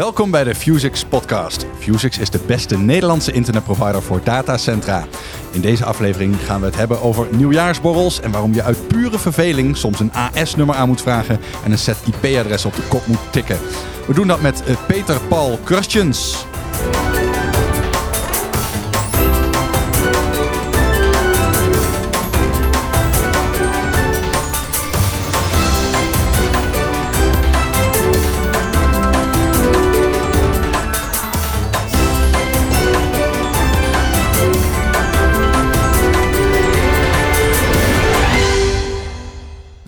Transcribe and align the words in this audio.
Welkom 0.00 0.30
bij 0.30 0.44
de 0.44 0.54
Fusix 0.54 1.04
podcast. 1.04 1.66
Fusix 1.78 2.18
is 2.18 2.30
de 2.30 2.40
beste 2.46 2.78
Nederlandse 2.78 3.32
internetprovider 3.32 4.02
voor 4.02 4.20
datacentra. 4.24 5.06
In 5.52 5.60
deze 5.60 5.84
aflevering 5.84 6.36
gaan 6.36 6.60
we 6.60 6.66
het 6.66 6.76
hebben 6.76 7.02
over 7.02 7.26
nieuwjaarsborrels 7.30 8.20
en 8.20 8.30
waarom 8.30 8.54
je 8.54 8.62
uit 8.62 8.88
pure 8.88 9.18
verveling 9.18 9.76
soms 9.76 10.00
een 10.00 10.12
AS-nummer 10.12 10.76
aan 10.76 10.88
moet 10.88 11.02
vragen 11.02 11.40
en 11.64 11.72
een 11.72 11.78
set 11.78 11.96
IP-adres 12.06 12.64
op 12.64 12.74
de 12.74 12.82
kop 12.88 13.06
moet 13.06 13.32
tikken. 13.32 13.58
We 14.06 14.14
doen 14.14 14.26
dat 14.26 14.40
met 14.40 14.64
eh, 14.64 14.76
Peter 14.86 15.20
Paul 15.28 15.58
Christians. 15.64 16.46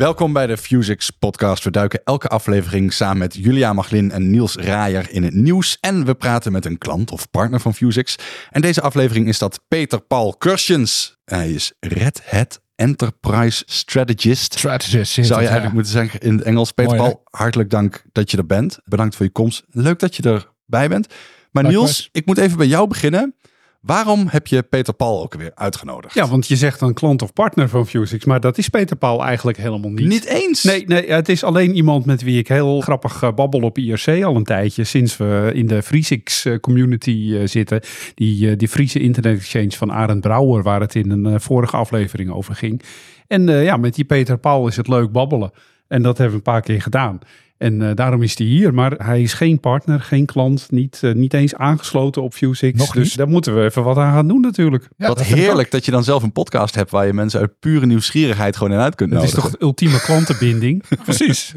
Welkom 0.02 0.33
bij 0.33 0.47
de 0.47 0.56
Fusix 0.56 1.11
podcast. 1.11 1.65
We 1.65 1.70
duiken 1.70 2.01
elke 2.05 2.29
aflevering 2.29 2.93
samen 2.93 3.19
met 3.19 3.34
Julia 3.34 3.73
Maglin 3.73 4.10
en 4.10 4.30
Niels 4.30 4.56
Raaier 4.56 5.10
in 5.10 5.23
het 5.23 5.34
nieuws. 5.34 5.79
En 5.80 6.05
we 6.05 6.15
praten 6.15 6.52
met 6.52 6.65
een 6.65 6.79
klant 6.79 7.10
of 7.10 7.30
partner 7.30 7.60
van 7.60 7.74
Fusix. 7.74 8.16
En 8.51 8.60
deze 8.60 8.80
aflevering 8.80 9.29
is 9.29 9.38
dat 9.38 9.60
Peter 9.69 10.01
Paul 10.01 10.37
Kurstjens. 10.37 11.16
Hij 11.24 11.51
is 11.51 11.73
Red 11.80 12.23
Hat 12.24 12.60
Enterprise 12.74 13.62
Strategist. 13.66 14.59
Strategist. 14.59 15.15
Zou 15.15 15.41
je 15.41 15.46
eigenlijk 15.46 15.74
moeten 15.74 15.93
zeggen 15.93 16.21
in 16.21 16.37
het 16.37 16.45
Engels. 16.45 16.73
Peter 16.73 16.96
Mooi? 16.96 17.10
Paul, 17.10 17.23
hartelijk 17.24 17.71
dank 17.71 18.02
dat 18.12 18.30
je 18.30 18.37
er 18.37 18.46
bent. 18.46 18.79
Bedankt 18.84 19.16
voor 19.16 19.27
je 19.27 19.32
komst. 19.32 19.65
Leuk 19.71 19.98
dat 19.98 20.16
je 20.16 20.23
erbij 20.23 20.88
bent. 20.88 21.07
Maar 21.51 21.62
Likewise. 21.62 21.93
Niels, 21.93 22.09
ik 22.12 22.27
moet 22.27 22.38
even 22.38 22.57
bij 22.57 22.66
jou 22.66 22.88
beginnen. 22.88 23.34
Waarom 23.82 24.26
heb 24.29 24.46
je 24.46 24.62
Peter 24.62 24.95
Paul 24.95 25.23
ook 25.23 25.34
weer 25.34 25.51
uitgenodigd? 25.54 26.15
Ja, 26.15 26.29
want 26.29 26.48
je 26.48 26.57
zegt 26.57 26.80
dan 26.80 26.95
klant 26.95 27.23
of 27.23 27.32
partner 27.32 27.68
van 27.68 27.87
Fusix, 27.87 28.24
maar 28.24 28.40
dat 28.40 28.59
is 28.59 28.68
Peter 28.68 28.96
Paul 28.96 29.24
eigenlijk 29.24 29.59
helemaal 29.59 29.90
niet. 29.90 30.07
Niet 30.07 30.24
eens. 30.24 30.62
Nee, 30.62 30.84
nee, 30.87 31.12
het 31.12 31.29
is 31.29 31.45
alleen 31.45 31.74
iemand 31.74 32.04
met 32.04 32.23
wie 32.23 32.38
ik 32.38 32.48
heel 32.48 32.80
grappig 32.80 33.23
eh, 33.23 33.34
babbel 33.34 33.60
op 33.60 33.79
IRC 33.79 34.24
al 34.24 34.37
een 34.37 34.45
tijdje. 34.45 34.84
Sinds 34.84 35.16
we 35.16 35.51
in 35.54 35.66
de 35.66 35.82
Friesix 35.82 36.45
eh, 36.45 36.59
community 36.59 37.34
eh, 37.34 37.46
zitten. 37.46 37.80
Die, 38.15 38.57
die 38.57 38.68
Friese 38.68 39.01
Internet 39.01 39.38
Exchange 39.38 39.70
van 39.70 39.92
Arend 39.92 40.20
Brouwer, 40.20 40.62
waar 40.62 40.80
het 40.80 40.95
in 40.95 41.10
een 41.10 41.40
vorige 41.40 41.76
aflevering 41.76 42.30
over 42.30 42.54
ging. 42.54 42.82
En 43.26 43.46
ja, 43.46 43.76
met 43.76 43.95
die 43.95 44.04
Peter 44.04 44.38
Paul 44.38 44.66
is 44.66 44.76
het 44.76 44.88
leuk 44.88 45.12
babbelen. 45.12 45.52
En 45.88 46.02
dat 46.02 46.18
hebben 46.18 46.37
we 46.37 46.45
een 46.46 46.52
paar 46.52 46.62
keer 46.62 46.82
gedaan. 46.82 47.18
En 47.63 47.88
eh, 47.88 47.95
daarom 47.95 48.23
is 48.23 48.38
hij 48.38 48.46
hier. 48.46 48.74
Maar 48.74 48.93
hij 48.93 49.23
is 49.23 49.32
geen 49.35 49.60
partner, 49.60 50.01
geen 50.01 50.27
klant, 50.27 50.66
niet, 50.71 50.99
eh, 51.02 51.13
niet 51.13 51.35
eens 51.35 51.55
aangesloten 51.55 52.23
op 52.23 52.35
Fusix. 52.35 52.79
Nog 52.79 52.93
dus 52.93 53.13
daar 53.15 53.29
moeten 53.29 53.54
we 53.54 53.65
even 53.65 53.82
wat 53.85 53.96
aan 53.96 54.13
gaan 54.13 54.29
doen 54.29 54.41
natuurlijk. 54.41 54.88
Ja, 54.96 55.07
Wat 55.07 55.16
dat 55.19 55.27
heerlijk 55.27 55.71
dat 55.71 55.85
je 55.85 55.91
dan 55.91 56.04
zelf 56.04 56.23
een 56.23 56.32
podcast 56.32 56.74
hebt 56.74 56.91
waar 56.91 57.07
je 57.07 57.13
mensen 57.13 57.41
uit 57.41 57.59
pure 57.59 57.87
nieuwsgierigheid 57.87 58.57
gewoon 58.57 58.73
in 58.73 58.79
uit 58.79 58.95
kunt 58.95 59.13
Het 59.13 59.23
is 59.23 59.29
nodigen. 59.29 59.51
toch 59.51 59.59
de 59.60 59.65
ultieme 59.66 60.01
klantenbinding? 60.01 60.82
Precies. 61.04 61.52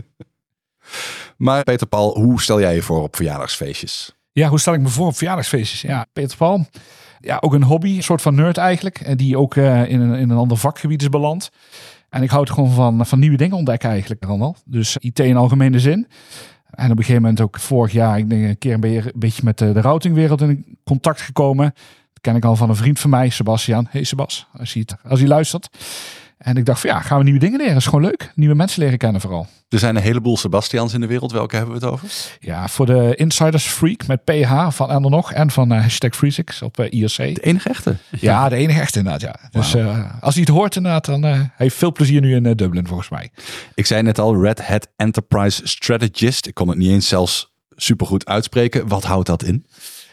Maar 1.37 1.63
Peter 1.63 1.87
Paul, 1.87 2.17
hoe 2.19 2.41
stel 2.41 2.59
jij 2.59 2.75
je 2.75 2.81
voor 2.81 3.01
op 3.01 3.15
verjaardagsfeestjes? 3.15 4.15
Ja, 4.31 4.49
hoe 4.49 4.59
stel 4.59 4.73
ik 4.73 4.79
me 4.81 4.87
voor 4.87 5.07
op 5.07 5.15
verjaardagsfeestjes? 5.15 5.81
Ja, 5.81 6.05
Peter 6.13 6.37
Paul. 6.37 6.65
Ja, 7.19 7.37
ook 7.41 7.53
een 7.53 7.63
hobby, 7.63 7.95
een 7.95 8.03
soort 8.03 8.21
van 8.21 8.35
nerd 8.35 8.57
eigenlijk. 8.57 8.99
eh, 8.99 9.15
Die 9.15 9.37
ook 9.37 9.55
eh, 9.55 9.89
in, 9.89 9.99
een, 10.01 10.13
in 10.19 10.29
een 10.29 10.37
ander 10.37 10.57
vakgebied 10.57 11.01
is 11.01 11.09
beland. 11.09 11.49
En 12.15 12.21
ik 12.21 12.29
houd 12.29 12.49
gewoon 12.49 12.71
van, 12.71 13.05
van 13.05 13.19
nieuwe 13.19 13.37
dingen 13.37 13.57
ontdekken 13.57 13.89
eigenlijk 13.89 14.21
dan 14.21 14.41
al. 14.41 14.55
Dus 14.65 14.97
IT 14.97 15.19
in 15.19 15.37
algemene 15.37 15.79
zin. 15.79 16.07
En 16.69 16.91
op 16.91 16.97
een 16.97 17.03
gegeven 17.03 17.21
moment 17.21 17.41
ook 17.41 17.59
vorig 17.59 17.91
jaar, 17.91 18.17
ik 18.17 18.29
denk 18.29 18.43
een 18.43 18.57
keer 18.57 18.73
een 18.73 19.11
beetje, 19.15 19.41
met 19.43 19.57
de, 19.57 19.71
routingwereld 19.71 20.41
in 20.41 20.77
contact 20.83 21.21
gekomen. 21.21 21.73
Dat 22.13 22.21
ken 22.21 22.35
ik 22.35 22.45
al 22.45 22.55
van 22.55 22.69
een 22.69 22.75
vriend 22.75 22.99
van 22.99 23.09
mij, 23.09 23.29
Sebastian. 23.29 23.87
Hey 23.89 24.03
Sebas, 24.03 24.47
als 24.57 24.73
hij, 24.73 24.85
als 25.03 25.19
hij 25.19 25.27
luistert. 25.27 25.69
En 26.37 26.57
ik 26.57 26.65
dacht 26.65 26.79
van 26.79 26.89
ja, 26.89 26.99
gaan 26.99 27.17
we 27.17 27.23
nieuwe 27.23 27.39
dingen 27.39 27.59
leren. 27.59 27.75
is 27.75 27.85
gewoon 27.85 28.01
leuk. 28.01 28.31
Nieuwe 28.35 28.55
mensen 28.55 28.81
leren 28.81 28.97
kennen 28.97 29.21
vooral. 29.21 29.47
Er 29.69 29.79
zijn 29.79 29.95
een 29.95 30.01
heleboel 30.01 30.37
Sebastians 30.37 30.93
in 30.93 31.01
de 31.01 31.07
wereld. 31.07 31.31
Welke 31.31 31.55
hebben 31.55 31.75
we 31.75 31.85
het 31.85 31.93
over? 31.93 32.09
Ja, 32.39 32.67
voor 32.67 32.85
de 32.85 33.15
Insiders 33.15 33.67
Freak 33.67 34.07
met 34.07 34.23
PH 34.23 34.69
van 34.69 34.89
en 34.89 35.01
nog 35.01 35.31
en 35.31 35.51
van 35.51 35.71
eh, 35.71 35.81
hashtag 35.81 36.15
Freesix 36.15 36.61
op 36.61 36.79
eh, 36.79 37.01
IRC. 37.01 37.35
De 37.35 37.41
enige 37.41 37.69
echte. 37.69 37.95
Ja, 38.19 38.49
de 38.49 38.55
enige 38.55 38.79
echt 38.79 38.95
inderdaad. 38.95 39.21
Ja. 39.21 39.35
Dus 39.51 39.73
eh, 39.73 40.13
als 40.21 40.33
hij 40.33 40.43
het 40.43 40.53
hoort 40.53 40.75
inderdaad, 40.75 41.05
dan 41.05 41.51
heeft 41.55 41.75
veel 41.75 41.91
plezier 41.91 42.21
nu 42.21 42.35
in 42.35 42.43
Dublin 42.43 42.87
volgens 42.87 43.09
mij. 43.09 43.29
Ik 43.73 43.85
zei 43.85 44.01
net 44.01 44.19
al, 44.19 44.41
Red 44.41 44.67
Hat 44.67 44.87
Enterprise 44.95 45.67
Strategist. 45.67 46.47
Ik 46.47 46.53
kon 46.53 46.67
het 46.67 46.77
niet 46.77 46.91
eens 46.91 47.07
zelfs 47.07 47.53
supergoed 47.75 48.25
uitspreken. 48.25 48.87
Wat 48.87 49.03
houdt 49.03 49.27
dat 49.27 49.43
in? 49.43 49.65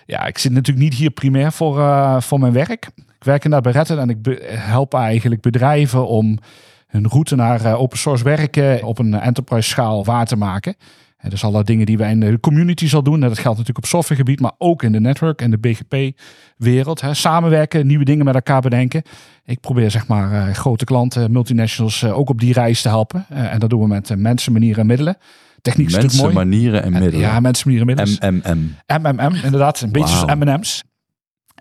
Ja, 0.07 0.27
ik 0.27 0.39
zit 0.39 0.53
natuurlijk 0.53 0.85
niet 0.85 0.95
hier 0.95 1.11
primair 1.11 1.53
voor, 1.53 2.23
voor 2.23 2.41
mijn 2.41 2.53
werk. 2.53 2.91
Ik 3.23 3.29
werk 3.29 3.45
inderdaad 3.45 3.73
bij 3.73 3.83
Hat 3.83 3.99
en 3.99 4.09
ik 4.09 4.43
help 4.47 4.95
eigenlijk 4.95 5.41
bedrijven 5.41 6.07
om 6.07 6.39
hun 6.87 7.09
route 7.09 7.37
naar 7.37 7.65
eh, 7.65 7.81
open 7.81 7.99
source 7.99 8.25
werken 8.25 8.83
op 8.85 8.99
een 8.99 9.15
enterprise 9.15 9.69
schaal 9.69 10.05
waar 10.05 10.27
te 10.27 10.37
maken. 10.37 10.75
En 11.17 11.31
dus 11.31 11.45
alle 11.45 11.65
dingen 11.65 11.87
die 11.87 11.99
wij 11.99 12.11
in 12.11 12.21
de 12.21 12.41
community 12.41 12.89
zal 12.89 13.03
doen. 13.03 13.15
En 13.23 13.29
dat 13.29 13.39
geldt 13.39 13.59
natuurlijk 13.59 13.85
op 13.85 13.91
softwaregebied, 13.91 14.41
maar 14.41 14.53
ook 14.59 14.83
in 14.83 14.93
de 14.93 15.01
network 15.01 15.41
en 15.43 15.51
de 15.51 15.59
BGP-wereld. 15.59 17.03
Samenwerken, 17.11 17.87
nieuwe 17.87 18.05
dingen 18.05 18.25
met 18.25 18.35
elkaar 18.35 18.61
bedenken. 18.61 19.03
Ik 19.45 19.61
probeer 19.61 19.91
zeg 19.91 20.07
maar 20.07 20.33
eh, 20.49 20.55
grote 20.55 20.85
klanten, 20.85 21.33
multinationals, 21.33 22.03
eh, 22.03 22.19
ook 22.19 22.29
op 22.29 22.41
die 22.41 22.53
reis 22.53 22.83
te 22.83 22.89
helpen. 22.89 23.27
En 23.29 23.59
dat 23.59 23.71
doen 23.71 23.81
we 23.81 23.87
met 23.87 24.17
mensen, 24.17 24.53
manieren 24.53 24.81
en 24.81 24.87
middelen. 24.87 25.17
Techniek 25.61 25.87
is 25.87 25.93
Mensen, 25.93 26.11
natuurlijk 26.11 26.35
mooi. 26.35 26.49
manieren 26.49 26.83
en 26.83 26.95
En- 26.95 27.01
middelen. 27.03 27.27
Ja, 27.27 27.41
mensen, 27.41 27.69
manieren 27.71 27.97
en 27.97 28.09
middelen. 28.09 28.75
MMM. 28.87 29.19
MMM, 29.21 29.35
inderdaad. 29.45 29.81
Een 29.81 29.93
beetje 29.93 30.17
zoals 30.17 30.35
M&M's. 30.35 30.85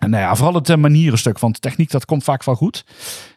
En 0.01 0.09
nou 0.09 0.23
ja, 0.23 0.35
vooral 0.35 0.53
het 0.53 0.69
eh, 0.69 0.78
manierenstuk, 0.78 1.39
want 1.39 1.62
techniek 1.62 1.91
dat 1.91 2.06
komt 2.06 2.23
vaak 2.23 2.44
wel 2.44 2.56
goed. 2.56 2.85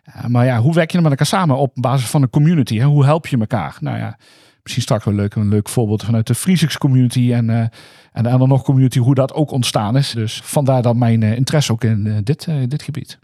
Eh, 0.02 0.24
maar 0.24 0.44
ja, 0.44 0.60
hoe 0.60 0.74
werk 0.74 0.90
je 0.90 1.00
met 1.00 1.10
elkaar 1.10 1.26
samen 1.26 1.56
op 1.56 1.70
basis 1.74 2.08
van 2.08 2.22
een 2.22 2.30
community? 2.30 2.78
Hè? 2.78 2.84
Hoe 2.84 3.04
help 3.04 3.26
je 3.26 3.38
elkaar? 3.38 3.76
Nou 3.80 3.98
ja, 3.98 4.18
misschien 4.62 4.84
straks 4.84 5.04
wel 5.04 5.14
leuk, 5.14 5.34
een 5.34 5.48
leuk 5.48 5.68
voorbeeld 5.68 6.04
vanuit 6.04 6.26
de 6.26 6.34
Friesix 6.34 6.78
community 6.78 7.32
en, 7.32 7.50
eh 7.50 7.66
en 8.12 8.38
de 8.38 8.46
nog 8.46 8.62
community, 8.62 8.98
hoe 8.98 9.14
dat 9.14 9.32
ook 9.32 9.50
ontstaan 9.50 9.96
is. 9.96 10.10
Dus 10.10 10.40
vandaar 10.44 10.82
dan 10.82 10.98
mijn 10.98 11.22
interesse 11.22 11.72
ook 11.72 11.84
in 11.84 12.20
dit, 12.24 12.48
dit 12.68 12.82
gebied. 12.82 13.18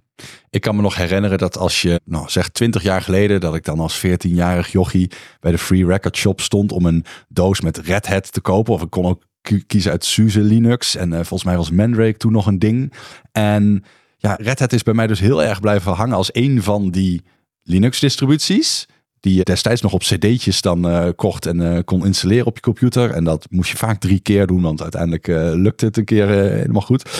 Ik 0.51 0.61
kan 0.61 0.77
me 0.77 0.83
nog 0.83 0.97
herinneren 0.97 1.39
dat 1.39 1.59
als 1.59 1.83
je, 1.83 2.01
nou 2.05 2.29
zeg 2.29 2.49
20 2.49 2.83
jaar 2.83 3.03
geleden, 3.03 3.41
dat 3.41 3.55
ik 3.55 3.65
dan 3.65 3.81
als 3.81 4.07
14-jarig 4.07 4.73
jochie 4.73 5.11
bij 5.41 5.51
de 5.51 5.59
Free 5.59 5.87
Record 5.87 6.17
Shop 6.17 6.41
stond 6.41 6.73
om 6.73 6.87
een 6.87 7.05
doos 7.29 7.61
met 7.61 7.79
Red 7.79 8.09
Hat 8.09 8.33
te 8.33 8.41
kopen. 8.41 8.73
Of 8.73 8.83
ik 8.83 8.91
kon 8.91 9.05
ook 9.05 9.23
kiezen 9.67 9.91
uit 9.91 10.05
SUSE 10.05 10.41
Linux. 10.41 10.97
En 10.97 11.13
eh, 11.13 11.19
volgens 11.19 11.45
mij 11.45 11.57
was 11.57 11.71
Mandrake 11.71 12.17
toen 12.17 12.33
nog 12.33 12.47
een 12.47 12.59
ding. 12.59 12.93
En 13.33 13.85
ja, 14.17 14.35
Red 14.41 14.59
Hat 14.59 14.73
is 14.73 14.83
bij 14.83 14.95
mij 14.95 15.07
dus 15.07 15.21
heel 15.21 15.43
erg 15.43 15.61
blijven 15.61 15.93
hangen 15.93 16.17
als 16.17 16.31
een 16.33 16.63
van 16.63 16.91
die 16.91 17.23
Linux 17.63 18.01
distributies. 18.01 18.87
Die 19.21 19.35
je 19.35 19.43
destijds 19.43 19.81
nog 19.81 19.93
op 19.93 20.01
cd'tjes 20.01 20.61
dan 20.61 20.89
eh, 20.89 21.09
kocht 21.17 21.47
en 21.47 21.75
eh, 21.75 21.83
kon 21.85 22.07
installeren 22.07 22.47
op 22.47 22.55
je 22.55 22.63
computer. 22.63 23.11
En 23.11 23.25
dat 23.25 23.47
moest 23.51 23.71
je 23.71 23.77
vaak 23.77 24.01
drie 24.01 24.21
keer 24.21 24.47
doen, 24.47 24.63
want 24.63 24.83
uiteindelijk 24.83 25.27
lukte 25.57 25.85
het 25.85 25.97
een 25.97 26.05
keer 26.05 26.29
helemaal 26.29 26.83
goed. 26.83 27.11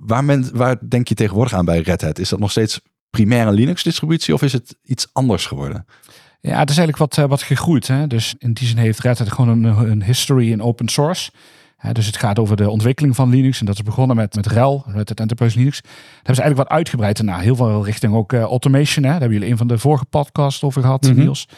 Waar, 0.00 0.24
men, 0.24 0.56
waar 0.56 0.88
denk 0.88 1.08
je 1.08 1.14
tegenwoordig 1.14 1.54
aan 1.54 1.64
bij 1.64 1.80
Red 1.80 2.00
Hat? 2.00 2.18
Is 2.18 2.28
dat 2.28 2.38
nog 2.38 2.50
steeds 2.50 2.80
primair 3.10 3.46
een 3.46 3.54
Linux 3.54 3.82
distributie 3.82 4.34
of 4.34 4.42
is 4.42 4.52
het 4.52 4.76
iets 4.82 5.08
anders 5.12 5.46
geworden? 5.46 5.86
Ja, 6.40 6.58
het 6.58 6.70
is 6.70 6.78
eigenlijk 6.78 6.98
wat, 6.98 7.24
eh, 7.24 7.30
wat 7.30 7.42
gegroeid. 7.42 7.86
Hè? 7.86 8.06
Dus 8.06 8.34
in 8.38 8.52
die 8.52 8.66
zin 8.66 8.76
heeft 8.76 9.00
Red 9.00 9.18
Hat 9.18 9.32
gewoon 9.32 9.64
een, 9.64 9.90
een 9.90 10.04
history 10.04 10.50
in 10.50 10.62
open 10.62 10.88
source. 10.88 11.30
Dus 11.92 12.06
het 12.06 12.16
gaat 12.16 12.38
over 12.38 12.56
de 12.56 12.70
ontwikkeling 12.70 13.14
van 13.16 13.30
Linux. 13.30 13.60
En 13.60 13.66
dat 13.66 13.74
is 13.74 13.82
begonnen 13.82 14.16
met, 14.16 14.34
met 14.34 14.46
RHEL, 14.46 14.84
Red 14.86 15.08
Hat 15.08 15.20
Enterprise 15.20 15.58
Linux. 15.58 15.80
Daar 15.82 15.92
hebben 16.14 16.34
ze 16.34 16.40
eigenlijk 16.40 16.68
wat 16.68 16.78
uitgebreid 16.78 17.16
daarna. 17.16 17.38
Heel 17.38 17.56
veel 17.56 17.84
richting 17.84 18.14
ook 18.14 18.32
eh, 18.32 18.40
automation. 18.40 19.04
Hè? 19.04 19.10
Daar 19.10 19.20
hebben 19.20 19.38
jullie 19.38 19.52
een 19.52 19.58
van 19.58 19.66
de 19.66 19.78
vorige 19.78 20.04
podcasts 20.04 20.62
over 20.62 20.82
gehad, 20.82 21.02
Mhm. 21.02 21.18
Niels. 21.18 21.48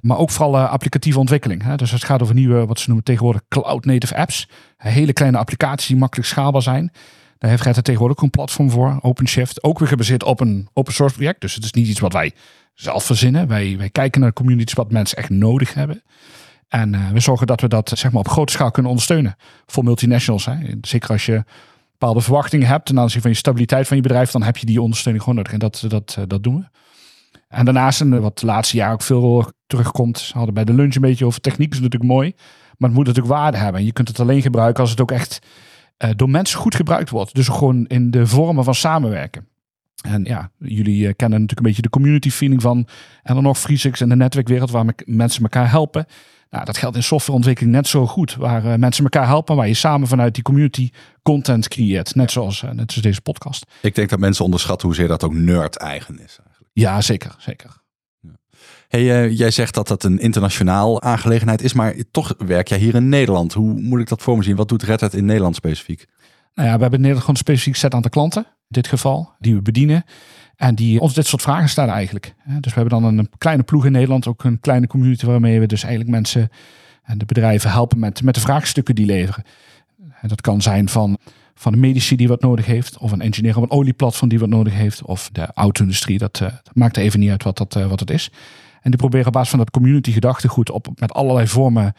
Maar 0.00 0.18
ook 0.18 0.30
vooral 0.30 0.56
eh, 0.56 0.70
applicatieve 0.70 1.18
ontwikkeling. 1.18 1.62
Hè? 1.62 1.76
Dus 1.76 1.90
het 1.90 2.04
gaat 2.04 2.22
over 2.22 2.34
nieuwe, 2.34 2.66
wat 2.66 2.78
ze 2.78 2.84
noemen 2.86 3.04
tegenwoordig 3.04 3.42
cloud 3.48 3.84
native 3.84 4.16
apps. 4.16 4.48
Hele 4.76 5.12
kleine 5.12 5.38
applicaties 5.38 5.86
die 5.86 5.96
makkelijk 5.96 6.28
schaalbaar 6.28 6.62
zijn. 6.62 6.92
Daar 7.38 7.50
heeft 7.50 7.62
Red 7.62 7.74
Hat 7.74 7.84
tegenwoordig 7.84 8.16
ook 8.18 8.24
een 8.24 8.30
platform 8.30 8.70
voor, 8.70 8.98
OpenShift. 9.02 9.62
Ook 9.62 9.78
weer 9.78 9.88
gebaseerd 9.88 10.22
op 10.24 10.40
een 10.40 10.68
open 10.72 10.92
source 10.92 11.14
project. 11.14 11.40
Dus 11.40 11.54
het 11.54 11.64
is 11.64 11.72
niet 11.72 11.86
iets 11.86 12.00
wat 12.00 12.12
wij 12.12 12.32
zelf 12.76 13.04
verzinnen. 13.04 13.48
Wij, 13.48 13.74
wij 13.78 13.90
kijken 13.90 14.20
naar 14.20 14.32
communities 14.32 14.74
wat 14.74 14.92
mensen 14.92 15.18
echt 15.18 15.30
nodig 15.30 15.74
hebben. 15.74 16.02
En 16.68 16.94
eh, 16.94 17.10
we 17.10 17.20
zorgen 17.20 17.46
dat 17.46 17.60
we 17.60 17.68
dat 17.68 17.88
zeg 17.88 18.12
maar, 18.12 18.20
op 18.20 18.28
grote 18.28 18.52
schaal 18.52 18.70
kunnen 18.70 18.90
ondersteunen 18.90 19.36
voor 19.66 19.84
multinationals. 19.84 20.44
Hè. 20.44 20.56
Zeker 20.80 21.10
als 21.10 21.26
je 21.26 21.44
bepaalde 21.90 22.20
verwachtingen 22.20 22.66
hebt 22.66 22.86
ten 22.86 22.98
aanzien 22.98 23.20
van 23.20 23.30
je 23.30 23.36
stabiliteit 23.36 23.86
van 23.86 23.96
je 23.96 24.02
bedrijf, 24.02 24.30
dan 24.30 24.42
heb 24.42 24.56
je 24.56 24.66
die 24.66 24.82
ondersteuning 24.82 25.24
gewoon 25.24 25.38
nodig. 25.38 25.52
En 25.52 25.58
dat, 25.58 25.84
dat, 25.88 26.14
eh, 26.18 26.24
dat 26.26 26.42
doen 26.42 26.56
we. 26.56 26.64
En 27.48 27.64
daarnaast, 27.64 28.00
en 28.00 28.20
wat 28.20 28.38
de 28.38 28.46
laatste 28.46 28.76
jaar 28.76 28.92
ook 28.92 29.02
veel 29.02 29.52
terugkomt, 29.66 30.26
we 30.26 30.36
hadden 30.36 30.54
bij 30.54 30.64
de 30.64 30.74
lunch 30.74 30.94
een 30.94 31.00
beetje 31.00 31.26
over 31.26 31.40
techniek, 31.40 31.72
is 31.72 31.80
natuurlijk 31.80 32.12
mooi. 32.12 32.32
Maar 32.76 32.88
het 32.88 32.98
moet 32.98 33.06
natuurlijk 33.06 33.34
waarde 33.34 33.56
hebben. 33.56 33.80
En 33.80 33.86
je 33.86 33.92
kunt 33.92 34.08
het 34.08 34.20
alleen 34.20 34.42
gebruiken 34.42 34.80
als 34.80 34.90
het 34.90 35.00
ook 35.00 35.10
echt 35.10 35.38
eh, 35.96 36.10
door 36.16 36.30
mensen 36.30 36.58
goed 36.58 36.74
gebruikt 36.74 37.10
wordt. 37.10 37.34
Dus 37.34 37.48
gewoon 37.48 37.86
in 37.86 38.10
de 38.10 38.26
vormen 38.26 38.64
van 38.64 38.74
samenwerken. 38.74 39.48
En 40.06 40.24
ja, 40.24 40.50
jullie 40.58 41.06
eh, 41.06 41.12
kennen 41.16 41.40
natuurlijk 41.40 41.58
een 41.58 41.66
beetje 41.66 41.82
de 41.82 41.88
community 41.88 42.30
feeling 42.30 42.62
van 42.62 42.86
en 43.22 43.34
dan 43.34 43.42
nog 43.42 43.58
FreeSix 43.58 44.00
en 44.00 44.08
de 44.08 44.16
netwerkwereld 44.16 44.70
waar 44.70 44.84
me- 44.84 44.92
mensen 45.04 45.42
elkaar 45.42 45.70
helpen. 45.70 46.06
Nou, 46.50 46.64
dat 46.64 46.76
geldt 46.76 46.96
in 46.96 47.02
softwareontwikkeling 47.02 47.74
net 47.74 47.86
zo 47.86 48.06
goed. 48.06 48.34
Waar 48.34 48.64
uh, 48.64 48.74
mensen 48.74 49.04
elkaar 49.04 49.26
helpen, 49.26 49.56
waar 49.56 49.68
je 49.68 49.74
samen 49.74 50.08
vanuit 50.08 50.34
die 50.34 50.42
community 50.42 50.90
content 51.22 51.68
creëert. 51.68 52.14
Net, 52.14 52.30
zoals, 52.30 52.62
uh, 52.62 52.70
net 52.70 52.92
zoals 52.92 53.06
deze 53.06 53.20
podcast. 53.20 53.66
Ik 53.82 53.94
denk 53.94 54.08
dat 54.10 54.18
mensen 54.18 54.44
onderschatten 54.44 54.88
hoezeer 54.88 55.08
dat 55.08 55.24
ook 55.24 55.34
nerd 55.34 55.76
eigen 55.76 56.14
is. 56.14 56.38
Eigenlijk. 56.44 56.70
Ja, 56.72 57.00
zeker. 57.00 57.34
zeker. 57.38 57.84
Hey, 58.88 59.02
uh, 59.02 59.38
jij 59.38 59.50
zegt 59.50 59.74
dat 59.74 59.88
dat 59.88 60.04
een 60.04 60.18
internationaal 60.18 61.02
aangelegenheid 61.02 61.62
is, 61.62 61.72
maar 61.72 61.94
toch 62.10 62.34
werk 62.38 62.68
jij 62.68 62.78
hier 62.78 62.94
in 62.94 63.08
Nederland. 63.08 63.52
Hoe 63.52 63.80
moet 63.80 64.00
ik 64.00 64.08
dat 64.08 64.22
voor 64.22 64.36
me 64.36 64.42
zien? 64.42 64.56
Wat 64.56 64.68
doet 64.68 64.82
Red 64.82 65.00
Hat 65.00 65.14
in 65.14 65.24
Nederland 65.24 65.54
specifiek? 65.56 66.06
Nou 66.54 66.68
ja, 66.68 66.74
we 66.74 66.80
hebben 66.80 66.98
in 66.98 67.00
Nederland 67.00 67.20
gewoon 67.20 67.36
een 67.36 67.46
specifiek 67.46 67.76
set 67.76 67.94
aantal 67.94 68.10
klanten, 68.10 68.46
dit 68.68 68.86
geval, 68.86 69.32
die 69.38 69.54
we 69.54 69.62
bedienen. 69.62 70.04
En 70.56 70.74
die 70.74 71.00
ons 71.00 71.14
dit 71.14 71.26
soort 71.26 71.42
vragen 71.42 71.68
stellen 71.68 71.94
eigenlijk. 71.94 72.34
Dus 72.60 72.74
we 72.74 72.80
hebben 72.80 73.02
dan 73.02 73.18
een 73.18 73.28
kleine 73.38 73.62
ploeg 73.62 73.84
in 73.84 73.92
Nederland, 73.92 74.26
ook 74.26 74.44
een 74.44 74.60
kleine 74.60 74.86
community 74.86 75.26
waarmee 75.26 75.60
we 75.60 75.66
dus 75.66 75.82
eigenlijk 75.82 76.10
mensen 76.12 76.50
en 77.02 77.18
de 77.18 77.24
bedrijven 77.24 77.70
helpen 77.70 77.98
met, 77.98 78.22
met 78.22 78.34
de 78.34 78.40
vraagstukken 78.40 78.94
die 78.94 79.06
leveren. 79.06 79.44
En 80.20 80.28
dat 80.28 80.40
kan 80.40 80.62
zijn 80.62 80.88
van, 80.88 81.18
van 81.54 81.72
een 81.72 81.80
medici 81.80 82.16
die 82.16 82.28
wat 82.28 82.40
nodig 82.40 82.66
heeft, 82.66 82.98
of 82.98 83.12
een 83.12 83.20
engineer 83.20 83.56
op 83.56 83.62
een 83.62 83.70
olieplatform 83.70 84.28
die 84.28 84.38
wat 84.38 84.48
nodig 84.48 84.72
heeft, 84.72 85.02
of 85.02 85.28
de 85.32 85.46
auto-industrie. 85.54 86.18
Dat, 86.18 86.40
uh, 86.42 86.48
dat 86.48 86.74
maakt 86.74 86.96
even 86.96 87.20
niet 87.20 87.30
uit 87.30 87.42
wat, 87.42 87.56
dat, 87.56 87.76
uh, 87.76 87.86
wat 87.86 88.00
het 88.00 88.10
is. 88.10 88.30
En 88.82 88.90
die 88.90 89.00
proberen 89.00 89.26
op 89.26 89.32
basis 89.32 89.50
van 89.50 89.58
dat 89.58 89.70
community 89.70 90.12
gedachtegoed 90.12 90.70
op 90.70 90.88
met 90.94 91.12
allerlei 91.12 91.46
vormen 91.46 91.94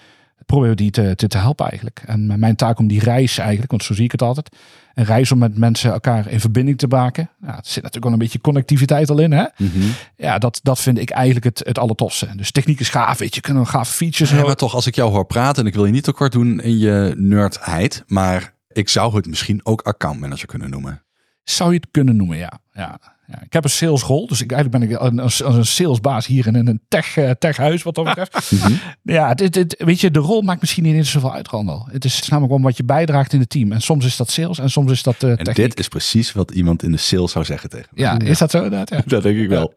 proberen 0.48 0.76
die 0.76 0.92
te, 0.92 1.16
te, 1.16 1.28
te, 1.28 1.38
helpen 1.38 1.66
eigenlijk. 1.66 2.02
En 2.06 2.40
mijn 2.40 2.56
taak 2.56 2.80
om 2.80 2.88
die 2.88 3.00
reis 3.00 3.38
eigenlijk, 3.38 3.72
want 3.72 3.84
zo 3.84 3.94
zie 3.94 4.04
ik 4.04 4.12
het 4.12 4.22
altijd, 4.22 4.50
een 4.94 5.06
reis 5.06 5.32
om 5.32 5.38
met 5.38 5.58
mensen 5.58 5.92
elkaar 5.92 6.28
in 6.28 6.40
verbinding 6.40 6.78
te 6.78 6.88
maken. 6.88 7.30
Ja, 7.42 7.48
er 7.48 7.60
zit 7.62 7.76
natuurlijk 7.76 8.04
wel 8.04 8.14
een 8.14 8.20
beetje 8.20 8.42
connectiviteit 8.42 9.10
al 9.10 9.20
in. 9.20 9.32
Hè? 9.32 9.46
Mm 9.58 9.70
-hmm. 9.74 9.92
Ja, 10.16 10.38
dat, 10.38 10.60
dat 10.64 10.80
vind 10.80 10.98
ik 10.98 11.10
eigenlijk 11.10 11.46
het, 11.46 11.62
het 11.66 11.80
allertofste. 11.80 12.28
Dus 12.36 12.52
techniek 12.52 12.80
is 12.80 12.90
gaaf, 12.90 13.18
weet 13.18 13.36
je, 13.36 13.42
kunnen 13.42 13.68
gaaf 13.68 13.90
features. 13.90 14.32
Ja, 14.32 14.42
maar 14.46 14.56
toch, 14.56 14.74
als 14.74 14.88
ik 14.88 14.96
jou 14.96 15.12
hoor 15.12 15.26
praten, 15.26 15.62
en 15.62 15.68
ik 15.68 15.76
wil 15.76 15.86
je 15.86 15.92
niet 15.92 16.04
te 16.04 16.12
kort 16.12 16.32
doen 16.32 16.62
in 16.62 16.78
je 16.78 17.14
nerdheid, 17.18 18.04
maar 18.08 18.54
ik 18.72 18.90
zou 18.90 19.16
het 19.16 19.28
misschien 19.28 19.60
ook 19.64 19.82
accountmanager 19.82 20.48
kunnen 20.48 20.70
noemen. 20.70 21.02
Zou 21.44 21.70
je 21.74 21.80
het 21.80 21.88
kunnen 21.92 22.16
noemen, 22.16 22.38
ja. 22.38 22.60
Ja. 22.78 23.00
Ja, 23.28 23.42
ik 23.42 23.54
heb 23.54 23.64
een 23.64 23.70
salesrol, 23.70 24.28
dus 24.28 24.42
ik, 24.42 24.52
eigenlijk 24.52 24.84
ben 24.84 24.92
ik 24.92 25.02
een, 25.02 25.20
als 25.20 25.44
een 25.44 25.66
salesbaas 25.66 26.26
hier 26.26 26.48
in 26.48 26.68
een 26.68 26.82
tech, 26.88 27.18
uh, 27.18 27.32
techhuis 27.32 27.84
wat 27.84 27.96
dat 27.96 28.06
betreft. 28.16 28.52
Mhm. 28.52 28.74
ja, 29.02 29.34
dit, 29.34 29.54
dit, 29.54 29.76
weet 29.78 30.02
je, 30.02 30.12
de 30.12 30.20
rol 30.20 30.42
maakt 30.42 30.62
misschien 30.62 30.84
niet 30.84 30.96
eens 30.96 31.12
zoveel 31.12 31.34
uit, 31.34 31.48
Randal. 31.48 31.88
Het 31.92 32.06
is 32.06 32.28
namelijk 32.30 32.54
om 32.54 32.62
wat 32.62 32.78
je 32.78 32.84
bijdraagt 32.84 33.34
in 33.34 33.40
het 33.40 33.50
team. 33.50 33.72
En 33.72 33.82
soms 33.82 34.06
is 34.06 34.18
dat 34.18 34.30
sales 34.30 34.60
en 34.60 34.70
soms 34.70 34.92
is 34.92 35.04
dat 35.04 35.24
uh, 35.24 35.32
En 35.38 35.54
dit 35.54 35.80
is 35.80 35.88
precies 35.88 36.34
wat 36.34 36.52
iemand 36.52 36.84
in 36.84 36.92
de 36.92 36.98
sales 36.98 37.32
zou 37.32 37.46
zeggen 37.46 37.70
tegen 37.70 37.88
me. 37.92 38.02
Ja, 38.02 38.20
is 38.20 38.38
dat 38.38 38.52
zo? 38.52 38.70
Dat, 38.70 38.90
ja. 38.90 39.02
dat 39.06 39.24
denk 39.24 39.38
ik 39.38 39.50
wel. 39.50 39.74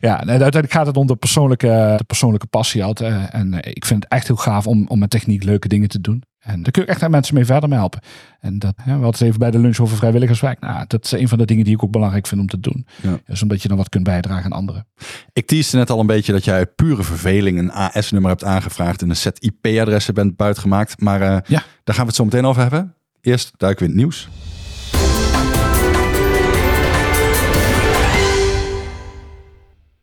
Ja, 0.00 0.20
en 0.20 0.28
uiteindelijk 0.28 0.72
gaat 0.72 0.86
het 0.86 0.96
om 0.96 1.06
de 1.06 1.16
persoonlijke, 1.16 1.94
de 1.96 2.04
persoonlijke 2.04 2.46
passie 2.46 2.84
altijd. 2.84 3.30
En 3.30 3.54
ik 3.62 3.84
vind 3.84 4.02
het 4.02 4.12
echt 4.12 4.26
heel 4.26 4.36
gaaf 4.36 4.66
om, 4.66 4.86
om 4.88 4.98
met 4.98 5.10
techniek 5.10 5.44
leuke 5.44 5.68
dingen 5.68 5.88
te 5.88 6.00
doen. 6.00 6.22
En 6.44 6.62
daar 6.62 6.72
kun 6.72 6.82
je 6.82 6.88
echt 6.88 7.02
aan 7.02 7.10
mensen 7.10 7.34
mee 7.34 7.44
verder 7.44 7.68
mee 7.68 7.78
helpen. 7.78 8.00
En 8.40 8.58
dat, 8.58 8.74
ja, 8.76 8.84
we 8.84 8.90
hadden 8.90 9.10
het 9.10 9.20
even 9.20 9.38
bij 9.38 9.50
de 9.50 9.58
lunch 9.58 9.78
over 9.78 9.96
vrijwilligerswerk. 9.96 10.60
Nou, 10.60 10.84
dat 10.86 11.04
is 11.04 11.12
een 11.12 11.28
van 11.28 11.38
de 11.38 11.44
dingen 11.44 11.64
die 11.64 11.74
ik 11.74 11.84
ook 11.84 11.90
belangrijk 11.90 12.26
vind 12.26 12.33
om 12.38 12.46
te 12.46 12.60
doen. 12.60 12.86
Ja. 13.02 13.18
Dus 13.26 13.42
omdat 13.42 13.62
je 13.62 13.68
dan 13.68 13.76
wat 13.76 13.88
kunt 13.88 14.04
bijdragen 14.04 14.44
aan 14.44 14.58
anderen. 14.58 14.86
Ik 15.32 15.46
teaste 15.46 15.76
net 15.76 15.90
al 15.90 16.00
een 16.00 16.06
beetje 16.06 16.32
dat 16.32 16.44
jij 16.44 16.54
uit 16.54 16.74
pure 16.74 17.02
verveling 17.02 17.58
een 17.58 17.72
AS-nummer 17.72 18.30
hebt 18.30 18.44
aangevraagd 18.44 19.02
en 19.02 19.10
een 19.10 19.16
set 19.16 19.42
IP-adressen 19.42 20.14
bent 20.14 20.36
buitgemaakt. 20.36 21.00
Maar 21.00 21.20
uh, 21.20 21.26
ja. 21.26 21.62
daar 21.84 21.94
gaan 21.94 22.04
we 22.04 22.06
het 22.06 22.14
zo 22.14 22.24
meteen 22.24 22.46
over 22.46 22.62
hebben. 22.62 22.94
Eerst 23.20 23.52
duiken 23.56 23.86
we 23.86 23.92
in 23.92 23.98
het 23.98 24.04
nieuws. 24.04 24.28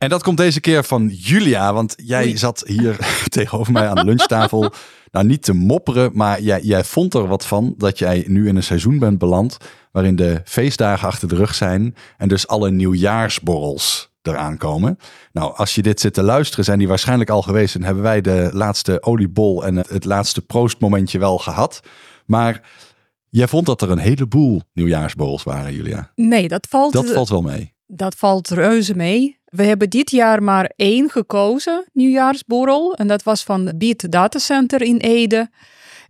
En 0.01 0.09
dat 0.09 0.23
komt 0.23 0.37
deze 0.37 0.59
keer 0.59 0.83
van 0.83 1.07
Julia, 1.07 1.73
want 1.73 1.93
jij 1.97 2.37
zat 2.37 2.63
hier 2.65 2.97
tegenover 3.29 3.71
mij 3.71 3.87
aan 3.87 3.95
de 3.95 4.05
lunchtafel. 4.05 4.69
Nou, 5.11 5.25
niet 5.25 5.43
te 5.43 5.53
mopperen, 5.53 6.11
maar 6.13 6.41
jij, 6.41 6.61
jij 6.61 6.83
vond 6.83 7.13
er 7.13 7.27
wat 7.27 7.45
van 7.45 7.73
dat 7.77 7.99
jij 7.99 8.23
nu 8.27 8.47
in 8.47 8.55
een 8.55 8.63
seizoen 8.63 8.99
bent 8.99 9.17
beland. 9.17 9.57
Waarin 9.91 10.15
de 10.15 10.41
feestdagen 10.45 11.07
achter 11.07 11.27
de 11.27 11.35
rug 11.35 11.55
zijn. 11.55 11.95
en 12.17 12.27
dus 12.27 12.47
alle 12.47 12.71
nieuwjaarsborrels 12.71 14.09
eraan 14.21 14.57
komen. 14.57 14.97
Nou, 15.33 15.55
als 15.55 15.75
je 15.75 15.81
dit 15.81 15.99
zit 15.99 16.13
te 16.13 16.23
luisteren, 16.23 16.65
zijn 16.65 16.79
die 16.79 16.87
waarschijnlijk 16.87 17.29
al 17.29 17.41
geweest. 17.41 17.75
en 17.75 17.83
hebben 17.83 18.03
wij 18.03 18.21
de 18.21 18.49
laatste 18.53 19.03
oliebol 19.03 19.65
en 19.65 19.75
het, 19.75 20.05
laatste 20.05 20.41
proostmomentje 20.41 21.19
wel 21.19 21.37
gehad. 21.37 21.79
Maar 22.25 22.61
jij 23.29 23.47
vond 23.47 23.65
dat 23.65 23.81
er 23.81 23.91
een 23.91 23.97
heleboel 23.97 24.61
nieuwjaarsborrels 24.73 25.43
waren, 25.43 25.73
Julia. 25.73 26.11
Nee, 26.15 26.47
dat 26.47 26.67
valt, 26.69 26.93
Dat 26.93 27.11
valt 27.11 27.29
wel 27.29 27.41
mee. 27.41 27.73
dat 27.87 28.15
valt 28.15 28.49
reuze 28.49 28.95
mee. 28.95 29.39
We 29.45 29.63
hebben 29.63 29.89
dit 29.89 30.11
jaar 30.11 30.43
maar 30.43 30.71
één 30.75 31.09
gekozen, 31.09 31.85
nieuwjaarsborrel. 31.93 32.95
En 32.95 33.07
dat 33.07 33.23
was 33.23 33.43
van 33.43 33.73
Beat 33.75 34.11
Datacenter 34.11 34.81
in 34.81 34.97
Ede. 34.97 35.49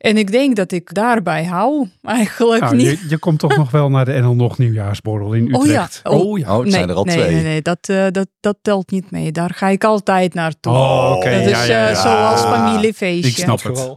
En 0.01 0.18
ik 0.18 0.31
denk 0.31 0.56
dat 0.56 0.71
ik 0.71 0.94
daarbij 0.94 1.45
hou. 1.45 1.88
Eigenlijk 2.01 2.62
Nou, 2.62 2.75
niet. 2.75 3.00
je, 3.00 3.09
je 3.09 3.18
komt 3.18 3.39
toch 3.39 3.57
nog 3.57 3.71
wel 3.71 3.89
naar 3.89 4.06
de 4.06 4.12
NL 4.12 4.36
Nog 4.36 4.57
nieuwjaarsborrel 4.57 5.33
in 5.33 5.56
Oh 5.56 5.65
ja. 5.65 5.71
Utrecht. 5.71 6.01
Oh, 6.03 6.50
Oh, 6.50 6.59
het 6.59 6.71
zijn 6.71 6.89
er 6.89 6.95
al 6.95 7.03
nee, 7.03 7.15
twee. 7.15 7.33
Nee, 7.33 7.44
nee, 7.44 7.62
dat, 7.62 7.89
eh, 7.89 8.06
dat, 8.12 8.27
dat 8.39 8.57
telt 8.62 8.92
niet 8.92 9.12
mee. 9.12 9.31
Daar 9.31 9.50
ga 9.53 9.68
ik 9.68 9.83
altijd 9.83 10.33
naartoe. 10.33 10.74
Oh, 10.74 11.13
oké. 11.15 11.30
dat 11.31 11.42
is 11.42 11.50
ja, 11.50 11.63
ja, 11.63 11.88
eh, 11.88 11.94
ja. 11.94 12.01
zoals 12.01 12.42
familiefeestje. 12.42 13.30
Ik 13.30 13.38
snap 13.38 13.63
het. 13.63 13.95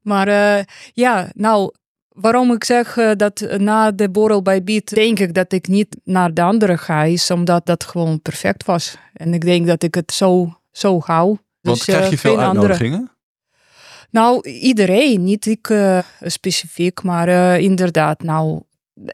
Maar 0.00 0.28
eh, 0.28 0.64
ja, 0.92 1.30
nou, 1.34 1.74
waarom 2.08 2.52
ik 2.52 2.64
zeg 2.64 2.94
dat 3.16 3.46
na 3.58 3.90
de 3.90 4.10
borrel 4.10 4.42
bij 4.42 4.62
Beat, 4.62 4.88
denk 4.88 5.18
ik 5.18 5.34
dat 5.34 5.52
ik 5.52 5.68
niet 5.68 5.96
naar 6.04 6.34
de 6.34 6.42
andere 6.42 6.78
ga, 6.78 7.02
is 7.02 7.30
omdat 7.30 7.66
dat 7.66 7.84
gewoon 7.84 8.20
perfect 8.20 8.64
was. 8.64 8.96
En 9.12 9.34
ik 9.34 9.40
denk 9.40 9.66
dat 9.66 9.82
ik 9.82 9.94
het 9.94 10.12
zo, 10.12 10.58
zo 10.70 11.00
hou. 11.04 11.26
Want 11.60 11.76
Dus, 11.76 11.84
krijg 11.84 12.10
je 12.10 12.18
veel 12.18 12.42
andere. 12.42 13.10
Nou, 14.12 14.48
iedereen, 14.48 15.24
niet 15.24 15.46
ik 15.46 15.68
eh, 15.70 15.98
specifiek, 16.20 17.02
maar 17.02 17.28
eh, 17.28 17.58
inderdaad, 17.58 18.22
nou, 18.22 18.62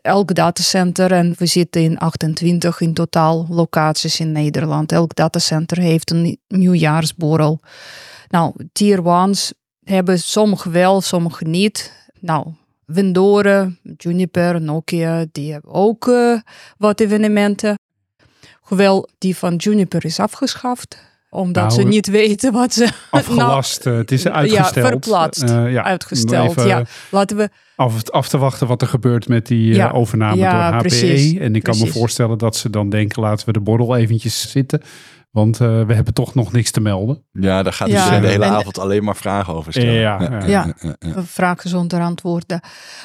elk 0.03 0.35
datacenter, 0.35 1.13
en 1.13 1.35
we 1.39 1.47
zitten 1.47 1.83
in 1.83 1.99
28 1.99 2.81
in 2.81 2.95
totaal 2.95 3.47
locaties 3.49 4.21
in 4.21 4.33
Nederland. 4.33 4.93
Elk 4.93 5.15
datacenter 5.15 5.79
heeft 5.79 6.11
een 6.11 6.39
nieuwjaarsborrel. 6.49 7.61
Nou, 8.29 8.53
tier 8.73 9.05
ones 9.05 9.53
hebben 9.85 10.19
sommige 10.19 10.71
wel, 10.71 11.01
sommige 11.01 11.45
niet. 11.45 11.93
Nou, 12.21 12.47
Windoren, 12.85 13.79
Juniper, 13.97 14.61
Nokia, 14.61 15.27
die 15.33 15.53
hebben 15.53 15.73
ook 15.73 16.09
eh, 16.09 16.41
wat 16.79 17.01
evenementen. 17.01 17.75
Hoewel 18.61 19.09
die 19.19 19.37
van 19.37 19.57
Juniper 19.57 20.05
is 20.05 20.21
afgeschaft, 20.21 20.99
omdat 21.31 21.63
Nou, 21.69 21.81
ze 21.81 21.87
niet 21.87 22.07
weten 22.07 22.53
wat 22.53 22.73
ze... 22.73 22.89
Afgelast. 23.11 23.87
eh, 23.87 23.97
het 23.97 24.13
is 24.13 24.27
uitgesteld. 24.29 24.75
Ja, 24.85 24.91
verplaatst. 24.91 25.43
Eh, 25.43 25.73
ja, 25.73 25.83
Uitgesteld, 25.85 26.51
Even 26.51 26.67
ja. 26.67 26.83
Laten 27.11 27.37
we 27.37 27.49
Af, 27.77 28.11
af 28.11 28.29
te 28.29 28.39
wachten 28.39 28.67
wat 28.67 28.83
er 28.83 28.89
gebeurt 28.89 29.29
met 29.29 29.47
die 29.47 29.83
eh, 29.83 29.95
overname 29.95 30.37
Ja, 30.37 30.53
door 30.71 30.79
HPE. 30.79 30.89
precies. 30.89 31.39
En 31.39 31.55
ik 31.55 31.63
kan 31.63 31.79
me 31.79 31.87
voorstellen 31.87 32.39
dat 32.39 32.57
ze 32.57 32.71
dan 32.71 32.89
denken, 32.91 33.23
laten 33.23 33.47
we 33.47 33.53
de 33.53 33.61
borrel 33.61 33.97
eventjes 33.97 34.51
zitten. 34.51 34.83
Want 35.31 35.61
eh, 35.61 35.83
we 35.87 35.95
hebben 35.95 36.15
toch 36.15 36.35
nog 36.35 36.53
niks 36.53 36.71
te 36.71 36.81
melden. 36.81 37.25
Ja, 37.33 37.63
daar 37.63 37.73
gaat 37.73 37.89
Ja, 37.89 37.99
iedereen 37.99 38.23
de 38.23 38.29
hele 38.29 38.45
en- 38.45 38.51
avond 38.51 38.79
alleen 38.79 39.05
maar 39.05 39.17
vragen 39.17 39.55
over 39.55 39.73
stellen. 39.73 39.93
Ja, 39.93 40.41
ja. 40.47 40.75
Ja. 40.99 41.23
vragen 41.25 41.71
zonder 41.71 42.01
antwoorden. 42.01 42.61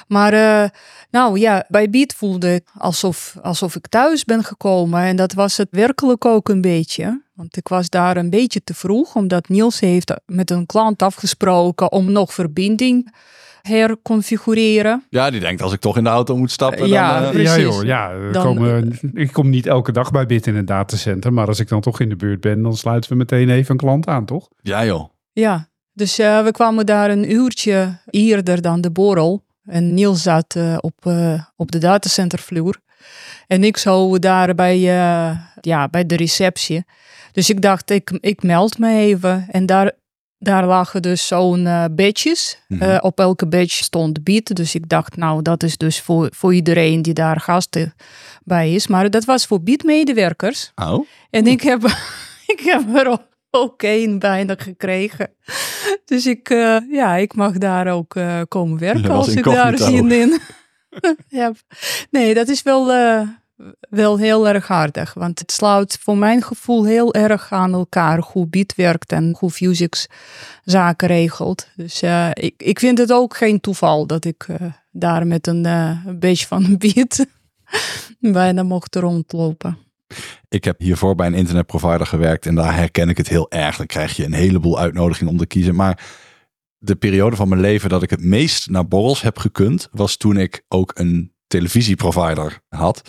Maar 0.08 0.34
eh, 0.34 0.70
nou 1.12 1.40
ja, 1.40 1.66
bij 1.68 1.90
Beat 1.90 2.14
voelde 2.14 2.54
ik 2.54 2.68
alsof, 2.78 3.36
alsof 3.42 3.76
ik 3.76 3.88
thuis 3.88 4.24
ben 4.24 4.44
gekomen. 4.44 5.02
En 5.02 5.16
dat 5.16 5.34
was 5.34 5.58
het 5.58 5.68
werkelijk 5.72 6.26
ook 6.26 6.50
een 6.50 6.62
beetje. 6.62 7.22
Want 7.34 7.58
ik 7.58 7.68
was 7.68 7.90
daar 7.90 8.18
een 8.18 8.30
beetje 8.30 8.64
te 8.64 8.74
vroeg, 8.74 9.16
omdat 9.16 9.50
Niels 9.50 9.80
heeft 9.80 10.14
met 10.26 10.52
een 10.52 10.66
klant 10.66 11.02
afgesproken 11.02 11.92
om 11.92 12.12
nog 12.12 12.34
verbinding 12.34 13.16
herconfigureren. 13.68 15.04
Ja, 15.10 15.30
die 15.30 15.40
denkt 15.40 15.62
als 15.62 15.74
ik 15.74 15.80
toch 15.80 15.98
in 15.98 16.04
de 16.04 16.10
auto 16.10 16.38
moet 16.38 16.52
stappen. 16.52 16.88
Ja, 16.88 17.14
dan, 17.20 17.24
eh, 17.24 17.30
precies. 17.30 17.56
Ja 17.56 17.62
joh, 17.62 17.84
ja. 17.84 18.32
Dan- 18.32 18.44
komen, 18.44 19.00
ik 19.14 19.32
kom 19.32 19.50
niet 19.50 19.66
elke 19.68 19.92
dag 19.92 20.12
bij 20.12 20.26
Bit 20.26 20.48
in 20.48 20.56
een 20.56 20.66
datacenter. 20.66 21.34
Maar 21.34 21.48
als 21.48 21.60
ik 21.60 21.68
dan 21.68 21.82
toch 21.82 22.00
in 22.00 22.10
de 22.10 22.16
buurt 22.16 22.42
ben, 22.42 22.62
dan 22.62 22.76
sluiten 22.78 23.10
we 23.10 23.16
meteen 23.16 23.50
even 23.50 23.72
een 23.72 23.78
klant 23.78 24.08
aan, 24.08 24.26
toch? 24.26 24.50
ja 24.62 24.86
joh. 24.86 25.10
Ja, 25.32 25.68
dus 25.94 26.20
eh, 26.20 26.44
we 26.44 26.52
kwamen 26.52 26.86
daar 26.86 27.10
een 27.10 27.32
uurtje 27.32 27.98
eerder 28.10 28.62
dan 28.62 28.82
de 28.82 28.92
borrel. 28.92 29.44
En 29.66 29.94
Niels 29.94 30.22
zat 30.22 30.56
eh, 30.56 30.78
op, 30.80 30.94
eh, 31.06 31.42
op 31.56 31.72
de 31.72 31.78
datacentervloer. 31.78 32.80
En 33.48 33.64
ik 33.64 33.78
zo 33.78 34.20
daar 34.20 34.56
bij, 34.56 34.76
eh, 34.76 35.38
ja, 35.62 35.88
bij 35.90 36.06
de 36.06 36.16
receptie. 36.16 36.84
Dus 37.32 37.50
ik 37.50 37.62
dacht, 37.62 37.90
ik, 37.90 38.18
ik 38.20 38.44
meld 38.44 38.78
me 38.78 38.98
even. 38.98 39.46
En 39.52 39.66
daar, 39.66 39.92
daar 40.44 40.66
lagen 40.66 41.02
dus 41.02 41.28
zo'n 41.28 41.68
eh 41.68 41.86
badges. 41.92 42.58
Mhm. 42.68 42.82
Eh, 42.82 42.98
op 43.02 43.20
elke 43.20 43.48
badge 43.48 43.84
stond 43.84 44.24
beat. 44.24 44.56
Dus 44.56 44.76
ik 44.76 44.90
dacht, 44.90 45.16
nou, 45.16 45.42
dat 45.42 45.64
is 45.64 45.78
dus 45.78 46.02
voor, 46.02 46.30
voor 46.36 46.54
iedereen 46.54 47.02
die 47.02 47.14
daar 47.14 47.40
gasten 47.40 47.94
bij 48.44 48.74
is. 48.74 48.88
Maar 48.88 49.10
dat 49.10 49.26
was 49.26 49.46
voor 49.46 49.62
beat-medewerkers. 49.64 50.72
Oh, 50.76 51.06
En 51.30 51.48
ik 51.48 51.62
heb, 51.62 51.84
ik 52.54 52.60
heb 52.60 52.96
er 52.96 53.08
ook- 53.52 53.82
één 53.84 54.20
bijna 54.20 54.56
gekregen. 54.58 55.30
Dus 56.06 56.26
ik, 56.26 56.50
eh, 56.50 56.78
ja, 56.92 57.16
ik 57.16 57.36
mag 57.36 57.58
daar 57.58 57.88
ook 57.88 58.16
komen 58.48 58.80
werken 58.80 59.10
als 59.10 59.28
ik 59.28 59.44
daar 59.44 59.78
zin 59.78 60.12
in. 60.12 60.40
Nee, 62.12 62.34
dat 62.34 62.48
is 62.48 62.62
wel, 62.64 62.92
wel 63.90 64.18
heel 64.18 64.48
erg 64.48 64.70
aardig. 64.70 65.14
Want 65.14 65.40
het 65.40 65.52
sluit 65.52 65.98
voor 66.02 66.18
mijn 66.18 66.42
gevoel 66.42 66.86
heel 66.86 67.14
erg 67.14 67.52
aan 67.52 67.74
elkaar. 67.74 68.20
Hoe 68.20 68.48
Beat 68.48 68.76
werkt 68.76 69.12
en 69.12 69.36
hoe 69.40 69.52
Fusix 69.52 70.08
zaken 70.64 71.08
regelt. 71.08 71.68
Dus 71.76 72.04
uh, 72.04 72.30
ik, 72.34 72.54
ik 72.58 72.80
vind 72.80 72.98
het 72.98 73.12
ook 73.12 73.38
geen 73.38 73.60
toeval 73.60 74.08
dat 74.08 74.26
ik 74.26 74.48
uh, 74.48 74.58
daar 74.92 75.28
met 75.28 75.48
een, 75.48 75.66
een 75.66 76.20
beetje 76.20 76.48
van 76.48 76.78
beat 76.78 77.26
bijna 78.20 78.64
mocht 78.64 78.96
rondlopen. 78.96 79.78
Ik 80.50 80.64
heb 80.64 80.80
hiervoor 80.80 81.16
bij 81.16 81.28
een 81.28 81.34
internetprovider 81.34 82.08
gewerkt 82.08 82.46
en 82.46 82.56
daar 82.56 82.76
herken 82.76 83.10
ik 83.10 83.18
het 83.18 83.28
heel 83.28 83.52
erg. 83.52 83.78
Dan 83.78 83.86
krijg 83.86 84.16
je 84.16 84.26
een 84.26 84.34
heleboel 84.34 84.80
uitnodigingen 84.80 85.32
om 85.32 85.38
te 85.38 85.46
kiezen. 85.46 85.76
Maar 85.76 86.04
de 86.78 86.96
periode 86.96 87.36
van 87.36 87.50
mijn 87.50 87.62
leven 87.62 87.90
dat 87.90 88.04
ik 88.04 88.10
het 88.10 88.24
meest 88.24 88.70
naar 88.70 88.88
borrels 88.88 89.22
heb 89.22 89.38
gekund, 89.38 89.90
was 89.92 90.18
toen 90.18 90.38
ik 90.38 90.64
ook 90.68 90.92
een 90.94 91.34
televisieprovider 91.48 92.60
had. 92.70 93.02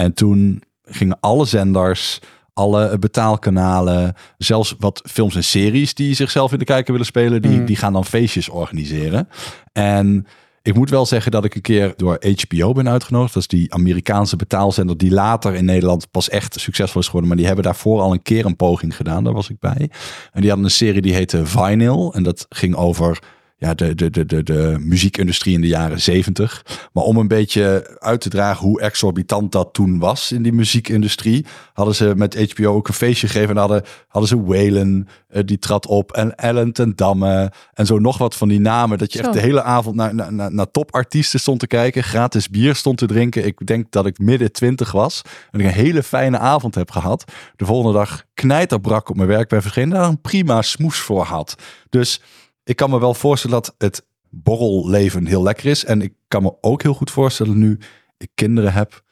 En 0.00 0.14
toen 0.14 0.62
gingen 0.84 1.20
alle 1.20 1.44
zenders, 1.44 2.18
alle 2.54 2.98
betaalkanalen, 2.98 4.14
zelfs 4.38 4.74
wat 4.78 5.02
films 5.10 5.34
en 5.34 5.44
series 5.44 5.94
die 5.94 6.14
zichzelf 6.14 6.52
in 6.52 6.58
de 6.58 6.64
kijker 6.64 6.92
willen 6.92 7.06
spelen, 7.06 7.42
die, 7.42 7.64
die 7.64 7.76
gaan 7.76 7.92
dan 7.92 8.04
feestjes 8.04 8.48
organiseren. 8.48 9.28
En 9.72 10.26
ik 10.62 10.74
moet 10.74 10.90
wel 10.90 11.06
zeggen 11.06 11.30
dat 11.30 11.44
ik 11.44 11.54
een 11.54 11.60
keer 11.60 11.94
door 11.96 12.18
HBO 12.46 12.72
ben 12.72 12.88
uitgenodigd. 12.88 13.34
Dat 13.34 13.42
is 13.42 13.48
die 13.48 13.74
Amerikaanse 13.74 14.36
betaalzender 14.36 14.96
die 14.96 15.10
later 15.10 15.54
in 15.54 15.64
Nederland 15.64 16.10
pas 16.10 16.28
echt 16.28 16.60
succesvol 16.60 17.00
is 17.00 17.06
geworden. 17.06 17.28
Maar 17.28 17.38
die 17.38 17.46
hebben 17.46 17.64
daarvoor 17.64 18.00
al 18.00 18.12
een 18.12 18.22
keer 18.22 18.46
een 18.46 18.56
poging 18.56 18.96
gedaan. 18.96 19.24
Daar 19.24 19.32
was 19.32 19.50
ik 19.50 19.58
bij. 19.58 19.90
En 20.32 20.40
die 20.40 20.48
hadden 20.48 20.64
een 20.64 20.70
serie 20.70 21.02
die 21.02 21.14
heette 21.14 21.46
Vinyl. 21.46 22.14
En 22.14 22.22
dat 22.22 22.46
ging 22.48 22.74
over 22.74 23.18
ja, 23.60 23.74
de, 23.74 23.94
de, 23.94 24.10
de, 24.10 24.26
de, 24.26 24.42
de 24.42 24.76
muziekindustrie 24.80 25.54
in 25.54 25.60
de 25.60 25.66
jaren 25.66 26.00
zeventig. 26.00 26.64
Maar 26.92 27.04
om 27.04 27.16
een 27.16 27.28
beetje 27.28 27.96
uit 27.98 28.20
te 28.20 28.28
dragen 28.28 28.66
hoe 28.66 28.80
exorbitant 28.80 29.52
dat 29.52 29.68
toen 29.72 29.98
was 29.98 30.32
in 30.32 30.42
die 30.42 30.52
muziekindustrie, 30.52 31.46
hadden 31.72 31.94
ze 31.94 32.12
met 32.16 32.52
HBO 32.52 32.74
ook 32.74 32.88
een 32.88 32.94
feestje 32.94 33.26
gegeven. 33.26 33.50
En 33.50 33.56
hadden, 33.56 33.82
hadden 34.08 34.28
ze 34.28 34.42
Waylon, 34.42 35.08
uh, 35.30 35.42
die 35.44 35.58
trad 35.58 35.86
op, 35.86 36.12
en 36.12 36.34
Ellen 36.34 36.72
ten 36.72 36.96
Damme. 36.96 37.52
En 37.74 37.86
zo 37.86 37.98
nog 37.98 38.18
wat 38.18 38.36
van 38.36 38.48
die 38.48 38.60
namen. 38.60 38.98
Dat 38.98 39.12
je 39.12 39.18
echt 39.18 39.32
de 39.32 39.40
hele 39.40 39.62
avond 39.62 39.96
naar, 39.96 40.14
naar, 40.14 40.32
naar, 40.32 40.52
naar 40.52 40.70
topartiesten 40.70 41.40
stond 41.40 41.60
te 41.60 41.66
kijken. 41.66 42.04
Gratis 42.04 42.48
bier 42.48 42.74
stond 42.74 42.98
te 42.98 43.06
drinken. 43.06 43.46
Ik 43.46 43.66
denk 43.66 43.86
dat 43.90 44.06
ik 44.06 44.18
midden 44.18 44.52
twintig 44.52 44.92
was. 44.92 45.22
En 45.50 45.60
ik 45.60 45.66
een 45.66 45.72
hele 45.72 46.02
fijne 46.02 46.38
avond 46.38 46.74
heb 46.74 46.90
gehad. 46.90 47.24
De 47.56 47.64
volgende 47.64 47.98
dag 47.98 48.24
knijterbrak 48.34 49.08
op 49.08 49.16
mijn 49.16 49.28
werk 49.28 49.48
bij 49.48 49.60
verschenen. 49.60 49.90
Daar 49.90 50.08
een 50.08 50.20
prima 50.20 50.62
smoes 50.62 50.98
voor 50.98 51.24
had. 51.24 51.54
Dus 51.88 52.20
ik 52.70 52.76
kan 52.76 52.90
me 52.90 53.00
wel 53.00 53.14
voorstellen 53.14 53.62
dat 53.62 53.74
het 53.78 54.06
borrelleven 54.28 55.26
heel 55.26 55.42
lekker 55.42 55.66
is. 55.66 55.84
En 55.84 56.02
ik 56.02 56.12
kan 56.28 56.42
me 56.42 56.54
ook 56.60 56.82
heel 56.82 56.94
goed 56.94 57.10
voorstellen 57.10 57.58
nu 57.58 57.78
ik 58.16 58.30
kinderen 58.34 58.72
heb 58.72 59.02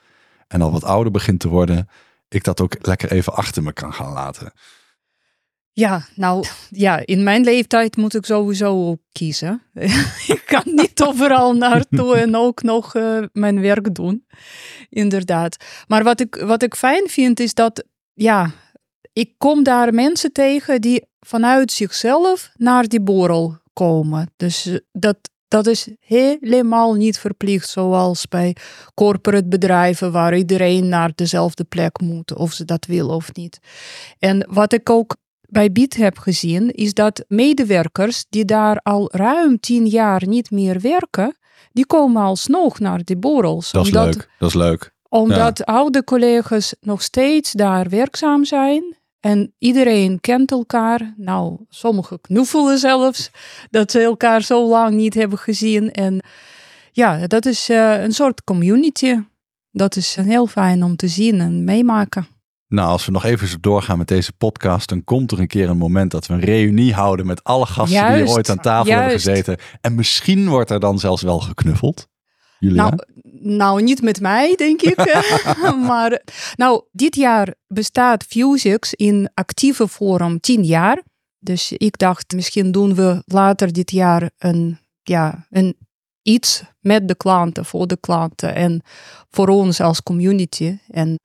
en 0.48 0.62
al 0.62 0.72
wat 0.72 0.84
ouder 0.84 1.12
begint 1.12 1.40
te 1.40 1.48
worden, 1.48 1.88
ik 2.28 2.44
dat 2.44 2.60
ook 2.60 2.86
lekker 2.86 3.12
even 3.12 3.34
achter 3.34 3.62
me 3.62 3.72
kan 3.72 3.92
gaan 3.92 4.12
laten. 4.12 4.52
Ja, 5.72 6.06
nou 6.14 6.44
ja, 6.70 7.06
in 7.06 7.22
mijn 7.22 7.44
leeftijd 7.44 7.96
moet 7.96 8.14
ik 8.14 8.24
sowieso 8.24 8.96
kiezen. 9.12 9.62
ik 10.34 10.42
kan 10.46 10.62
niet 10.64 11.02
overal 11.02 11.54
naartoe 11.54 12.16
en 12.16 12.36
ook 12.36 12.62
nog 12.62 12.94
uh, 12.94 13.24
mijn 13.32 13.60
werk 13.60 13.94
doen. 13.94 14.26
Inderdaad. 14.88 15.56
Maar 15.86 16.04
wat 16.04 16.20
ik, 16.20 16.34
wat 16.34 16.62
ik 16.62 16.74
fijn 16.74 17.08
vind 17.08 17.40
is 17.40 17.54
dat, 17.54 17.84
ja, 18.14 18.52
ik 19.12 19.34
kom 19.38 19.62
daar 19.62 19.94
mensen 19.94 20.32
tegen 20.32 20.80
die 20.80 21.07
vanuit 21.20 21.72
zichzelf 21.72 22.50
naar 22.56 22.88
die 22.88 23.00
borrel 23.00 23.56
komen. 23.72 24.30
Dus 24.36 24.80
dat, 24.92 25.16
dat 25.48 25.66
is 25.66 25.88
helemaal 26.00 26.94
niet 26.94 27.18
verplicht, 27.18 27.68
zoals 27.68 28.28
bij 28.28 28.56
corporate 28.94 29.48
bedrijven 29.48 30.12
waar 30.12 30.36
iedereen 30.36 30.88
naar 30.88 31.12
dezelfde 31.14 31.64
plek 31.64 32.00
moet, 32.00 32.34
of 32.34 32.52
ze 32.52 32.64
dat 32.64 32.86
wil 32.86 33.08
of 33.08 33.34
niet. 33.34 33.58
En 34.18 34.46
wat 34.50 34.72
ik 34.72 34.90
ook 34.90 35.16
bij 35.48 35.72
BIT 35.72 35.96
heb 35.96 36.18
gezien, 36.18 36.70
is 36.70 36.94
dat 36.94 37.24
medewerkers 37.28 38.24
die 38.28 38.44
daar 38.44 38.80
al 38.82 39.08
ruim 39.12 39.60
tien 39.60 39.86
jaar 39.86 40.26
niet 40.26 40.50
meer 40.50 40.80
werken, 40.80 41.36
die 41.72 41.86
komen 41.86 42.22
alsnog 42.22 42.78
naar 42.78 43.04
die 43.04 43.16
borrels. 43.16 43.70
Dat 43.70 43.86
is 43.86 43.88
omdat, 43.88 44.14
leuk. 44.14 44.28
Dat 44.38 44.48
is 44.48 44.54
leuk. 44.54 44.92
Omdat 45.08 45.64
oude 45.64 46.04
collega's 46.04 46.74
nog 46.80 47.02
steeds 47.02 47.52
daar 47.52 47.88
werkzaam 47.88 48.44
zijn 48.44 48.96
en 49.20 49.54
iedereen 49.58 50.20
kent 50.20 50.50
elkaar. 50.50 51.14
Nou, 51.16 51.56
sommigen 51.68 52.20
knuffelen 52.20 52.78
zelfs 52.78 53.30
dat 53.70 53.90
ze 53.90 54.00
elkaar 54.00 54.42
zo 54.42 54.68
lang 54.68 54.94
niet 54.94 55.14
hebben 55.14 55.38
gezien. 55.38 55.92
En 55.92 56.20
ja, 56.92 57.26
dat 57.26 57.46
is 57.46 57.70
uh, 57.70 58.02
een 58.02 58.12
soort 58.12 58.44
community. 58.44 59.14
Dat 59.70 59.96
is 59.96 60.14
heel 60.14 60.46
fijn 60.46 60.82
om 60.82 60.96
te 60.96 61.08
zien 61.08 61.40
en 61.40 61.64
meemaken. 61.64 62.26
Nou, 62.68 62.88
als 62.88 63.06
we 63.06 63.12
nog 63.12 63.24
even 63.24 63.48
zo 63.48 63.56
doorgaan 63.60 63.98
met 63.98 64.08
deze 64.08 64.32
podcast, 64.32 64.88
dan 64.88 65.04
komt 65.04 65.32
er 65.32 65.38
een 65.38 65.46
keer 65.46 65.68
een 65.68 65.76
moment 65.76 66.10
dat 66.10 66.26
we 66.26 66.34
een 66.34 66.40
reunie 66.40 66.94
houden 66.94 67.26
met 67.26 67.44
alle 67.44 67.66
gasten 67.66 67.98
juist, 67.98 68.24
die 68.24 68.34
ooit 68.34 68.48
aan 68.48 68.60
tafel 68.60 68.90
juist. 68.90 69.24
hebben 69.24 69.44
gezeten. 69.44 69.58
En 69.80 69.94
misschien 69.94 70.48
wordt 70.48 70.70
er 70.70 70.80
dan 70.80 70.98
zelfs 70.98 71.22
wel 71.22 71.40
geknuffeld. 71.40 72.08
Julia? 72.58 72.82
Nou, 72.82 72.98
nou, 73.40 73.82
niet 73.82 74.02
met 74.02 74.20
mij, 74.20 74.54
denk 74.56 74.82
ik. 74.82 74.96
maar 75.88 76.22
nou, 76.56 76.82
dit 76.92 77.16
jaar 77.16 77.54
bestaat 77.66 78.24
Fusix 78.24 78.94
in 78.94 79.30
actieve 79.34 79.88
vorm 79.88 80.40
10 80.40 80.64
jaar. 80.64 81.02
Dus 81.38 81.72
ik 81.72 81.98
dacht, 81.98 82.32
misschien 82.34 82.72
doen 82.72 82.94
we 82.94 83.22
later 83.26 83.72
dit 83.72 83.90
jaar 83.90 84.30
een, 84.38 84.78
ja, 85.02 85.46
een 85.50 85.76
iets 86.22 86.62
met 86.80 87.08
de 87.08 87.14
klanten, 87.14 87.64
voor 87.64 87.86
de 87.86 87.96
klanten 88.00 88.54
en 88.54 88.82
voor 89.30 89.48
ons 89.48 89.80
als 89.80 90.02
community. 90.02 90.78
En, 90.88 91.18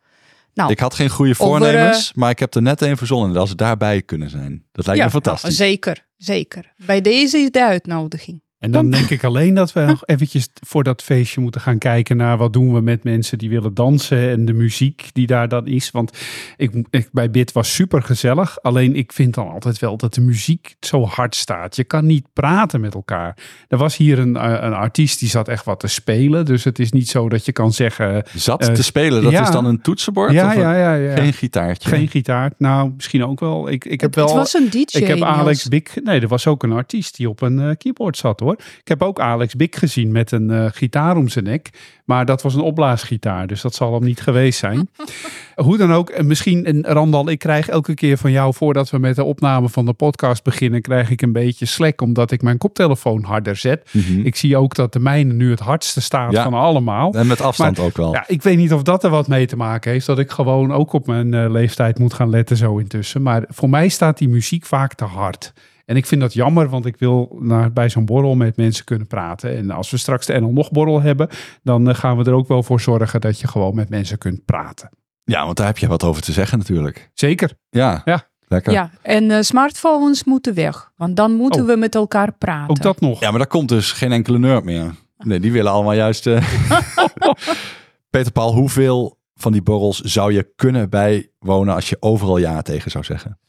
nou, 0.54 0.72
ik 0.72 0.80
had 0.80 0.94
geen 0.94 1.10
goede 1.10 1.32
over, 1.32 1.46
voornemens, 1.46 2.14
maar 2.14 2.30
ik 2.30 2.40
heb 2.40 2.56
er 2.56 2.62
net 2.62 2.82
een 2.82 2.98
verzonnen. 2.98 3.34
Dat 3.34 3.48
ze 3.48 3.56
daarbij 3.56 4.02
kunnen 4.02 4.30
zijn. 4.30 4.66
Dat 4.72 4.86
lijkt 4.86 5.00
ja, 5.00 5.06
me 5.06 5.12
fantastisch. 5.12 5.58
Nou, 5.58 5.70
zeker, 5.70 6.08
zeker. 6.18 6.74
Bij 6.86 7.02
deze 7.02 7.38
is 7.38 7.52
de 7.52 7.64
uitnodiging. 7.64 8.43
En 8.64 8.72
dan 8.72 8.90
denk 8.90 9.10
ik 9.10 9.24
alleen 9.24 9.54
dat 9.54 9.74
we 9.74 9.82
nog 9.82 10.06
eventjes 10.06 10.50
voor 10.68 10.84
dat 10.84 11.02
feestje 11.02 11.42
moeten 11.42 11.62
gaan 11.62 11.78
kijken 11.78 12.18
naar 12.18 12.38
wat 12.38 12.54
doen 12.54 12.74
we 12.74 12.82
met 12.82 13.04
mensen 13.04 13.38
die 13.38 13.50
willen 13.50 13.74
dansen 13.74 14.30
en 14.30 14.46
de 14.46 14.54
muziek 14.54 15.10
die 15.14 15.28
daar 15.28 15.48
dan 15.48 15.68
is. 15.68 15.92
Want 15.92 16.18
ik, 16.58 16.72
ik, 16.90 17.10
bij 17.12 17.32
Bit 17.32 17.52
was 17.52 17.74
super 17.74 18.02
gezellig. 18.02 18.62
Alleen 18.62 18.96
ik 18.96 19.14
vind 19.14 19.34
dan 19.34 19.50
altijd 19.50 19.80
wel 19.80 19.98
dat 19.98 20.14
de 20.14 20.22
muziek 20.22 20.76
zo 20.80 21.06
hard 21.06 21.36
staat. 21.36 21.76
Je 21.76 21.84
kan 21.84 22.06
niet 22.06 22.26
praten 22.34 22.82
met 22.82 22.94
elkaar. 22.94 23.38
Er 23.68 23.78
was 23.78 23.98
hier 23.98 24.20
een, 24.20 24.38
eh, 24.38 24.52
een 24.52 24.74
artiest 24.74 25.20
die 25.20 25.30
zat 25.30 25.48
echt 25.48 25.66
wat 25.66 25.80
te 25.80 25.88
spelen. 25.88 26.46
Dus 26.46 26.64
het 26.64 26.80
is 26.80 26.92
niet 26.92 27.10
zo 27.10 27.30
dat 27.30 27.46
je 27.46 27.52
kan 27.52 27.74
zeggen. 27.74 28.24
Zat 28.34 28.68
uh, 28.68 28.74
te 28.74 28.84
spelen, 28.84 29.24
dat 29.24 29.32
ja. 29.32 29.42
is 29.42 29.52
dan 29.52 29.66
een 29.66 29.82
toetsenbord? 29.82 30.32
Ja, 30.32 30.48
of 30.48 30.56
ja, 30.56 30.76
ja, 30.76 30.94
ja. 30.94 31.16
Geen 31.16 31.34
gitaartje. 31.34 31.90
Geen 31.90 32.08
gitaar. 32.08 32.52
Nou, 32.58 32.92
misschien 32.96 33.26
ook 33.26 33.40
wel. 33.40 33.70
Ik, 33.70 33.86
ik 33.86 34.02
heb 34.02 34.16
het, 34.16 34.16
wel. 34.16 34.26
Het 34.26 34.36
was 34.36 34.54
een 34.54 34.70
DJ. 34.70 34.98
Ik 34.98 35.08
heb 35.08 35.22
Alex. 35.22 35.68
Bik. 35.68 36.02
Nee, 36.04 36.20
er 36.20 36.28
was 36.28 36.48
ook 36.48 36.64
een 36.64 36.72
artiest 36.72 37.18
die 37.18 37.30
op 37.30 37.42
een 37.42 37.60
uh, 37.60 37.70
keyboard 37.78 38.18
zat 38.18 38.40
hoor. 38.40 38.53
Ik 38.60 38.88
heb 38.88 39.02
ook 39.02 39.20
Alex 39.20 39.56
Bik 39.56 39.76
gezien 39.76 40.12
met 40.12 40.32
een 40.32 40.50
uh, 40.50 40.66
gitaar 40.72 41.18
om 41.18 41.28
zijn 41.28 41.46
nek. 41.46 41.70
Maar 42.06 42.26
dat 42.26 42.42
was 42.42 42.54
een 42.54 42.62
opblaasgitaar, 42.62 43.48
dus 43.48 43.62
dat 43.62 43.76
zal 43.76 43.94
hem 43.94 44.04
niet 44.04 44.22
geweest 44.22 44.60
zijn. 44.60 44.90
Hoe 45.56 45.78
dan 45.78 45.92
ook, 45.94 46.22
misschien 46.24 46.70
een 46.70 46.84
Randal, 46.84 47.30
ik 47.30 47.40
krijg 47.40 47.70
elke 47.70 47.94
keer 47.94 48.18
van 48.18 48.32
jou 48.32 48.54
voordat 48.54 48.90
we 48.90 48.98
met 48.98 49.16
de 49.16 49.24
opname 49.24 49.70
van 49.70 49.86
de 49.86 49.94
podcast 49.94 50.44
beginnen, 50.44 50.82
krijg 50.82 51.10
ik 51.10 51.22
een 51.22 51.32
beetje 51.32 51.66
slek 51.66 52.02
omdat 52.02 52.32
ik 52.32 52.42
mijn 52.42 52.58
koptelefoon 52.58 53.24
harder 53.24 53.56
zet. 53.56 53.90
Mm 53.92 54.02
-hmm. 54.02 54.26
Ik 54.26 54.36
zie 54.36 54.58
ook 54.58 54.76
dat 54.76 54.94
de 54.94 55.00
mijne 55.00 55.34
nu 55.34 55.50
het 55.50 55.60
hardste 55.60 56.02
staat 56.02 56.32
ja. 56.32 56.44
van 56.44 56.54
allemaal. 56.54 57.14
En 57.14 57.28
met 57.28 57.42
afstand 57.42 57.78
maar, 57.78 57.86
ook 57.86 57.98
wel. 57.98 58.14
Ja, 58.14 58.24
ik 58.28 58.42
weet 58.42 58.58
niet 58.58 58.74
of 58.74 58.84
dat 58.84 59.04
er 59.04 59.10
wat 59.10 59.28
mee 59.28 59.46
te 59.46 59.56
maken 59.56 59.92
heeft, 59.92 60.06
dat 60.06 60.20
ik 60.20 60.32
gewoon 60.32 60.74
ook 60.74 60.94
op 60.94 61.08
mijn 61.08 61.34
uh, 61.34 61.52
leeftijd 61.52 62.00
moet 62.00 62.14
gaan 62.14 62.30
letten 62.30 62.58
zo 62.58 62.78
intussen. 62.78 63.22
Maar 63.22 63.44
voor 63.48 63.70
mij 63.70 63.88
staat 63.88 64.18
die 64.18 64.30
muziek 64.30 64.66
vaak 64.66 64.94
te 64.94 65.06
hard. 65.06 65.54
En 65.86 65.96
ik 65.96 66.06
vind 66.06 66.22
dat 66.22 66.34
jammer, 66.34 66.70
want 66.70 66.86
ik 66.86 66.96
wil 66.98 67.38
naar, 67.40 67.74
bij 67.74 67.90
zo'n 67.90 68.06
borrel 68.06 68.36
met 68.36 68.58
mensen 68.58 68.86
kunnen 68.86 69.08
praten. 69.08 69.58
En 69.58 69.72
als 69.72 69.92
we 69.92 69.98
straks 69.98 70.26
de 70.26 70.40
NL 70.40 70.52
nog 70.52 70.72
borrel 70.72 71.02
hebben, 71.02 71.30
dan 71.64 71.90
uh, 71.90 71.96
gaan 71.96 72.18
we 72.18 72.24
er 72.24 72.34
ook 72.34 72.48
wel 72.48 72.64
voor 72.64 72.82
zorgen 72.82 73.22
dat 73.22 73.40
je 73.40 73.48
gewoon 73.48 73.76
met 73.76 73.90
mensen 73.90 74.18
kunt 74.18 74.46
praten. 74.46 74.90
Ja, 75.24 75.46
want 75.46 75.58
daar 75.58 75.66
heb 75.66 75.78
je 75.78 75.88
wat 75.88 76.04
over 76.04 76.22
te 76.22 76.32
zeggen 76.32 76.58
natuurlijk. 76.58 77.10
Zeker. 77.14 77.54
Ja. 77.70 78.02
Ja. 78.06 78.32
Lekker. 78.48 78.74
Ja, 78.74 78.90
en 79.02 79.24
uh, 79.24 79.38
smartphones 79.42 80.24
moeten 80.24 80.54
weg. 80.54 80.92
Want 80.96 81.16
dan 81.16 81.32
moeten 81.34 81.62
Oh. 81.62 81.68
we 81.68 81.76
met 81.76 81.96
elkaar 81.96 82.34
praten. 82.34 82.70
Ook 82.70 82.82
dat 82.82 83.00
nog. 83.00 83.20
Ja, 83.20 83.30
maar 83.30 83.40
daar 83.40 83.48
komt 83.48 83.70
dus 83.70 83.92
geen 83.92 84.12
enkele 84.12 84.40
nerd 84.40 84.64
meer. 84.64 84.96
Nee, 85.18 85.40
die 85.40 85.52
willen 85.52 85.72
allemaal 85.72 85.94
juist... 85.94 86.26
Uh... 86.26 86.44
Peter 88.10 88.32
Paul, 88.32 88.54
hoeveel 88.54 89.20
van 89.36 89.52
die 89.52 89.62
borrels 89.62 90.00
zou 90.00 90.34
je 90.34 90.52
kunnen 90.56 90.90
bijwonen 90.90 91.76
als 91.76 91.90
je 91.90 91.98
overal 92.00 92.38
ja 92.38 92.62
tegen 92.62 92.92
zou 92.92 93.04
zeggen? 93.04 93.40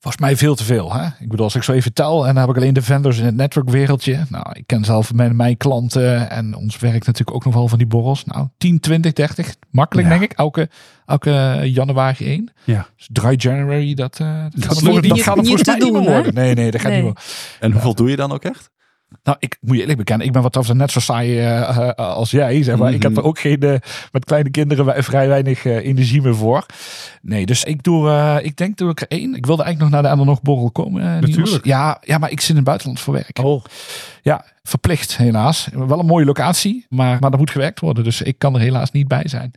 Volgens 0.00 0.22
mij 0.22 0.36
veel 0.36 0.54
te 0.54 0.64
veel. 0.64 0.92
Hè? 0.94 1.06
Ik 1.06 1.28
bedoel, 1.28 1.44
als 1.44 1.54
ik 1.54 1.62
zo 1.62 1.72
even 1.72 1.92
tel 1.92 2.26
en 2.26 2.34
dan 2.34 2.42
heb 2.42 2.50
ik 2.56 2.56
alleen 2.62 2.74
de 2.74 2.82
vendors 2.82 3.18
in 3.18 3.24
het 3.24 3.34
netwerkwereldje. 3.34 4.24
Nou, 4.28 4.46
ik 4.52 4.66
ken 4.66 4.84
zelf 4.84 5.12
met 5.14 5.32
mijn 5.32 5.56
klanten 5.56 6.30
en 6.30 6.54
ons 6.54 6.78
werkt 6.78 7.06
natuurlijk 7.06 7.36
ook 7.36 7.44
nog 7.44 7.54
wel 7.54 7.68
van 7.68 7.78
die 7.78 7.86
borrels. 7.86 8.24
Nou, 8.24 8.48
10, 8.58 8.80
20, 8.80 9.12
30. 9.12 9.54
Makkelijk 9.70 10.08
Ja. 10.08 10.18
denk 10.18 10.30
ik. 10.30 10.38
Elke, 10.38 10.68
elke 11.06 11.60
januari 11.64 12.26
1. 12.26 12.52
Ja. 12.64 12.86
Dus 12.96 13.08
dry 13.12 13.34
January, 13.36 13.94
dat, 13.94 14.18
uh, 14.22 14.42
dat, 14.42 14.52
Dat 14.52 14.62
wordt- 14.80 14.82
niet- 14.82 14.94
dat 15.08 15.16
niet- 15.16 15.22
gaat 15.22 15.36
het 15.36 15.44
niet 15.46 15.46
volgens 15.46 15.66
mij 15.68 15.78
te 15.78 15.84
niet 15.84 15.92
meer 15.92 16.12
worden. 16.12 16.34
Nee, 16.34 16.54
nee, 16.54 16.70
dat 16.70 16.80
gaat 16.80 16.90
Nee. 16.92 17.02
niet 17.02 17.12
meer. 17.14 17.22
En 17.60 17.72
hoeveel 17.72 17.94
doe 17.94 18.10
je 18.10 18.16
dan 18.16 18.32
ook 18.32 18.42
echt? 18.44 18.70
Nou, 19.22 19.36
ik 19.40 19.56
moet 19.60 19.74
je 19.74 19.80
eerlijk 19.80 19.98
bekennen, 19.98 20.26
ik 20.26 20.32
ben 20.32 20.42
wat 20.42 20.56
over 20.56 20.76
net 20.76 20.90
zo 20.90 21.00
saai 21.00 21.38
eh, 21.38 21.88
eh, 21.88 21.94
als 21.94 22.30
jij. 22.30 22.62
Zeg 22.62 22.76
maar. 22.76 22.92
Ik 22.92 23.02
heb 23.02 23.10
Mhm. 23.10 23.20
er 23.20 23.26
ook 23.26 23.38
geen, 23.38 23.60
eh, 23.60 23.74
met 24.12 24.24
kleine 24.24 24.50
kinderen 24.50 25.04
vrij 25.04 25.28
weinig 25.28 25.64
energie 25.64 26.22
meer 26.22 26.34
voor. 26.36 26.66
Nee, 27.22 27.46
dus 27.46 27.64
ik 27.64 27.82
doe, 27.82 28.40
ik 28.42 28.56
denk 28.56 28.76
doe 28.76 28.90
ik 28.90 29.00
er 29.00 29.08
één. 29.08 29.34
Ik 29.34 29.46
wilde 29.46 29.62
eigenlijk 29.62 29.94
nog 29.94 30.02
naar 30.02 30.16
de 30.16 30.24
nog 30.24 30.42
borrel 30.42 30.70
komen. 30.70 31.20
Natuurlijk. 31.20 31.64
Ja, 31.64 31.98
ja, 32.04 32.18
maar 32.18 32.30
ik 32.30 32.40
zit 32.40 32.48
in 32.50 32.56
het 32.56 32.64
buitenland 32.64 33.00
voor 33.00 33.14
werk. 33.14 33.38
Oh, 33.42 33.64
Ja, 34.22 34.44
verplicht 34.62 35.16
helaas. 35.16 35.68
Wel 35.72 35.98
een 35.98 36.06
mooie 36.06 36.24
locatie, 36.24 36.86
maar, 36.88 37.16
maar 37.20 37.32
er 37.32 37.38
moet 37.38 37.50
gewerkt 37.50 37.80
worden. 37.80 38.04
Dus 38.04 38.22
ik 38.22 38.38
kan 38.38 38.54
er 38.54 38.60
helaas 38.60 38.90
niet 38.90 39.08
bij 39.08 39.28
zijn. 39.28 39.50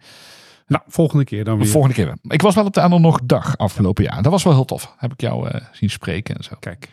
nou, 0.67 0.83
volgende 0.87 1.23
keer 1.23 1.43
dan 1.43 1.57
De 1.57 1.63
weer. 1.63 1.71
volgende 1.71 1.95
keer. 1.95 2.13
Ik 2.27 2.41
was 2.41 2.55
wel 2.55 2.65
op 2.65 2.73
de 2.73 2.81
Emmer 2.81 2.99
nog 2.99 3.19
dag 3.23 3.57
afgelopen 3.57 4.03
jaar. 4.03 4.21
Dat 4.21 4.31
was 4.31 4.43
wel 4.43 4.53
heel 4.53 4.65
tof. 4.65 4.93
Heb 4.97 5.11
ik 5.13 5.21
jou 5.21 5.49
zien 5.71 5.89
spreken 5.89 6.35
en 6.35 6.43
zo. 6.43 6.55
Kijk. 6.59 6.89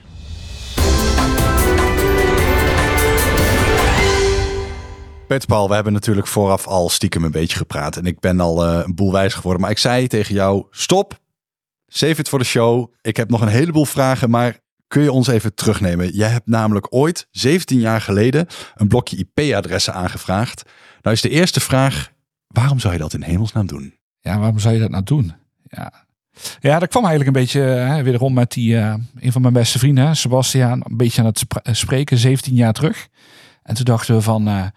Peter 5.31 5.49
Paul, 5.49 5.69
we 5.69 5.75
hebben 5.75 5.93
natuurlijk 5.93 6.27
vooraf 6.27 6.67
al 6.67 6.89
stiekem 6.89 7.25
een 7.25 7.31
beetje 7.31 7.57
gepraat. 7.57 7.97
En 7.97 8.07
ik 8.07 8.21
ben 8.21 8.41
al 8.41 8.67
eh, 8.67 8.81
een 8.85 8.95
boel 8.95 9.13
wijs 9.13 9.35
geworden. 9.35 9.61
Maar 9.61 9.71
ik 9.71 9.79
zei 9.79 10.07
tegen 10.07 10.35
jou, 10.35 10.67
stop. 10.71 11.21
Save 11.87 12.15
het 12.15 12.29
voor 12.29 12.39
de 12.39 12.45
show. 12.45 12.93
Ik 13.03 13.17
heb 13.17 13.31
nog 13.31 13.41
een 13.41 13.49
heleboel 13.49 13.85
vragen, 13.85 14.31
maar 14.31 14.59
kun 14.89 15.03
je 15.03 15.13
ons 15.13 15.27
even 15.27 15.55
terugnemen? 15.55 16.09
Jij 16.09 16.29
hebt 16.29 16.47
namelijk 16.47 16.87
ooit, 16.95 17.29
17 17.31 17.79
jaar 17.79 18.01
geleden, 18.01 18.47
een 18.75 18.89
blokje 18.89 19.17
IP-adressen 19.17 19.95
aangevraagd. 19.95 20.63
Nou 21.03 21.15
is 21.15 21.23
de 21.23 21.29
eerste 21.29 21.61
vraag, 21.61 22.13
waarom 22.47 22.79
zou 22.79 22.93
je 22.93 22.99
dat 22.99 23.15
in 23.15 23.23
hemelsnaam 23.23 23.67
doen? 23.67 23.95
Ja, 24.21 24.39
waarom 24.39 24.59
zou 24.59 24.75
je 24.75 24.81
dat 24.81 24.91
nou 24.91 25.05
doen? 25.05 25.33
Ja, 25.63 25.93
ja 26.61 26.79
dat 26.79 26.89
kwam 26.89 27.05
eigenlijk 27.05 27.37
een 27.37 27.43
beetje 27.43 27.61
hè, 27.61 28.03
wederom 28.03 28.33
met 28.33 28.53
die, 28.53 28.77
eh, 28.77 28.95
een 29.19 29.33
van 29.33 29.43
mijn 29.43 29.55
beste 29.55 29.79
vrienden, 29.79 30.17
Sebastiaan, 30.17 30.81
een 30.85 30.97
beetje 30.97 31.21
aan 31.21 31.27
het 31.27 31.45
eh, 31.63 31.75
spreken, 31.75 32.19
17 32.19 32.55
jaar 32.55 32.73
terug. 32.73 33.09
En 33.63 33.75
toen 33.75 33.85
dachten 33.85 34.15
we 34.15 34.23
van, 34.23 34.73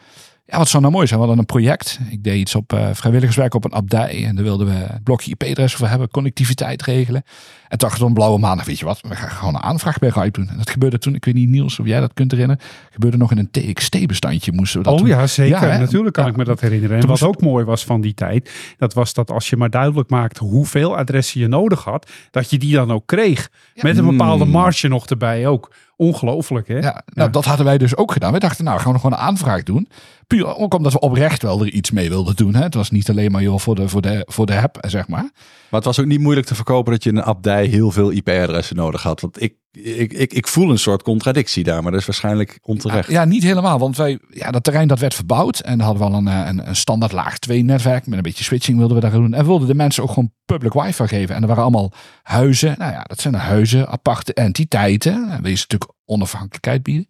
ja, 0.46 0.58
wat 0.58 0.68
zou 0.68 0.82
nou 0.82 0.94
mooi 0.96 1.08
zijn? 1.08 1.20
We 1.20 1.26
hadden 1.26 1.46
een 1.46 1.52
project. 1.54 2.00
Ik 2.10 2.24
deed 2.24 2.40
iets 2.40 2.56
op 2.56 2.74
eh, 2.74 2.88
vrijwilligerswerk 2.94 3.54
op 3.54 3.66
een 3.66 3.74
abdij. 3.74 4.26
En 4.26 4.36
daar 4.36 4.44
wilden 4.44 4.68
we 4.68 4.74
het 4.74 5.04
blokje 5.04 5.32
IP-adressen 5.32 5.80
voor 5.80 5.88
hebben, 5.88 6.10
connectiviteit 6.10 6.82
regelen. 6.82 7.24
En 7.68 7.80
toen 7.80 7.88
dachten 7.88 8.00
we 8.02 8.08
een 8.08 8.14
blauwe 8.14 8.40
maandag, 8.40 8.66
weet 8.66 8.80
je 8.80 8.86
wat, 8.86 9.02
we 9.02 9.16
gaan 9.16 9.30
gewoon 9.30 9.56
een 9.56 9.62
aanvraag 9.62 10.00
bij 10.00 10.10
Rijp 10.10 10.34
doen. 10.34 10.48
En 10.50 10.58
dat 10.58 10.70
gebeurde 10.70 10.98
toen, 10.98 11.16
ik 11.16 11.26
weet 11.26 11.34
niet 11.34 11.50
Niels 11.50 11.80
of 11.80 11.86
jij 11.86 12.00
dat 12.00 12.14
kunt 12.14 12.32
herinneren, 12.32 12.64
gebeurde 12.92 13.18
nog 13.18 13.32
in 13.32 13.38
een 13.38 13.52
TXT-bestandje. 13.52 14.52
Moesten 14.52 14.80
we 14.82 14.90
dat 14.90 15.02
Oh 15.02 15.08
ja, 15.08 15.28
zeker. 15.28 15.68
Ja? 15.68 15.78
Natuurlijk 15.78 16.14
kan 16.14 16.24
Ja. 16.24 16.30
ik 16.32 16.36
me 16.38 16.44
dat 16.44 16.60
herinneren. 16.60 16.96
En 16.96 17.02
wat 17.02 17.10
moest- 17.10 17.24
ook 17.24 17.42
mooi 17.42 17.66
was 17.66 17.84
van 17.84 18.02
die 18.02 18.14
tijd, 18.14 18.52
dat 18.78 18.94
was 18.94 19.14
dat 19.14 19.32
als 19.32 19.50
je 19.50 19.58
maar 19.58 19.70
duidelijk 19.70 20.10
maakte 20.10 20.44
hoeveel 20.44 20.98
adressen 20.98 21.40
je 21.42 21.48
nodig 21.48 21.84
had, 21.84 22.12
dat 22.32 22.50
je 22.50 22.58
die 22.58 22.74
dan 22.74 22.92
ook 22.92 23.06
kreeg. 23.06 23.50
Met 23.76 23.98
een 23.98 24.06
bepaalde 24.06 24.46
Mm. 24.46 24.52
marge 24.52 24.88
nog 24.88 25.06
erbij 25.06 25.48
ook. 25.48 25.74
Ongelooflijk, 25.96 26.68
hè? 26.68 26.78
Ja, 26.78 27.04
nou, 27.06 27.30
dat 27.30 27.46
hadden 27.46 27.66
wij 27.66 27.78
dus 27.78 27.96
ook 27.96 28.12
gedaan. 28.12 28.34
We 28.34 28.40
dachten, 28.40 28.66
nou, 28.66 28.80
gaan 28.80 28.94
we 28.94 29.00
gewoon 29.00 29.18
een 29.18 29.26
aanvraag 29.26 29.64
doen. 29.64 29.88
Puur 30.28 30.58
ook 30.58 30.74
omdat 30.74 30.94
we 30.94 31.00
oprecht 31.00 31.42
wel 31.42 31.62
er 31.62 31.70
iets 31.70 31.92
mee 31.92 32.10
wilden 32.10 32.36
doen. 32.36 32.56
Hè. 32.56 32.64
Het 32.64 32.74
was 32.74 32.92
niet 32.92 33.10
alleen 33.10 33.32
maar 33.32 33.42
joh, 33.42 33.60
voor, 33.60 33.76
de, 33.76 33.90
voor, 33.90 34.02
de, 34.02 34.24
voor 34.30 34.46
de 34.46 34.54
heb, 34.54 34.78
zeg 34.82 35.08
maar. 35.08 35.22
Maar 35.22 35.82
het 35.82 35.86
was 35.86 36.00
ook 36.00 36.06
niet 36.06 36.20
moeilijk 36.20 36.48
te 36.48 36.56
verkopen 36.56 36.92
dat 36.92 37.04
je 37.04 37.10
in 37.10 37.18
een 37.18 37.24
abdij 37.24 37.66
heel 37.66 37.92
veel 37.92 38.12
IP-adressen 38.12 38.76
nodig 38.76 39.04
had. 39.04 39.22
Want 39.22 39.42
ik, 39.42 39.54
ik, 39.82 40.14
ik, 40.14 40.34
ik 40.34 40.48
voel 40.48 40.70
een 40.70 40.80
soort 40.80 41.04
contradictie 41.04 41.64
daar, 41.64 41.82
maar 41.84 41.92
dat 41.92 42.00
is 42.02 42.06
waarschijnlijk 42.08 42.60
onterecht. 42.62 43.10
Ja, 43.10 43.26
niet 43.26 43.44
helemaal. 43.44 43.80
Want 43.80 43.98
wij, 43.98 44.20
ja, 44.30 44.52
dat 44.52 44.64
terrein 44.64 44.88
dat 44.88 45.00
werd 45.00 45.14
verbouwd. 45.14 45.60
En 45.60 45.78
dan 45.78 45.88
hadden 45.88 46.08
we 46.08 46.14
al 46.14 46.20
een, 46.20 46.28
eh, 46.28 46.48
een, 46.48 46.68
een 46.68 46.76
standaard 46.76 47.12
laag 47.12 47.38
2 47.40 47.64
netwerk. 47.64 48.06
Met 48.08 48.18
een 48.18 48.24
beetje 48.24 48.44
switching 48.44 48.78
wilden 48.78 48.96
we 48.96 49.02
daar 49.02 49.12
doen. 49.12 49.34
En 49.34 49.40
we 49.42 49.46
wilden 49.48 49.68
de 49.68 49.76
mensen 49.76 50.04
ook 50.04 50.10
gewoon 50.10 50.32
public 50.46 50.74
wifi 50.74 51.08
geven. 51.08 51.36
En 51.36 51.42
er 51.42 51.48
waren 51.48 51.64
allemaal 51.64 51.94
huizen. 52.24 52.76
Nou 52.78 52.92
ja, 52.92 53.04
dat 53.04 53.22
zijn 53.22 53.34
huizen, 53.34 53.88
aparte 53.90 54.34
entiteiten. 54.34 55.30
En 55.30 55.42
wees 55.42 55.62
natuurlijk 55.62 55.92
onafhankelijkheid 56.06 56.84
bieden. 56.84 57.08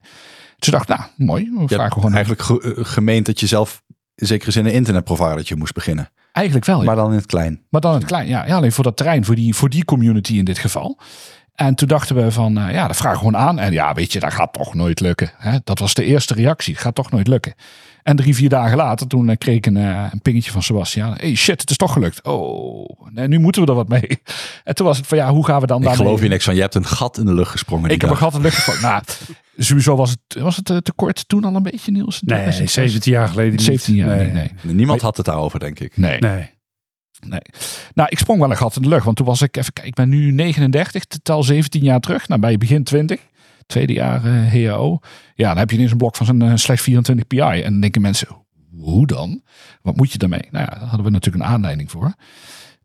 Dus 0.57 0.67
ik 0.67 0.73
dacht, 0.73 0.87
nou, 0.87 1.01
mooi. 1.17 1.51
We 1.57 1.67
vragen 1.67 1.91
gewoon 1.93 2.13
eigenlijk 2.13 2.41
ge- 2.41 2.73
eh, 2.77 2.85
gemeend 2.85 3.25
dat 3.25 3.39
je 3.39 3.47
zelf 3.47 3.81
in 4.15 4.27
zekere 4.27 4.51
zin 4.51 4.65
een 4.65 4.73
internetprovidertje 4.73 5.55
moest 5.55 5.73
beginnen. 5.73 6.09
Eigenlijk 6.31 6.65
wel, 6.65 6.79
ja. 6.79 6.85
Maar 6.85 6.95
dan 6.95 7.09
in 7.09 7.15
het 7.17 7.25
klein. 7.25 7.61
Maar 7.69 7.81
dan 7.81 7.91
in 7.91 7.97
het 7.97 8.07
klein. 8.07 8.27
Ja, 8.27 8.45
ja 8.47 8.55
alleen 8.55 8.71
voor 8.71 8.83
dat 8.83 8.97
terrein, 8.97 9.25
voor 9.25 9.35
die, 9.35 9.53
voor 9.55 9.69
die 9.69 9.85
community 9.85 10.37
in 10.37 10.45
dit 10.45 10.57
geval. 10.57 10.99
En 11.55 11.75
toen 11.75 11.87
dachten 11.87 12.15
we 12.15 12.31
van, 12.31 12.57
eh, 12.57 12.73
ja, 12.73 12.87
dat 12.87 12.95
vragen 12.97 13.19
we 13.19 13.25
gewoon 13.25 13.41
aan. 13.47 13.59
En 13.59 13.71
ja, 13.73 13.93
weet 13.93 14.13
je, 14.13 14.19
dat 14.19 14.33
gaat 14.33 14.53
toch 14.53 14.73
nooit 14.73 14.99
lukken. 14.99 15.31
Hè? 15.37 15.57
Dat 15.63 15.79
was 15.79 15.93
de 15.93 16.03
eerste 16.03 16.33
reactie. 16.33 16.73
Het 16.73 16.81
gaat 16.83 16.95
toch 16.95 17.11
nooit 17.11 17.27
lukken. 17.27 17.53
En 18.03 18.15
drie, 18.15 18.35
vier 18.35 18.49
dagen 18.49 18.77
later, 18.77 19.07
toen 19.07 19.29
eh, 19.29 19.37
kreeg 19.37 19.55
ik 19.55 19.65
een, 19.65 19.77
eh, 19.77 20.05
een 20.11 20.21
pingetje 20.21 20.51
van 20.51 20.63
Sebastian. 20.63 21.13
hey, 21.17 21.35
shit, 21.35 21.61
het 21.61 21.69
is 21.69 21.77
toch 21.77 21.93
gelukt. 21.93 22.23
Oh, 22.23 22.89
nee, 23.11 23.27
nu 23.27 23.39
moeten 23.39 23.61
we 23.61 23.67
er 23.67 23.75
wat 23.75 23.87
mee. 23.87 24.07
En 24.63 24.75
toen 24.75 24.85
was 24.85 24.97
het 24.97 25.07
van, 25.07 25.17
ja, 25.17 25.29
hoe 25.31 25.45
gaan 25.45 25.61
we 25.61 25.67
dan 25.67 25.77
Ik 25.77 25.83
daarmee? 25.83 26.05
geloof 26.05 26.21
je 26.21 26.27
niks 26.27 26.43
van. 26.45 26.55
Je 26.55 26.61
hebt 26.61 26.75
een 26.75 26.85
gat 26.85 27.17
in 27.17 27.25
de 27.25 27.33
lucht 27.33 27.51
gesprongen. 27.51 27.89
Ik 27.89 28.01
heb 28.01 28.09
een 28.09 28.17
gat 28.17 28.31
in 28.33 28.37
de 28.37 28.43
lucht 28.43 28.55
gevallen. 28.57 28.81
Nou, 28.81 29.03
sowieso 29.57 29.95
was 29.95 30.09
het, 30.09 30.41
was 30.41 30.55
het 30.55 30.69
eh, 30.69 30.77
te 30.77 30.93
kort 30.93 31.27
toen 31.27 31.43
al 31.43 31.55
een 31.55 31.63
beetje, 31.63 31.91
Niels? 31.91 32.21
Nee, 32.21 32.45
Was 32.45 32.57
het- 32.57 32.71
17 32.71 33.11
jaar 33.11 33.27
geleden 33.27 33.51
niet. 33.51 33.61
17 33.61 33.95
jaar, 33.95 34.17
nee, 34.17 34.27
nee. 34.31 34.51
Niemand 34.61 35.01
had 35.01 35.17
het 35.17 35.25
daarover, 35.25 35.59
denk 35.59 35.79
ik. 35.79 35.97
Nee. 35.97 36.19
Nee. 37.25 37.41
Nou, 37.93 38.09
ik 38.11 38.17
sprong 38.17 38.39
wel 38.39 38.49
een 38.49 38.57
gat 38.57 38.75
in 38.75 38.81
de 38.81 38.87
lucht. 38.87 39.05
Want 39.05 39.17
toen 39.17 39.25
was 39.25 39.41
ik, 39.41 39.57
even 39.57 39.73
kijken, 39.73 39.91
ik 39.91 39.95
ben 39.95 40.09
nu 40.09 40.31
39, 40.31 41.05
totaal 41.05 41.43
17 41.43 41.83
jaar 41.83 41.99
terug. 41.99 42.27
Nou, 42.27 42.41
bij 42.41 42.57
begin 42.57 42.83
20. 42.83 43.19
Tweede 43.65 43.93
jaar 43.93 44.25
eh 44.25 44.69
HAO. 44.69 44.99
Ja, 45.35 45.47
dan 45.47 45.57
heb 45.57 45.69
je 45.69 45.75
ineens 45.75 45.91
een 45.91 45.97
blok 45.97 46.15
van 46.15 46.25
zo'n 46.25 46.41
eh, 46.41 46.51
slash 46.55 46.81
24 46.81 47.27
PI. 47.27 47.39
En 47.39 47.71
dan 47.71 47.79
denken 47.79 48.01
mensen, 48.01 48.27
hoe 48.77 49.07
dan? 49.07 49.41
Wat 49.81 49.95
moet 49.95 50.11
je 50.11 50.17
daarmee? 50.17 50.47
Nou 50.51 50.65
ja, 50.65 50.71
daar 50.71 50.87
hadden 50.87 51.05
we 51.05 51.11
natuurlijk 51.11 51.43
een 51.43 51.51
aanleiding 51.51 51.91
voor. 51.91 52.13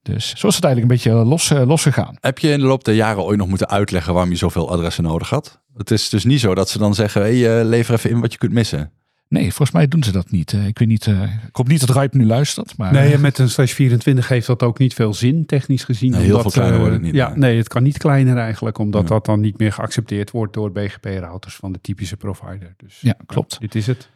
Dus 0.02 0.34
zo 0.34 0.46
is 0.46 0.54
het 0.54 0.64
eigenlijk 0.64 0.92
een 0.92 1.12
beetje 1.12 1.24
los, 1.24 1.50
eh, 1.50 1.66
losgegaan. 1.66 2.16
Heb 2.20 2.38
je 2.38 2.50
in 2.50 2.58
de 2.58 2.66
loop 2.66 2.84
der 2.84 2.94
jaren 2.94 3.22
ooit 3.22 3.38
nog 3.38 3.48
moeten 3.48 3.68
uitleggen 3.68 4.12
waarom 4.12 4.30
je 4.30 4.38
zoveel 4.38 4.70
adressen 4.70 5.04
nodig 5.04 5.30
had? 5.30 5.60
Het 5.76 5.90
is 5.90 6.08
dus 6.08 6.24
niet 6.24 6.40
zo 6.40 6.54
dat 6.54 6.68
ze 6.68 6.78
dan 6.78 6.94
zeggen, 6.94 7.22
hey, 7.22 7.64
lever 7.64 7.94
even 7.94 8.10
in 8.10 8.20
wat 8.20 8.32
je 8.32 8.38
kunt 8.38 8.52
missen. 8.52 8.92
Nee, 9.28 9.42
volgens 9.42 9.70
mij 9.70 9.88
doen 9.88 10.02
ze 10.02 10.12
dat 10.12 10.30
niet. 10.30 10.52
Eh, 10.52 10.66
ik 10.66 10.78
weet 10.78 10.88
niet, 10.88 11.06
eh, 11.06 11.22
ik 11.22 11.56
hoop 11.56 11.68
niet 11.68 11.80
dat 11.86 11.90
Rijp 11.96 12.14
nu 12.14 12.26
luistert. 12.26 12.76
Maar, 12.76 12.92
Nee, 12.92 13.18
met 13.18 13.38
een 13.38 13.50
slash 13.50 13.72
24 13.72 14.28
heeft 14.28 14.46
dat 14.46 14.62
ook 14.62 14.78
niet 14.78 14.94
veel 14.94 15.14
zin, 15.14 15.46
technisch 15.46 15.84
gezien. 15.84 16.10
Nee, 16.10 16.20
heel 16.22 16.36
omdat, 16.36 16.52
veel 16.52 16.62
kleiner 16.62 16.92
eh, 16.92 16.98
niet, 17.00 17.14
Ja, 17.14 17.32
nee. 17.36 17.56
het 17.56 17.68
kan 17.68 17.82
niet 17.82 17.98
kleiner 17.98 18.36
eigenlijk, 18.36 18.78
omdat 18.78 19.02
Ja. 19.02 19.08
dat 19.08 19.24
dan 19.26 19.40
niet 19.40 19.58
meer 19.58 19.72
geaccepteerd 19.72 20.30
wordt 20.30 20.52
door 20.54 20.72
BGP-routers 20.72 21.54
van 21.56 21.72
de 21.72 21.80
typische 21.80 22.16
provider. 22.16 22.74
Dus 22.76 22.98
Ja, 23.00 23.14
klopt. 23.26 23.60
dit 23.60 23.74
is 23.74 23.86
het. 23.86 24.08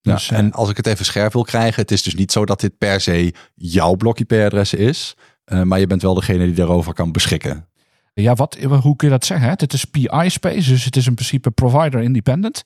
Dus, 0.00 0.28
ja, 0.28 0.34
eh, 0.36 0.42
en 0.42 0.52
als 0.52 0.70
ik 0.70 0.76
het 0.76 0.86
even 0.86 1.04
scherp 1.04 1.32
wil 1.32 1.42
krijgen, 1.44 1.82
het 1.82 1.90
is 1.90 2.02
dus 2.02 2.14
niet 2.14 2.32
zo 2.32 2.44
dat 2.44 2.60
dit 2.60 2.78
per 2.78 3.00
se 3.00 3.34
jouw 3.54 3.94
blok 3.94 4.18
IP-adres 4.20 4.74
is. 4.74 5.14
eh, 5.44 5.62
maar 5.62 5.80
je 5.80 5.86
bent 5.86 6.02
wel 6.02 6.14
degene 6.14 6.44
die 6.44 6.54
daarover 6.54 6.92
kan 6.92 7.12
beschikken. 7.12 7.66
Ja, 8.14 8.34
wat, 8.34 8.56
hoe 8.80 8.96
kun 8.96 9.08
je 9.08 9.14
dat 9.14 9.24
zeggen? 9.24 9.48
hè? 9.48 9.54
Dit 9.54 9.72
is 9.72 9.84
PI 9.84 10.08
space, 10.26 10.68
dus 10.70 10.84
het 10.84 10.96
is 10.96 11.06
in 11.06 11.14
principe 11.14 11.50
provider 11.50 12.00
independent. 12.02 12.64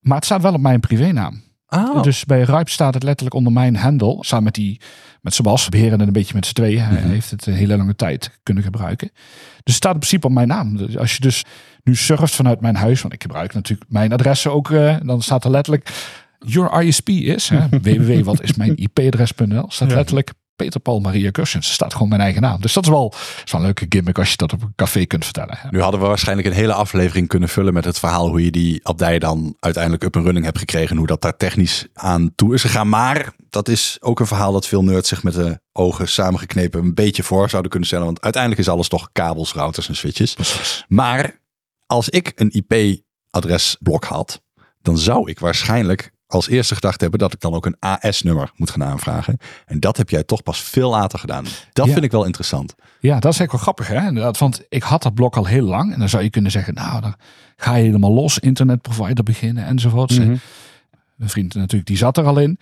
Maar 0.00 0.16
het 0.16 0.24
staat 0.24 0.42
wel 0.42 0.52
op 0.54 0.60
mijn 0.60 0.80
privénaam. 0.80 1.42
Ah, 1.66 2.02
Dus 2.02 2.24
bij 2.24 2.42
Ruip 2.42 2.68
staat 2.68 2.94
het 2.94 3.02
letterlijk 3.02 3.34
onder 3.36 3.52
mijn 3.52 3.76
handle. 3.76 4.16
Samen 4.20 4.44
met, 4.44 4.54
die, 4.54 4.80
met 5.20 5.34
Sebas. 5.34 5.68
Beheren 5.68 5.98
het 5.98 6.06
een 6.06 6.12
beetje 6.12 6.34
met 6.34 6.46
z'n 6.46 6.52
tweeën. 6.54 6.80
Hij 6.80 7.00
Mhm. 7.00 7.08
heeft 7.10 7.30
het 7.30 7.46
een 7.46 7.54
hele 7.54 7.76
lange 7.76 7.96
tijd 7.96 8.38
kunnen 8.42 8.62
gebruiken. 8.62 9.10
Dus 9.12 9.60
het 9.64 9.74
staat 9.74 9.92
in 9.92 9.98
principe 9.98 10.26
op 10.26 10.32
mijn 10.32 10.48
naam. 10.48 10.76
Dus 10.76 10.96
als 10.96 11.12
je 11.14 11.20
dus 11.20 11.44
nu 11.84 11.96
surft 11.96 12.34
vanuit 12.34 12.60
mijn 12.60 12.74
huis. 12.76 13.00
Want 13.02 13.14
ik 13.14 13.22
gebruik 13.22 13.54
natuurlijk 13.54 13.90
mijn 13.90 14.12
adressen 14.12 14.52
ook. 14.52 14.70
eh, 14.70 14.96
dan 15.02 15.22
staat 15.22 15.44
er 15.44 15.50
letterlijk... 15.50 15.90
Your 16.46 16.82
ISP 16.82 17.08
is 17.08 17.48
hè, 17.48 17.68
www. 17.82 18.22
Wat 18.24 18.42
is 18.42 18.54
mijn 18.54 18.76
IP-adres.nl. 18.76 19.64
Staat 19.68 19.90
Ja. 19.90 19.94
letterlijk 19.96 20.32
Peter 20.60 20.80
Paul 20.80 21.00
Maria 21.00 21.30
Kussens. 21.30 21.72
staat 21.72 21.92
gewoon 21.92 22.08
mijn 22.08 22.20
eigen 22.20 22.42
naam. 22.42 22.60
Dus 22.60 22.72
dat 22.72 22.84
is 22.84 22.90
wel, 22.90 23.14
is 23.44 23.52
wel 23.52 23.60
een 23.60 23.66
leuke 23.66 23.86
gimmick 23.88 24.18
als 24.18 24.30
je 24.30 24.36
dat 24.36 24.52
op 24.52 24.62
een 24.62 24.72
café 24.76 25.04
kunt 25.04 25.24
vertellen. 25.24 25.58
nu 25.70 25.80
hadden 25.80 26.00
we 26.00 26.06
waarschijnlijk 26.06 26.48
een 26.48 26.54
hele 26.54 26.72
aflevering 26.72 27.28
kunnen 27.28 27.48
vullen 27.48 27.72
met 27.72 27.84
het 27.84 27.98
verhaal 27.98 28.28
hoe 28.28 28.44
je 28.44 28.50
die 28.50 28.80
abdij 28.82 29.18
dan 29.18 29.56
uiteindelijk 29.60 30.04
up 30.04 30.16
en 30.16 30.22
running 30.22 30.44
hebt 30.44 30.58
gekregen. 30.58 30.90
en 30.90 30.96
Hoe 30.96 31.06
dat 31.06 31.22
daar 31.22 31.36
technisch 31.36 31.86
aan 31.92 32.32
toe 32.34 32.54
is 32.54 32.62
gegaan. 32.62 32.88
Maar 32.88 33.32
dat 33.50 33.68
is 33.68 33.96
ook 34.00 34.20
een 34.20 34.26
verhaal 34.26 34.52
dat 34.52 34.66
veel 34.66 34.84
nerds 34.84 35.08
zich 35.08 35.22
met 35.22 35.34
de 35.34 35.60
ogen 35.72 36.08
samengeknepen 36.08 36.80
een 36.80 36.94
beetje 36.94 37.22
voor 37.22 37.48
zouden 37.48 37.70
kunnen 37.70 37.88
stellen. 37.88 38.06
Want 38.06 38.20
uiteindelijk 38.20 38.62
is 38.62 38.68
alles 38.68 38.88
toch 38.88 39.08
kabels, 39.12 39.52
routers 39.52 39.88
en 39.88 39.96
switches. 39.96 40.36
Maar 40.88 41.40
als 41.86 42.08
ik 42.08 42.32
een 42.34 42.50
IP-adresblok 42.50 44.04
had, 44.04 44.42
dan 44.82 44.98
zou 44.98 45.30
ik 45.30 45.38
waarschijnlijk 45.38 46.12
als 46.30 46.48
eerste 46.48 46.74
gedacht 46.74 47.00
hebben 47.00 47.18
dat 47.18 47.32
ik 47.32 47.40
dan 47.40 47.52
ook 47.54 47.66
een 47.66 47.76
AS-nummer 47.78 48.50
moet 48.56 48.70
gaan 48.70 48.84
aanvragen. 48.84 49.36
En 49.66 49.80
dat 49.80 49.96
heb 49.96 50.10
jij 50.10 50.22
toch 50.24 50.42
pas 50.42 50.60
veel 50.62 50.90
later 50.90 51.18
gedaan. 51.18 51.44
Dat 51.72 51.86
Ja. 51.86 51.92
vind 51.92 52.04
ik 52.04 52.10
wel 52.10 52.24
interessant. 52.24 52.74
Ja, 53.00 53.18
dat 53.18 53.32
is 53.32 53.38
eigenlijk 53.38 53.50
wel 53.52 53.60
grappig. 53.60 53.88
Hè? 53.88 54.06
Inderdaad, 54.08 54.38
want 54.38 54.62
ik 54.68 54.82
had 54.82 55.02
dat 55.02 55.14
blok 55.14 55.36
al 55.36 55.46
heel 55.46 55.64
lang. 55.64 55.92
En 55.92 55.98
dan 55.98 56.08
zou 56.08 56.22
je 56.22 56.30
kunnen 56.30 56.50
zeggen, 56.50 56.74
nou, 56.74 57.00
dan 57.00 57.14
ga 57.56 57.74
je 57.74 57.84
helemaal 57.84 58.12
los. 58.12 58.38
Internetprovider 58.38 59.24
beginnen 59.24 59.64
enzovoorts. 59.66 60.18
Mhm. 60.18 60.36
Mijn 61.16 61.30
vriend 61.30 61.54
natuurlijk, 61.54 61.86
die 61.88 61.96
zat 61.96 62.16
er 62.16 62.24
al 62.24 62.38
in. 62.38 62.58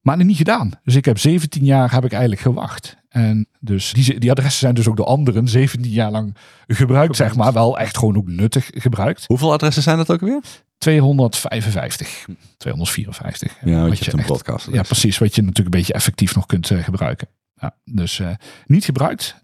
Maar 0.00 0.24
niet 0.24 0.36
gedaan. 0.36 0.70
Dus 0.84 0.94
ik 0.94 1.04
heb 1.04 1.18
17 1.18 1.64
jaar 1.64 1.92
heb 1.92 2.04
ik 2.04 2.12
eigenlijk 2.12 2.42
gewacht. 2.42 2.96
En 3.08 3.46
dus 3.60 3.92
die, 3.92 4.18
die 4.20 4.30
adressen 4.30 4.60
zijn 4.60 4.74
dus 4.74 4.88
ook 4.88 4.96
door 4.96 5.06
anderen 5.06 5.48
17 5.48 5.90
jaar 5.90 6.10
lang 6.10 6.36
gebruikt, 6.66 7.16
zeg 7.16 7.36
maar. 7.36 7.52
Wel 7.52 7.78
echt 7.78 7.98
gewoon 7.98 8.16
ook 8.16 8.26
nuttig 8.28 8.70
gebruikt. 8.74 9.24
Hoeveel 9.26 9.52
adressen 9.52 9.82
zijn 9.82 9.96
dat 9.96 10.10
ook 10.10 10.20
weer? 10.20 10.40
255, 10.82 12.26
254. 12.56 13.56
Ja, 13.64 13.74
want 13.74 13.88
Wat 13.88 13.98
je 13.98 14.04
hebt 14.04 14.18
een 14.18 14.24
podcast. 14.24 14.68
Ja, 14.72 14.82
precies. 14.82 15.18
Wat 15.18 15.34
je 15.34 15.42
natuurlijk 15.42 15.74
een 15.74 15.80
beetje 15.80 15.92
effectief 15.92 16.34
nog 16.34 16.46
kunt 16.46 16.70
eh, 16.70 16.84
gebruiken. 16.84 17.28
Ja, 17.54 17.74
dus 17.84 18.18
eh, 18.18 18.28
niet 18.66 18.84
gebruikt. 18.84 19.34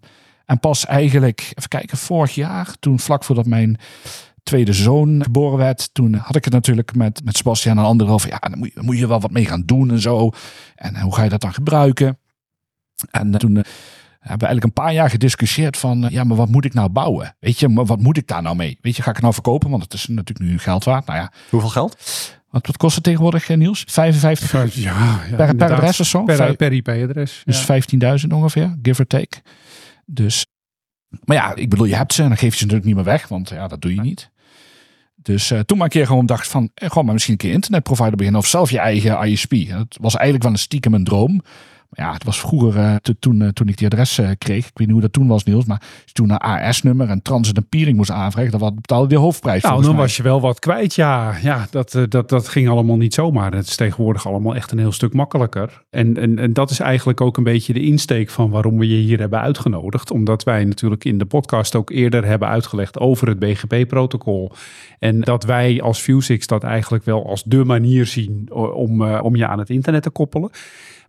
En 0.45 0.59
pas 0.59 0.85
eigenlijk, 0.85 1.39
even 1.55 1.69
kijken, 1.69 1.97
vorig 1.97 2.35
jaar, 2.35 2.75
toen 2.79 2.99
vlak 2.99 3.23
voordat 3.23 3.45
mijn 3.45 3.77
tweede 4.43 4.73
zoon 4.73 5.23
geboren 5.23 5.57
werd, 5.57 5.93
toen 5.93 6.13
had 6.13 6.35
ik 6.35 6.43
het 6.43 6.53
natuurlijk 6.53 6.95
met, 6.95 7.23
met 7.23 7.37
Sebastian 7.37 7.77
en 7.77 7.83
anderen 7.83 8.13
over. 8.13 8.29
Ja, 8.29 8.37
dan 8.37 8.57
moet, 8.57 8.67
je, 8.67 8.73
dan 8.73 8.85
moet 8.85 8.97
je 8.97 9.07
wel 9.07 9.19
wat 9.19 9.31
mee 9.31 9.45
gaan 9.45 9.63
doen 9.65 9.91
en 9.91 9.99
zo. 9.99 10.31
En 10.75 10.99
hoe 10.99 11.15
ga 11.15 11.23
je 11.23 11.29
dat 11.29 11.41
dan 11.41 11.53
gebruiken? 11.53 12.19
En 13.11 13.31
toen 13.31 13.63
hebben 14.29 14.47
eigenlijk 14.47 14.63
een 14.77 14.83
paar 14.83 14.93
jaar 14.93 15.09
gediscussieerd 15.09 15.77
van, 15.77 16.07
ja, 16.09 16.23
maar 16.23 16.37
wat 16.37 16.49
moet 16.49 16.65
ik 16.65 16.73
nou 16.73 16.89
bouwen? 16.89 17.35
Weet 17.39 17.59
je, 17.59 17.67
maar 17.69 17.85
wat 17.85 17.99
moet 17.99 18.17
ik 18.17 18.27
daar 18.27 18.41
nou 18.41 18.55
mee? 18.55 18.77
Weet 18.81 18.95
je, 18.95 19.01
ga 19.01 19.07
ik 19.07 19.15
het 19.15 19.23
nou 19.23 19.33
verkopen? 19.33 19.69
Want 19.69 19.83
het 19.83 19.93
is 19.93 20.07
natuurlijk 20.07 20.49
nu 20.49 20.59
geld 20.59 20.83
waard. 20.83 21.05
Nou 21.05 21.19
ja. 21.19 21.31
Hoeveel 21.49 21.69
geld? 21.69 21.97
Wat, 22.49 22.67
wat 22.67 22.77
kost 22.77 22.95
het 22.95 23.03
tegenwoordig, 23.03 23.47
Niels? 23.47 23.83
55 23.87 24.73
ja, 24.75 25.21
ja, 25.29 25.35
per, 25.35 25.55
per 25.55 25.73
adres 25.73 25.99
of 25.99 26.07
zo? 26.07 26.23
Per, 26.23 26.55
per 26.55 26.73
IP-adres. 26.73 27.41
Dus 27.45 27.67
15.000 28.23 28.27
ongeveer, 28.33 28.77
give 28.81 29.01
or 29.01 29.07
take. 29.07 29.41
Dus, 30.05 30.45
maar 31.23 31.35
ja, 31.35 31.55
ik 31.55 31.69
bedoel, 31.69 31.85
je 31.85 31.95
hebt 31.95 32.13
ze 32.13 32.21
en 32.21 32.27
dan 32.27 32.37
geef 32.37 32.51
je 32.51 32.57
ze 32.57 32.63
natuurlijk 32.63 32.87
niet 32.87 32.95
meer 32.95 33.13
weg, 33.13 33.27
want 33.27 33.49
ja, 33.49 33.67
dat 33.67 33.81
doe 33.81 33.95
je 33.95 34.01
niet. 34.01 34.31
Dus 35.21 35.51
uh, 35.51 35.59
toen 35.59 35.77
maar 35.77 35.85
een 35.85 35.91
keer 35.91 36.05
gewoon 36.05 36.25
dacht 36.25 36.47
van, 36.47 36.71
eh, 36.73 36.87
gewoon 36.87 37.03
maar 37.05 37.13
misschien 37.13 37.33
een 37.33 37.39
keer 37.39 37.53
internetprovider 37.53 38.15
beginnen 38.15 38.41
of 38.41 38.47
zelf 38.47 38.71
je 38.71 38.79
eigen 38.79 39.27
ISP. 39.27 39.53
Dat 39.69 39.97
was 40.01 40.15
eigenlijk 40.15 40.43
wel 40.43 40.51
een 40.51 40.59
stiekem 40.59 40.93
een 40.93 41.03
droom. 41.03 41.41
Maar 41.89 42.05
ja, 42.05 42.13
het 42.13 42.23
was 42.23 42.39
vroeger, 42.39 42.75
uh, 42.75 42.95
toen, 43.19 43.41
uh, 43.41 43.47
toen 43.47 43.67
ik 43.67 43.77
die 43.77 43.87
adres 43.87 44.19
uh, 44.19 44.29
kreeg, 44.37 44.67
ik 44.67 44.71
weet 44.73 44.87
niet 44.87 44.91
hoe 44.91 45.01
dat 45.01 45.13
toen 45.13 45.27
was 45.27 45.43
Niels, 45.43 45.65
maar 45.65 45.81
toen 46.11 46.29
een 46.29 46.37
AS-nummer 46.37 47.09
en 47.09 47.21
transit 47.21 47.57
en 47.57 47.67
peering 47.69 47.97
moest 47.97 48.11
aanvragen, 48.11 48.59
dan 48.59 48.75
betaalde 48.75 49.07
de 49.07 49.15
hoofdprijs. 49.15 49.63
Nou, 49.63 49.81
dan 49.81 49.91
mij. 49.91 49.99
was 49.99 50.17
je 50.17 50.23
wel 50.23 50.41
wat 50.41 50.59
kwijt, 50.59 50.95
ja. 50.95 51.37
Ja, 51.41 51.67
dat, 51.69 51.97
dat, 52.09 52.29
dat 52.29 52.47
ging 52.47 52.69
allemaal 52.69 52.97
niet 52.97 53.13
zomaar. 53.13 53.53
Het 53.53 53.67
is 53.67 53.75
tegenwoordig 53.75 54.27
allemaal 54.27 54.55
echt 54.55 54.71
een 54.71 54.77
heel 54.77 54.91
stuk 54.91 55.13
makkelijker. 55.13 55.83
En, 55.89 56.17
en, 56.17 56.39
en 56.39 56.53
dat 56.53 56.69
is 56.69 56.79
eigenlijk 56.79 57.21
ook 57.21 57.37
een 57.37 57.43
beetje 57.43 57.73
de 57.73 57.83
insteek 57.83 58.29
van 58.29 58.49
waarom 58.49 58.77
we 58.77 58.87
je 58.87 59.03
hier 59.03 59.19
hebben 59.19 59.39
uitgenodigd. 59.39 60.11
Omdat 60.11 60.43
wij 60.43 60.65
natuurlijk 60.65 61.05
in 61.05 61.17
de 61.17 61.25
podcast 61.25 61.75
ook 61.75 61.89
eerder 61.89 62.25
hebben 62.25 62.47
uitgelegd 62.47 62.99
over 62.99 63.27
het 63.27 63.39
BGP-protocol. 63.39 64.51
En 64.99 65.21
dat 65.21 65.43
wij 65.43 65.81
als 65.81 65.99
Fusix 65.99 66.47
dat 66.47 66.63
eigenlijk 66.63 67.05
wel 67.05 67.27
als 67.27 67.43
de 67.43 67.65
manier 67.65 68.05
zien 68.05 68.47
om, 68.51 69.03
om 69.03 69.35
je 69.35 69.47
aan 69.47 69.59
het 69.59 69.69
internet 69.69 70.03
te 70.03 70.09
koppelen. 70.09 70.51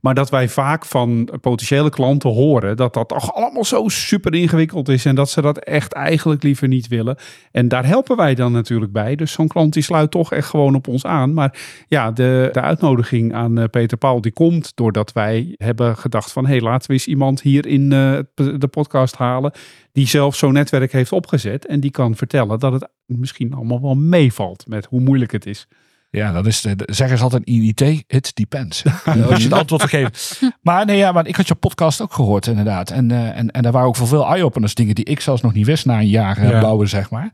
Maar 0.01 0.15
dat 0.15 0.31
wij 0.31 0.49
vaak 0.49 0.85
van 0.85 1.29
potentiële 1.41 1.91
klanten 1.91 2.31
horen 2.31 2.77
dat 2.77 2.95
dat 2.95 3.09
toch 3.09 3.35
allemaal 3.35 3.65
zo 3.65 3.89
super 3.89 4.35
ingewikkeld 4.35 4.89
is. 4.89 5.05
En 5.05 5.15
dat 5.15 5.31
ze 5.31 5.41
dat 5.41 5.59
echt 5.59 5.93
eigenlijk 5.93 6.43
liever 6.43 6.69
niet 6.69 6.89
willen. 6.89 7.17
En 7.53 7.69
daar 7.69 7.87
helpen 7.87 8.17
wij 8.17 8.35
dan 8.35 8.53
natuurlijk 8.53 8.93
bij. 8.93 9.17
Dus 9.17 9.33
zo'n 9.33 9.49
klant 9.49 9.73
die 9.73 9.83
sluit 9.83 10.11
toch 10.11 10.33
echt 10.33 10.49
gewoon 10.49 10.75
op 10.75 10.89
ons 10.89 11.05
aan. 11.05 11.35
Maar 11.35 11.59
ja, 11.89 12.11
de, 12.11 12.49
de 12.53 12.61
uitnodiging 12.61 13.35
aan 13.35 13.59
eh, 13.59 13.65
Peter 13.71 13.99
Paul 13.99 14.21
die 14.21 14.33
komt 14.33 14.73
doordat 14.75 15.13
wij 15.13 15.55
hebben 15.57 15.97
gedacht 15.97 16.33
van... 16.33 16.45
hé, 16.45 16.51
hey, 16.51 16.61
laten 16.61 16.87
we 16.87 16.93
eens 16.93 17.07
iemand 17.07 17.43
hier 17.43 17.67
in 17.67 17.83
uh, 17.83 18.19
de 18.35 18.69
podcast 18.71 19.17
halen 19.17 19.53
die 19.93 20.07
zelf 20.07 20.37
zo'n 20.37 20.53
netwerk 20.53 20.93
heeft 20.93 21.13
opgezet. 21.13 21.67
En 21.67 21.81
die 21.81 21.91
kan 21.91 22.17
vertellen 22.17 22.59
dat 22.59 22.73
het 22.73 22.89
misschien 23.07 23.55
allemaal 23.55 23.81
wel 23.81 23.95
meevalt 23.95 24.67
met 24.67 24.87
hoe 24.87 25.01
moeilijk 25.01 25.33
het 25.33 25.47
is. 25.47 25.69
Ja, 26.11 26.33
dat 26.33 26.47
is, 26.47 26.61
de, 26.61 26.77
zeggen 26.87 27.17
ze 27.17 27.23
altijd 27.23 27.45
in 27.45 27.63
IT, 27.63 27.81
it 28.07 28.37
depends. 28.37 28.85
Als 29.29 29.39
je 29.39 29.45
het 29.45 29.53
antwoord 29.53 29.83
geeft. 29.83 30.41
Maar 30.63 30.87
nee, 30.87 30.97
ja, 30.97 31.13
maar 31.13 31.27
ik 31.27 31.37
had 31.37 31.49
je 31.49 31.55
podcast 31.55 32.01
ook 32.01 32.13
gehoord 32.13 32.47
inderdaad. 32.47 32.91
En, 32.91 33.11
uh, 33.11 33.39
en, 33.39 33.51
en 33.51 33.63
daar 33.63 33.73
waren 33.73 33.89
ook 33.89 33.97
veel 33.97 34.27
eye-openers 34.27 34.75
dingen 34.75 34.95
die 34.95 35.05
ik 35.05 35.21
zelfs 35.21 35.43
nog 35.43 35.53
niet 35.53 35.67
wist 35.67 35.87
na 35.87 35.99
een 35.99 36.09
jaar 36.09 36.39
uh, 36.39 36.51
ja. 36.51 36.61
bouwen, 36.61 36.89
zeg 36.89 37.11
maar. 37.11 37.33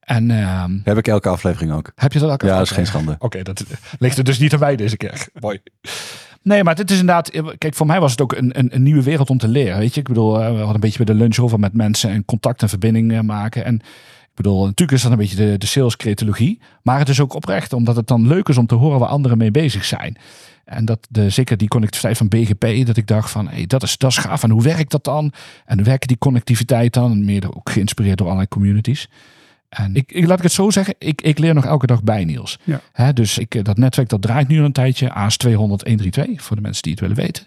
En, 0.00 0.30
uh, 0.30 0.64
heb 0.84 0.96
ik 0.96 1.08
elke 1.08 1.28
aflevering 1.28 1.72
ook. 1.72 1.92
Heb 1.94 2.12
je 2.12 2.18
dat 2.18 2.30
elke 2.30 2.46
Ja, 2.46 2.56
dat 2.56 2.66
is 2.66 2.70
geen 2.70 2.86
schande. 2.86 3.12
Oké, 3.12 3.24
okay, 3.24 3.42
dat 3.42 3.64
ligt 3.98 4.18
er 4.18 4.24
dus 4.24 4.38
niet 4.38 4.52
aan 4.52 4.60
mij 4.60 4.76
deze 4.76 4.96
keer. 4.96 5.26
Mooi. 5.40 5.60
Nee, 6.42 6.64
maar 6.64 6.74
dit 6.74 6.90
is 6.90 6.98
inderdaad. 6.98 7.30
Kijk, 7.58 7.74
voor 7.74 7.86
mij 7.86 8.00
was 8.00 8.10
het 8.10 8.20
ook 8.20 8.32
een, 8.32 8.58
een, 8.58 8.74
een, 8.74 8.82
nieuwe 8.82 9.02
wereld 9.02 9.30
om 9.30 9.38
te 9.38 9.48
leren. 9.48 9.78
Weet 9.78 9.94
je, 9.94 10.00
ik 10.00 10.08
bedoel, 10.08 10.32
we 10.32 10.42
hadden 10.42 10.74
een 10.74 10.80
beetje 10.80 11.04
bij 11.04 11.14
de 11.14 11.20
lunch 11.20 11.38
over 11.38 11.58
met 11.58 11.72
mensen 11.72 12.10
en 12.10 12.24
contact 12.24 12.62
en 12.62 12.68
verbinding 12.68 13.22
maken. 13.22 13.64
En 13.64 13.82
ik 14.32 14.38
bedoel, 14.38 14.64
natuurlijk 14.64 14.98
is 14.98 15.02
dat 15.02 15.12
een 15.12 15.18
beetje 15.18 15.36
de, 15.36 15.58
de 15.58 15.66
salescretologie. 15.66 16.60
Maar 16.82 16.98
het 16.98 17.08
is 17.08 17.20
ook 17.20 17.34
oprecht, 17.34 17.72
omdat 17.72 17.96
het 17.96 18.06
dan 18.06 18.26
leuk 18.26 18.48
is 18.48 18.58
om 18.58 18.66
te 18.66 18.74
horen 18.74 18.98
waar 18.98 19.08
anderen 19.08 19.38
mee 19.38 19.50
bezig 19.50 19.84
zijn. 19.84 20.16
En 20.64 20.84
dat 20.84 21.06
de, 21.10 21.30
zeker 21.30 21.56
die 21.56 21.68
connectiviteit 21.68 22.16
van 22.16 22.28
BGP, 22.28 22.86
dat 22.86 22.96
ik 22.96 23.06
dacht 23.06 23.30
van, 23.30 23.48
hey, 23.48 23.66
dat, 23.66 23.82
is, 23.82 23.98
dat 23.98 24.10
is 24.10 24.16
gaaf. 24.16 24.42
En 24.42 24.50
hoe 24.50 24.62
werkt 24.62 24.90
dat 24.90 25.04
dan? 25.04 25.32
En 25.64 25.76
hoe 25.76 25.86
werkt 25.86 26.08
die 26.08 26.18
connectiviteit 26.18 26.92
dan? 26.92 27.24
Meer 27.24 27.56
ook 27.56 27.70
geïnspireerd 27.70 28.18
door 28.18 28.26
allerlei 28.26 28.48
communities. 28.48 29.08
En 29.68 29.94
ik, 29.96 30.12
ik, 30.12 30.26
laat 30.26 30.38
ik 30.38 30.44
het 30.44 30.52
zo 30.52 30.70
zeggen, 30.70 30.94
ik, 30.98 31.22
ik 31.22 31.38
leer 31.38 31.54
nog 31.54 31.64
elke 31.64 31.86
dag 31.86 32.02
bij 32.02 32.24
Niels. 32.24 32.58
Ja. 32.64 32.80
He, 32.92 33.12
dus 33.12 33.38
ik, 33.38 33.64
dat 33.64 33.76
netwerk 33.76 34.08
dat 34.08 34.22
draait 34.22 34.48
nu 34.48 34.58
een 34.58 34.72
tijdje, 34.72 35.08
AS200-132, 35.08 36.34
voor 36.34 36.56
de 36.56 36.62
mensen 36.62 36.82
die 36.82 36.92
het 36.92 37.00
willen 37.00 37.16
weten. 37.16 37.46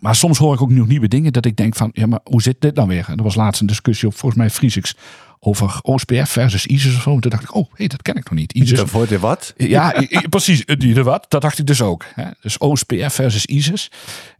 Maar 0.00 0.14
soms 0.14 0.38
hoor 0.38 0.54
ik 0.54 0.62
ook 0.62 0.70
nog 0.70 0.86
nieuwe 0.86 1.08
dingen 1.08 1.32
dat 1.32 1.44
ik 1.44 1.56
denk 1.56 1.76
van, 1.76 1.90
ja, 1.92 2.06
maar 2.06 2.20
hoe 2.24 2.42
zit 2.42 2.60
dit 2.60 2.74
dan 2.74 2.88
weer? 2.88 3.04
En 3.08 3.16
er 3.16 3.22
was 3.22 3.34
laatst 3.34 3.60
een 3.60 3.66
discussie 3.66 4.08
op 4.08 4.14
volgens 4.14 4.40
mij 4.40 4.50
Friesix 4.50 4.94
over 5.38 5.78
OSPF 5.82 6.30
versus 6.30 6.66
ISIS 6.66 6.96
of 6.96 7.02
zo. 7.02 7.18
Toen 7.18 7.30
dacht 7.30 7.42
ik, 7.42 7.54
oh, 7.54 7.72
hey, 7.74 7.86
dat 7.86 8.02
ken 8.02 8.14
ik 8.14 8.30
nog 8.30 8.38
niet. 8.38 8.52
ISIS. 8.52 8.76
Daarvoor 8.76 9.06
de 9.06 9.18
wat? 9.18 9.54
Ja, 9.56 10.04
precies. 10.28 10.64
Die 10.64 10.94
de 10.94 11.02
wat. 11.02 11.26
Dat 11.28 11.42
dacht 11.42 11.58
ik 11.58 11.66
dus 11.66 11.82
ook. 11.82 12.04
Hè. 12.14 12.24
Dus 12.40 12.58
OSPF 12.58 13.14
versus 13.14 13.46
ISIS. 13.46 13.90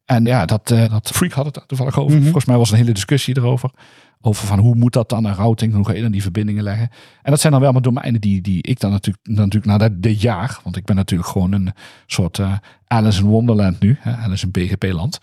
En 0.05 0.25
ja, 0.25 0.45
dat, 0.45 0.71
uh, 0.71 0.91
dat 0.91 1.11
Freak 1.15 1.33
had 1.33 1.45
het 1.45 1.65
toevallig 1.67 1.99
over. 1.99 2.11
Mm 2.11 2.15
-hmm. 2.15 2.23
Volgens 2.23 2.45
mij 2.45 2.57
was 2.57 2.71
een 2.71 2.77
hele 2.77 2.93
discussie 2.93 3.37
erover. 3.37 3.71
Over 4.21 4.47
van 4.47 4.59
hoe 4.59 4.75
moet 4.75 4.93
dat 4.93 5.09
dan 5.09 5.25
een 5.25 5.35
routing? 5.35 5.75
Hoe 5.75 5.87
ga 5.87 5.93
je 5.93 6.03
dan 6.03 6.11
die 6.11 6.23
verbindingen 6.23 6.63
leggen? 6.63 6.91
En 7.23 7.31
dat 7.31 7.41
zijn 7.41 7.53
dan 7.53 7.63
wel 7.63 7.73
maar 7.73 7.83
domeinen 7.83 8.21
die, 8.21 8.41
die 8.41 8.63
ik 8.63 8.81
dan 8.81 8.91
natuurlijk, 8.91 9.29
natuurlijk 9.29 9.65
na 9.65 9.79
dat, 9.79 10.03
dit 10.03 10.21
jaar. 10.21 10.61
Want 10.65 10.77
ik 10.77 10.85
ben 10.85 10.97
natuurlijk 10.97 11.31
gewoon 11.31 11.53
een 11.53 11.73
soort 12.07 12.39
uh, 12.39 12.53
Alice 12.87 13.21
in 13.21 13.27
Wonderland 13.27 13.81
nu. 13.81 13.97
Hè, 14.01 14.17
Alice 14.17 14.45
in 14.45 14.51
BGP-land. 14.51 15.19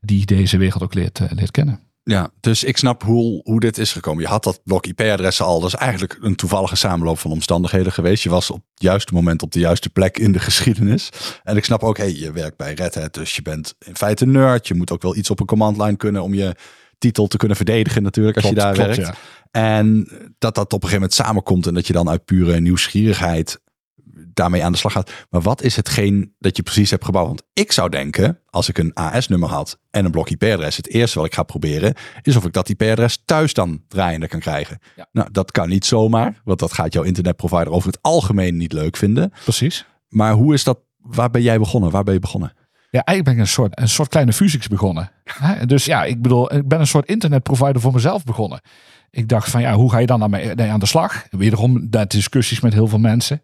Die 0.00 0.26
deze 0.26 0.56
wereld 0.56 0.82
ook 0.82 0.94
leert, 0.94 1.18
uh, 1.18 1.30
leert 1.30 1.50
kennen. 1.50 1.80
Ja, 2.10 2.30
dus 2.40 2.64
ik 2.64 2.76
snap 2.76 3.02
hoe, 3.02 3.40
hoe 3.44 3.60
dit 3.60 3.78
is 3.78 3.92
gekomen. 3.92 4.22
Je 4.22 4.28
had 4.28 4.44
dat 4.44 4.60
blok 4.64 4.86
IP-adressen 4.86 5.44
al. 5.44 5.60
Dat 5.60 5.68
is 5.68 5.74
eigenlijk 5.74 6.18
een 6.20 6.34
toevallige 6.34 6.76
samenloop 6.76 7.18
van 7.18 7.30
omstandigheden 7.30 7.92
geweest. 7.92 8.22
Je 8.22 8.28
was 8.28 8.50
op 8.50 8.56
het 8.56 8.82
juiste 8.82 9.14
moment 9.14 9.42
op 9.42 9.52
de 9.52 9.58
juiste 9.58 9.90
plek 9.90 10.18
in 10.18 10.32
de 10.32 10.38
geschiedenis. 10.38 11.08
En 11.42 11.56
ik 11.56 11.64
snap 11.64 11.82
ook, 11.82 11.96
hey, 11.96 12.14
je 12.14 12.32
werkt 12.32 12.56
bij 12.56 12.74
Red 12.74 12.94
Hat, 12.94 13.14
dus 13.14 13.36
je 13.36 13.42
bent 13.42 13.74
in 13.78 13.96
feite 13.96 14.26
nerd. 14.26 14.68
Je 14.68 14.74
moet 14.74 14.90
ook 14.90 15.02
wel 15.02 15.16
iets 15.16 15.30
op 15.30 15.40
een 15.40 15.46
command 15.46 15.76
line 15.76 15.96
kunnen 15.96 16.22
om 16.22 16.34
je 16.34 16.54
titel 16.98 17.26
te 17.26 17.36
kunnen 17.36 17.56
verdedigen 17.56 18.02
natuurlijk 18.02 18.36
als 18.36 18.44
klopt, 18.44 18.60
je 18.60 18.66
daar 18.66 18.74
klopt, 18.74 18.96
werkt. 18.96 19.16
Ja. 19.16 19.60
En 19.60 20.08
dat 20.38 20.54
dat 20.54 20.72
op 20.72 20.82
een 20.82 20.88
gegeven 20.88 21.00
moment 21.00 21.14
samenkomt 21.14 21.66
en 21.66 21.74
dat 21.74 21.86
je 21.86 21.92
dan 21.92 22.08
uit 22.08 22.24
pure 22.24 22.60
nieuwsgierigheid 22.60 23.60
daarmee 24.36 24.64
aan 24.64 24.72
de 24.72 24.78
slag 24.78 24.92
gaat. 24.92 25.12
Maar 25.30 25.40
wat 25.40 25.62
is 25.62 25.76
hetgeen 25.76 26.34
dat 26.38 26.56
je 26.56 26.62
precies 26.62 26.90
hebt 26.90 27.04
gebouwd? 27.04 27.26
Want 27.26 27.42
ik 27.52 27.72
zou 27.72 27.88
denken, 27.88 28.40
als 28.46 28.68
ik 28.68 28.78
een 28.78 28.94
AS-nummer 28.94 29.48
had 29.48 29.78
en 29.90 30.04
een 30.04 30.10
blok 30.10 30.30
IP-adres, 30.30 30.76
het 30.76 30.88
eerste 30.88 31.18
wat 31.18 31.26
ik 31.26 31.34
ga 31.34 31.42
proberen, 31.42 31.94
is 32.22 32.36
of 32.36 32.44
ik 32.44 32.52
dat 32.52 32.68
IP-adres 32.68 33.22
thuis 33.24 33.54
dan 33.54 33.82
draaiende 33.88 34.28
kan 34.28 34.40
krijgen. 34.40 34.78
Ja. 34.96 35.08
Nou, 35.12 35.28
dat 35.32 35.50
kan 35.50 35.68
niet 35.68 35.84
zomaar, 35.84 36.40
want 36.44 36.58
dat 36.58 36.72
gaat 36.72 36.92
jouw 36.92 37.02
internetprovider 37.02 37.70
over 37.70 37.88
het 37.88 37.98
algemeen 38.02 38.56
niet 38.56 38.72
leuk 38.72 38.96
vinden. 38.96 39.32
Precies. 39.42 39.86
Maar 40.08 40.32
hoe 40.32 40.54
is 40.54 40.64
dat, 40.64 40.78
waar 40.98 41.30
ben 41.30 41.42
jij 41.42 41.58
begonnen? 41.58 41.90
Waar 41.90 42.04
ben 42.04 42.14
je 42.14 42.20
begonnen? 42.20 42.52
Ja, 42.96 43.04
eigenlijk 43.04 43.24
ben 43.24 43.34
ik 43.34 43.40
een 43.40 43.54
soort, 43.54 43.80
een 43.80 43.88
soort 43.88 44.08
kleine 44.08 44.32
Fusix 44.32 44.68
begonnen. 44.68 45.10
Dus 45.66 45.84
ja, 45.84 46.04
ik 46.04 46.22
bedoel, 46.22 46.54
ik 46.54 46.68
ben 46.68 46.80
een 46.80 46.86
soort 46.86 47.08
internetprovider 47.08 47.80
voor 47.80 47.92
mezelf 47.92 48.24
begonnen. 48.24 48.60
Ik 49.10 49.28
dacht 49.28 49.50
van 49.50 49.60
ja, 49.60 49.74
hoe 49.74 49.90
ga 49.90 49.98
je 49.98 50.06
dan 50.06 50.20
daarmee 50.20 50.60
aan 50.60 50.80
de 50.80 50.86
slag? 50.86 51.26
Wederom 51.30 51.90
dat 51.90 52.10
discussies 52.10 52.60
met 52.60 52.72
heel 52.72 52.86
veel 52.86 52.98
mensen. 52.98 53.42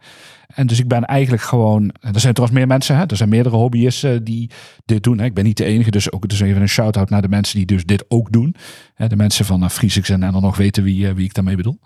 En 0.55 0.67
dus 0.67 0.79
ik 0.79 0.89
ben 0.89 1.05
eigenlijk 1.05 1.43
gewoon. 1.43 1.83
Er 2.01 2.21
zijn 2.21 2.35
trouwens 2.35 2.59
meer 2.59 2.67
mensen, 2.67 2.97
hè? 2.97 3.05
er 3.07 3.17
zijn 3.17 3.29
meerdere 3.29 3.57
hobbyisten 3.57 4.25
die 4.25 4.51
dit 4.85 5.03
doen. 5.03 5.19
Hè? 5.19 5.25
Ik 5.25 5.35
ben 5.35 5.45
niet 5.45 5.57
de 5.57 5.65
enige, 5.65 5.91
dus 5.91 6.13
ook 6.13 6.29
dus 6.29 6.41
even 6.41 6.63
een 6.63 6.69
shout-out 6.69 7.11
naar 7.11 7.23
de 7.23 7.29
mensen 7.29 7.57
die 7.57 7.67
dus 7.67 7.85
dit 7.85 8.05
ook 8.09 8.33
doen. 8.33 8.55
Hè? 8.95 9.07
De 9.07 9.17
mensen 9.17 9.45
van 9.45 9.63
uh, 9.63 9.69
Friesix 9.69 10.09
en, 10.09 10.23
en 10.23 10.33
dan 10.33 10.43
nog 10.43 10.57
weten 10.57 10.83
wie, 10.83 11.07
uh, 11.07 11.13
wie 11.13 11.25
ik 11.25 11.35
daarmee 11.35 11.57
bedoel. 11.57 11.79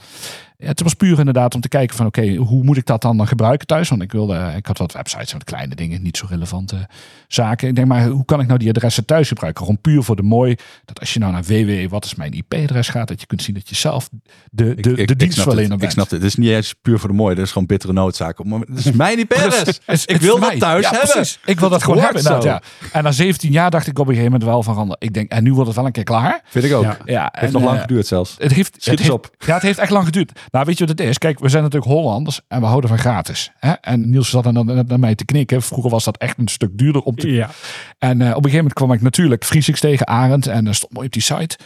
Ja, 0.58 0.66
het 0.66 0.82
was 0.82 0.94
puur 0.94 1.18
inderdaad 1.18 1.54
om 1.54 1.60
te 1.60 1.68
kijken 1.68 1.96
van 1.96 2.06
oké, 2.06 2.34
hoe 2.34 2.64
moet 2.64 2.76
ik 2.76 2.86
dat 2.86 3.02
dan 3.02 3.26
gebruiken 3.26 3.66
thuis? 3.66 3.88
Want 3.88 4.02
ik 4.02 4.12
wilde, 4.12 4.52
ik 4.56 4.66
had 4.66 4.78
wat 4.78 4.92
websites 4.92 5.32
met 5.32 5.44
kleine 5.44 5.74
dingen, 5.74 6.02
niet 6.02 6.16
zo 6.16 6.26
relevante 6.28 6.88
zaken. 7.28 7.68
Ik 7.68 7.74
denk 7.74 7.86
maar, 7.86 8.06
hoe 8.06 8.24
kan 8.24 8.40
ik 8.40 8.46
nou 8.46 8.58
die 8.58 8.68
adressen 8.68 9.04
thuis 9.04 9.28
gebruiken? 9.28 9.60
Gewoon 9.60 9.80
puur 9.80 10.02
voor 10.02 10.16
de 10.16 10.22
mooi, 10.22 10.56
dat 10.84 11.00
als 11.00 11.12
je 11.12 11.18
nou 11.18 11.32
naar 11.32 11.42
www, 11.42 11.88
wat 11.88 12.04
is 12.04 12.14
mijn 12.14 12.32
IP-adres 12.32 12.88
gaat, 12.88 13.08
dat 13.08 13.20
je 13.20 13.26
kunt 13.26 13.42
zien 13.42 13.54
dat 13.54 13.68
je 13.68 13.74
zelf 13.74 14.08
de, 14.50 14.74
de, 14.74 14.90
ik, 14.90 14.98
ik, 14.98 15.08
de 15.08 15.16
dienstverlener 15.16 15.68
bent. 15.68 15.82
Ik 15.82 15.90
snap 15.90 16.10
het. 16.10 16.22
Het 16.22 16.30
is 16.30 16.36
niet 16.36 16.50
eens 16.50 16.74
puur 16.82 16.98
voor 16.98 17.08
de 17.08 17.14
mooi, 17.14 17.34
dat 17.34 17.44
is 17.44 17.52
gewoon 17.52 17.66
bittere 17.66 17.92
noodzaak. 17.92 18.38
Het 18.60 18.78
is 18.78 18.92
mijn. 18.92 19.26
Precies. 19.26 20.04
ik 20.04 20.20
wil 20.20 20.38
dat 20.38 20.58
thuis 20.58 20.82
ja, 20.82 20.90
hebben. 20.90 21.10
Precies. 21.10 21.38
Ik 21.44 21.60
wil 21.60 21.68
dat 21.68 21.82
gewoon 21.82 21.98
hebben. 21.98 22.22
inderdaad, 22.22 22.44
Ja. 22.44 22.62
En 22.92 23.02
na 23.02 23.12
17 23.12 23.52
jaar 23.52 23.70
dacht 23.70 23.86
ik 23.86 23.98
op 23.98 24.06
een 24.06 24.14
gegeven 24.14 24.32
moment 24.32 24.50
wel 24.50 24.62
van, 24.62 24.74
Randall, 24.74 24.96
ik 24.98 25.14
denk, 25.14 25.30
en 25.30 25.42
nu 25.42 25.52
wordt 25.52 25.66
het 25.66 25.76
wel 25.76 25.86
een 25.86 25.92
keer 25.92 26.04
klaar. 26.04 26.40
Vind 26.44 26.64
ik 26.64 26.72
ook. 26.72 26.82
Ja. 26.82 26.96
Ja, 27.04 27.28
Heeft 27.32 27.46
en, 27.46 27.52
nog 27.52 27.62
lang 27.62 27.76
eh, 27.76 27.80
geduurd 27.80 28.06
zelfs. 28.06 28.34
Het 28.38 28.52
heeft, 28.52 28.72
Schiet 28.72 28.84
het 28.84 28.92
eens 28.92 29.00
heeft, 29.00 29.10
op. 29.10 29.30
Ja, 29.38 29.54
het 29.54 29.62
heeft 29.62 29.78
echt 29.78 29.90
lang 29.90 30.04
geduurd. 30.04 30.32
Nou, 30.50 30.64
weet 30.64 30.78
je 30.78 30.86
wat 30.86 30.98
het 30.98 31.08
is? 31.08 31.18
Kijk, 31.18 31.38
we 31.38 31.48
zijn 31.48 31.62
natuurlijk 31.62 31.92
Hollanders 31.92 32.40
en 32.48 32.60
we 32.60 32.66
houden 32.66 32.90
van 32.90 32.98
gratis. 32.98 33.50
Hè? 33.58 33.72
En 33.72 34.10
Niels 34.10 34.30
zat 34.30 34.44
dan 34.44 34.66
net 34.66 34.88
naar 34.88 35.00
mij 35.00 35.14
te 35.14 35.24
knikken. 35.24 35.62
Vroeger 35.62 35.90
was 35.90 36.04
dat 36.04 36.16
echt 36.16 36.38
een 36.38 36.48
stuk 36.48 36.78
duurder 36.78 37.02
om 37.02 37.16
te... 37.16 37.32
Ja. 37.32 37.50
En 37.98 38.20
eh, 38.20 38.28
op 38.28 38.36
een 38.36 38.50
gegeven 38.50 38.56
moment 38.56 38.72
kwam 38.72 38.92
ik 38.92 39.00
natuurlijk 39.00 39.44
Friesix 39.44 39.80
tegen 39.80 40.06
Arend. 40.06 40.46
En 40.46 40.66
er 40.66 40.74
stond 40.74 40.92
mooi 40.92 41.06
op 41.06 41.12
die 41.12 41.22
site. 41.22 41.56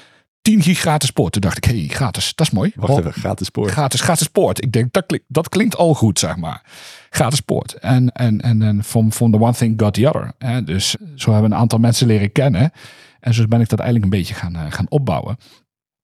10 0.43 0.63
gig 0.63 0.79
gratis 0.79 1.11
poort. 1.11 1.33
Toen 1.33 1.41
dacht 1.41 1.57
ik, 1.57 1.65
hé, 1.65 1.79
hey, 1.79 1.89
gratis. 1.89 2.35
Dat 2.35 2.47
is 2.47 2.53
mooi. 2.53 2.73
Wacht 2.75 2.99
even, 2.99 3.13
gratis 3.13 3.47
spoor. 3.47 3.69
Gratis, 3.69 4.01
gratis 4.01 4.27
poort. 4.27 4.63
Ik 4.63 4.73
denk, 4.73 4.93
dat 4.93 5.07
klinkt, 5.07 5.27
dat 5.29 5.49
klinkt 5.49 5.77
al 5.77 5.95
goed, 5.95 6.19
zeg 6.19 6.37
maar. 6.37 6.63
Gratis 7.11 7.41
poort. 7.41 7.73
En, 7.73 8.13
en, 8.13 8.41
en, 8.41 8.63
en 8.63 8.85
from, 8.85 9.13
from 9.13 9.31
the 9.31 9.39
one 9.41 9.53
thing 9.53 9.81
got 9.81 9.95
the 9.95 10.09
other. 10.09 10.33
Hè? 10.39 10.65
Dus 10.65 10.97
zo 11.15 11.31
hebben 11.31 11.49
we 11.49 11.55
een 11.55 11.63
aantal 11.63 11.79
mensen 11.79 12.07
leren 12.07 12.33
kennen. 12.33 12.73
En 13.21 13.35
zo 13.35 13.47
ben 13.47 13.61
ik 13.61 13.69
dat 13.69 13.79
eigenlijk 13.79 14.13
een 14.13 14.19
beetje 14.19 14.35
gaan, 14.35 14.57
eh, 14.57 14.63
gaan 14.69 14.87
opbouwen. 14.89 15.37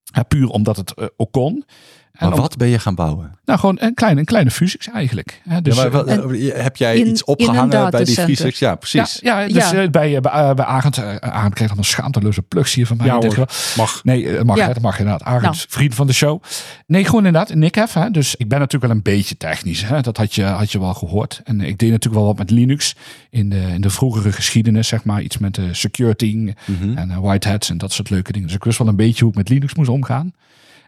Ja, 0.03 0.23
puur 0.23 0.47
omdat 0.47 0.77
het 0.77 0.93
eh, 0.93 1.05
ook 1.17 1.31
kon. 1.31 1.65
Maar 2.19 2.31
om- 2.33 2.39
wat 2.39 2.57
ben 2.57 2.67
je 2.67 2.79
gaan 2.79 2.95
bouwen? 2.95 3.35
Nou, 3.45 3.59
gewoon 3.59 3.77
een 3.79 3.93
kleine, 3.93 4.19
een 4.19 4.25
kleine 4.25 4.51
fusies 4.51 4.87
eigenlijk. 4.93 5.41
Hè, 5.49 5.61
dus, 5.61 5.75
ja, 5.75 5.89
maar, 5.89 6.05
heb 6.63 6.75
jij 6.77 6.97
in- 6.97 7.07
iets 7.07 7.23
opgehangen 7.23 7.89
bij 7.91 8.03
die. 8.03 8.13
36? 8.13 8.59
Ja, 8.59 8.75
precies. 8.75 9.19
Ja, 9.21 9.39
ja, 9.39 9.47
dus 9.53 9.69
Ja. 9.69 9.81
eh, 9.83 9.89
bij, 9.89 10.15
eh, 10.15 10.21
bij, 10.21 10.31
eh, 10.31 10.53
bij 10.53 10.65
Arend, 10.65 10.97
Arend 11.21 11.53
krijgt 11.53 11.73
dan 11.73 11.77
een 11.83 11.89
schaamteloze 11.89 12.41
plugs 12.41 12.73
hier 12.73 12.87
van 12.87 12.97
mij. 12.97 13.05
Ja, 13.05 13.13
hoor. 13.13 13.47
Mag. 13.77 14.03
Nee, 14.03 14.43
mag, 14.43 14.57
Ja. 14.57 14.67
hè, 14.67 14.73
dat 14.73 14.81
mag 14.81 14.97
inderdaad. 14.99 15.23
Arend, 15.23 15.41
Nou. 15.43 15.55
vriend 15.69 15.95
van 15.95 16.07
de 16.07 16.13
show. 16.13 16.43
Nee, 16.87 17.05
gewoon 17.05 17.25
inderdaad, 17.25 17.53
Nick 17.55 17.75
Hef. 17.75 17.93
Hè, 17.93 18.11
dus 18.11 18.35
ik 18.35 18.47
ben 18.47 18.59
natuurlijk 18.59 18.85
wel 18.91 18.95
een 19.01 19.03
beetje 19.03 19.37
technisch. 19.37 19.83
Hè, 19.85 20.01
dat 20.01 20.17
had 20.17 20.35
je, 20.35 20.43
had 20.43 20.71
je 20.71 20.79
wel 20.79 20.93
gehoord. 20.93 21.41
En 21.43 21.61
ik 21.61 21.77
deed 21.77 21.89
natuurlijk 21.91 22.15
wel 22.15 22.25
wat 22.25 22.37
met 22.37 22.49
Linux. 22.51 22.95
In 23.29 23.49
de, 23.49 23.61
in 23.73 23.81
de 23.81 23.89
vroegere 23.89 24.31
geschiedenis, 24.31 24.87
zeg 24.87 25.03
maar. 25.03 25.21
Iets 25.21 25.37
met 25.37 25.55
de 25.55 25.73
security 25.73 26.53
Mhm. 26.65 26.97
en 26.97 27.11
eh, 27.11 27.17
white 27.17 27.49
hats 27.49 27.69
en 27.69 27.77
dat 27.77 27.91
soort 27.93 28.09
leuke 28.09 28.31
dingen. 28.31 28.47
Dus 28.47 28.55
ik 28.57 28.63
wist 28.63 28.77
wel 28.77 28.87
een 28.87 28.95
beetje 28.95 29.21
hoe 29.23 29.29
ik 29.31 29.37
met 29.37 29.49
Linux 29.49 29.75
moest 29.75 29.89
omgaan. 29.89 30.33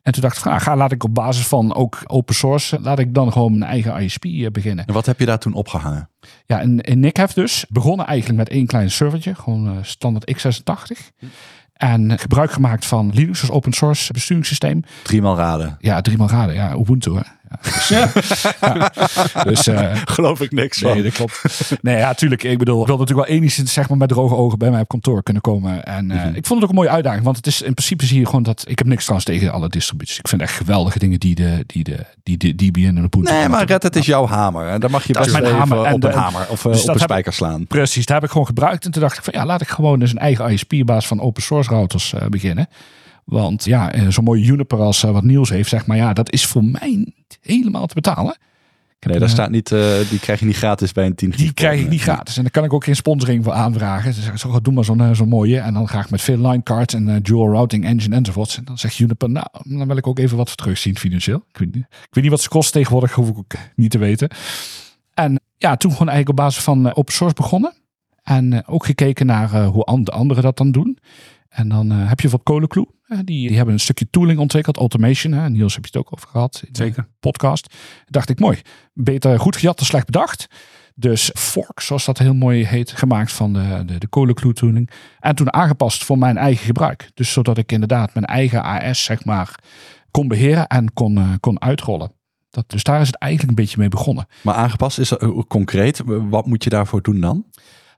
En 0.03 0.11
toen 0.11 0.21
dacht 0.21 0.35
ik, 0.35 0.41
van, 0.41 0.51
ah, 0.51 0.61
ga, 0.61 0.75
laat 0.75 0.91
ik 0.91 1.03
op 1.03 1.13
basis 1.13 1.47
van 1.47 1.75
ook 1.75 2.03
open 2.05 2.35
source, 2.35 2.79
laat 2.81 2.99
ik 2.99 3.13
dan 3.13 3.31
gewoon 3.31 3.57
mijn 3.57 3.71
eigen 3.71 4.03
ISP 4.03 4.25
eh, 4.25 4.47
beginnen. 4.51 4.85
En 4.85 4.93
wat 4.93 5.05
heb 5.05 5.19
je 5.19 5.25
daar 5.25 5.39
toen 5.39 5.53
opgehangen? 5.53 6.09
Ja, 6.45 6.59
en, 6.59 6.81
en 6.81 6.99
Nick 6.99 7.17
heeft 7.17 7.35
dus 7.35 7.65
begonnen 7.69 8.05
eigenlijk 8.05 8.39
met 8.39 8.49
één 8.49 8.65
klein 8.65 8.91
servertje, 8.91 9.35
gewoon 9.35 9.67
eh, 9.67 9.77
standaard 9.81 10.31
x86. 10.37 11.17
En 11.73 12.19
gebruik 12.19 12.51
gemaakt 12.51 12.85
van 12.85 13.11
Linux 13.13 13.41
als 13.41 13.51
open 13.51 13.73
source 13.73 14.13
besturingssysteem. 14.13 14.83
Driemaal 15.03 15.35
raden. 15.35 15.77
Ja, 15.79 16.01
driemaal 16.01 16.29
raden. 16.29 16.55
Ja, 16.55 16.75
Ubuntu 16.75 17.15
hè. 17.15 17.21
Ja, 17.89 18.09
dus, 18.13 18.41
ja. 18.61 18.91
dus 19.43 19.67
eh, 19.67 19.95
Geloof 20.05 20.41
ik 20.41 20.51
niks 20.51 20.81
Nee, 20.81 21.03
dat 21.03 21.13
klopt. 21.13 21.41
Nee, 21.81 21.97
ja, 21.97 22.13
tuurlijk. 22.13 22.43
Ik 22.43 22.57
bedoel, 22.57 22.81
ik 22.81 22.87
wil 22.87 22.97
natuurlijk 22.97 23.27
wel 23.27 23.37
enigszins 23.37 23.73
zeg 23.73 23.89
maar, 23.89 23.97
met 23.97 24.09
droge 24.09 24.35
ogen 24.35 24.57
bij 24.59 24.69
mij 24.71 24.81
op 24.81 24.87
kantoor 24.87 25.23
kunnen 25.23 25.41
komen. 25.41 25.83
En 25.85 26.11
eh, 26.11 26.17
Mhm. 26.25 26.27
ik 26.35 26.45
vond 26.45 26.49
het 26.61 26.63
ook 26.63 26.69
een 26.69 26.75
mooie 26.75 26.89
uitdaging. 26.89 27.23
Want 27.23 27.35
het 27.37 27.47
is 27.47 27.61
in 27.61 27.73
principe 27.73 28.05
zie 28.05 28.19
je 28.19 28.25
gewoon 28.25 28.43
dat... 28.43 28.63
Ik 28.67 28.77
heb 28.77 28.87
niks 28.87 29.01
trouwens 29.03 29.29
tegen 29.29 29.51
alle 29.51 29.69
distributies. 29.69 30.19
Ik 30.19 30.27
vind 30.27 30.41
echt 30.41 30.53
geweldige 30.53 30.99
dingen 30.99 31.19
die 31.19 31.35
de, 31.35 31.63
die 31.65 31.83
de, 31.83 32.05
die 32.23 32.37
de 32.37 32.55
Debian 32.55 32.97
en 32.97 33.03
Ubuntu... 33.03 33.31
Nee, 33.31 33.49
maar. 33.49 33.65
Red 33.65 33.83
Hat 33.83 33.95
is 33.95 34.05
jouw 34.05 34.27
hamer. 34.27 34.67
En 34.67 34.79
daar 34.79 34.89
mag 34.89 35.07
je 35.07 35.13
Dat 35.13 35.21
best 35.21 35.33
mijn 35.33 35.45
even 35.45 35.57
hamer. 35.57 35.93
Op 35.93 36.01
de- 36.01 36.07
een 36.07 36.13
hamer 36.13 36.45
of 36.49 36.65
eh, 36.65 36.71
dus 36.71 36.83
op 36.83 36.93
een 36.93 36.99
spijker 36.99 37.33
slaan. 37.33 37.67
Precies, 37.67 38.05
daar 38.05 38.15
heb 38.15 38.25
ik 38.25 38.31
gewoon 38.31 38.47
gebruikt. 38.47 38.85
En 38.85 38.91
toen 38.91 39.01
dacht 39.01 39.17
ik 39.17 39.23
van 39.23 39.33
ja, 39.37 39.45
laat 39.45 39.61
ik 39.61 39.67
gewoon 39.67 39.99
dus 39.99 40.11
een 40.11 40.17
eigen 40.17 40.49
ISP 40.51 40.73
op 40.73 40.85
basis 40.85 41.07
van 41.07 41.21
open 41.21 41.41
source 41.43 41.69
routers 41.69 42.13
beginnen. 42.29 42.67
Want 43.29 43.65
ja, 43.65 43.91
eh, 43.91 44.07
zo'n 44.07 44.23
mooie 44.23 44.43
Juniper 44.43 44.79
als 44.79 45.03
eh, 45.03 45.11
wat 45.11 45.23
Niels 45.23 45.49
heeft, 45.49 45.69
zeg 45.69 45.85
maar, 45.85 45.97
ja, 45.97 46.13
dat 46.13 46.31
is 46.31 46.45
voor 46.45 46.63
mij 46.63 46.95
niet 46.95 47.37
helemaal 47.41 47.87
te 47.87 47.93
betalen. 47.93 48.37
Ik 48.99 49.05
Nee, 49.05 49.19
daar 49.19 49.27
een, 49.27 49.33
staat 49.33 49.49
niet, 49.49 49.71
eh, 49.71 50.09
die 50.09 50.19
krijg 50.19 50.39
je 50.39 50.45
niet 50.45 50.55
gratis 50.55 50.91
bij 50.91 51.05
een 51.05 51.15
10 51.15 51.29
Die 51.29 51.53
krijg 51.53 51.79
ik 51.79 51.89
niet 51.89 52.01
gratis. 52.01 52.37
En 52.37 52.41
daar 52.41 52.51
kan 52.51 52.63
ik 52.63 52.73
ook 52.73 52.83
geen 52.83 52.95
sponsoring 52.95 53.43
voor 53.43 53.53
aanvragen. 53.53 54.13
Ze 54.13 54.21
zeggen, 54.21 54.39
zo, 54.39 54.61
doe 54.61 54.73
maar 54.73 54.83
zo'n 54.83 55.01
eh, 55.01 55.13
zo'n 55.13 55.27
mooie. 55.27 55.59
En 55.59 55.73
dan 55.73 55.87
graag 55.87 56.09
met 56.09 56.21
veel 56.21 56.37
line 56.37 56.63
cards 56.63 56.93
en 56.93 57.09
eh, 57.09 57.15
dual 57.21 57.51
routing 57.51 57.85
engine 57.85 58.15
enzovoorts. 58.15 58.57
En 58.57 58.65
dan 58.65 58.77
zegt 58.77 58.95
Juniper, 58.95 59.29
nou, 59.29 59.47
dan 59.63 59.87
wil 59.87 59.97
ik 59.97 60.07
ook 60.07 60.19
even 60.19 60.37
wat 60.37 60.47
voor 60.47 60.57
terugzien 60.57 60.97
financieel. 60.97 61.43
Ik 61.51 61.57
weet, 61.57 61.75
niet, 61.75 61.83
ik 61.89 62.07
weet 62.11 62.23
niet 62.23 62.31
wat 62.31 62.41
ze 62.41 62.49
kost 62.49 62.71
tegenwoordig, 62.71 63.11
hoef 63.11 63.29
ik 63.29 63.37
ook 63.37 63.53
niet 63.75 63.91
te 63.91 63.97
weten. 63.97 64.29
En 65.13 65.39
ja, 65.57 65.75
toen 65.75 65.91
gewoon 65.91 66.09
eigenlijk 66.09 66.39
op 66.39 66.45
basis 66.45 66.63
van 66.63 66.87
eh, 66.87 66.91
open 66.95 67.13
source 67.13 67.35
begonnen. 67.35 67.73
En 68.23 68.53
eh, 68.53 68.59
ook 68.65 68.85
gekeken 68.85 69.25
naar 69.25 69.53
eh, 69.53 69.67
hoe 69.67 70.03
de 70.03 70.11
anderen 70.11 70.43
dat 70.43 70.57
dan 70.57 70.71
doen. 70.71 70.97
En 71.49 71.69
dan 71.69 71.91
eh, 71.91 72.09
heb 72.09 72.19
je 72.19 72.29
wat 72.29 72.43
Kolenkloe. 72.43 72.87
die, 73.07 73.23
die 73.47 73.55
hebben 73.55 73.73
een 73.73 73.79
stukje 73.79 74.09
tooling 74.09 74.39
ontwikkeld, 74.39 74.77
automation. 74.77 75.33
Hè. 75.33 75.49
Niels 75.49 75.73
heb 75.75 75.85
je 75.85 75.89
het 75.93 76.05
ook 76.07 76.13
over 76.13 76.27
gehad 76.27 76.61
in 76.65 76.73
de 76.73 76.83
Zeker. 76.83 77.07
podcast. 77.19 77.75
Dacht 78.05 78.29
ik, 78.29 78.39
mooi. 78.39 78.61
Beter 78.93 79.39
goed 79.39 79.55
gejat 79.55 79.77
dan 79.77 79.85
slecht 79.85 80.05
bedacht. 80.05 80.47
Dus 80.95 81.31
Fork, 81.33 81.79
zoals 81.79 82.05
dat 82.05 82.17
heel 82.17 82.33
mooi 82.33 82.65
heet, 82.65 82.91
gemaakt 82.91 83.31
van 83.31 83.53
de, 83.53 83.83
de, 83.85 83.97
de 83.97 84.07
kolenkloe 84.07 84.53
tooling. 84.53 84.89
En 85.19 85.35
toen 85.35 85.53
aangepast 85.53 86.03
voor 86.03 86.17
mijn 86.17 86.37
eigen 86.37 86.65
gebruik. 86.65 87.11
Dus 87.13 87.31
zodat 87.31 87.57
ik 87.57 87.71
inderdaad 87.71 88.13
mijn 88.13 88.25
eigen 88.25 88.63
AS, 88.63 89.03
zeg 89.03 89.25
maar, 89.25 89.59
kon 90.11 90.27
beheren 90.27 90.67
en 90.67 90.93
kon, 90.93 91.17
eh, 91.17 91.29
kon 91.39 91.61
uitrollen. 91.61 92.11
Dat, 92.49 92.69
dus 92.69 92.83
daar 92.83 93.01
is 93.01 93.07
het 93.07 93.15
eigenlijk 93.15 93.51
een 93.51 93.63
beetje 93.63 93.79
mee 93.79 93.89
begonnen. 93.89 94.27
Maar 94.41 94.55
aangepast 94.55 94.99
is 94.99 95.17
eh, 95.17 95.39
concreet. 95.47 96.01
Wat 96.05 96.45
moet 96.45 96.63
je 96.63 96.69
daarvoor 96.69 97.01
doen 97.01 97.19
dan? 97.19 97.45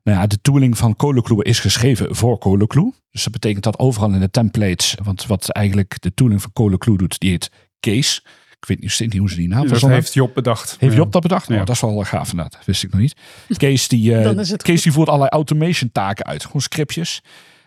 Nou 0.03 0.19
ja, 0.19 0.27
de 0.27 0.41
tooling 0.41 0.77
van 0.77 0.95
Kolenkloe 0.95 1.43
is 1.43 1.59
geschreven 1.59 2.15
voor 2.15 2.37
Kolenkloe. 2.37 2.93
Dus 3.11 3.23
dat 3.23 3.33
betekent 3.33 3.63
dat 3.63 3.79
overal 3.79 4.13
in 4.13 4.19
de 4.19 4.31
templates, 4.31 4.95
want 5.03 5.25
wat 5.25 5.49
eigenlijk 5.49 6.01
de 6.01 6.13
tooling 6.13 6.41
van 6.41 6.53
Kolenkloe 6.53 6.97
doet, 6.97 7.19
die 7.19 7.29
heet 7.29 7.51
Case. 7.79 8.21
Ik 8.59 8.67
weet 8.67 8.79
niet 8.79 9.17
hoe 9.17 9.29
ze 9.29 9.35
die 9.35 9.47
naam 9.47 9.59
dat 9.59 9.69
verzonnen 9.69 9.97
heeft 9.97 10.13
Job 10.13 10.33
bedacht. 10.33 10.75
Heeft. 10.79 10.95
Job 10.95 11.11
dat 11.11 11.21
bedacht? 11.21 11.47
Ja. 11.47 11.59
Oh, 11.59 11.65
dat 11.65 11.75
is 11.75 11.81
wel 11.81 12.03
gaaf 12.03 12.29
inderdaad. 12.29 12.53
Dat 12.53 12.65
wist 12.65 12.83
ik 12.83 12.91
nog 12.91 13.01
niet. 13.01 13.15
Case 13.57 13.87
die, 13.87 14.15
eh, 14.15 14.55
Case 14.57 14.83
die 14.83 14.91
voert 14.91 15.07
allerlei 15.07 15.31
automation 15.31 15.91
taken 15.91 16.25
uit. 16.25 16.45
Gewoon 16.45 16.61
scriptjes. 16.61 17.23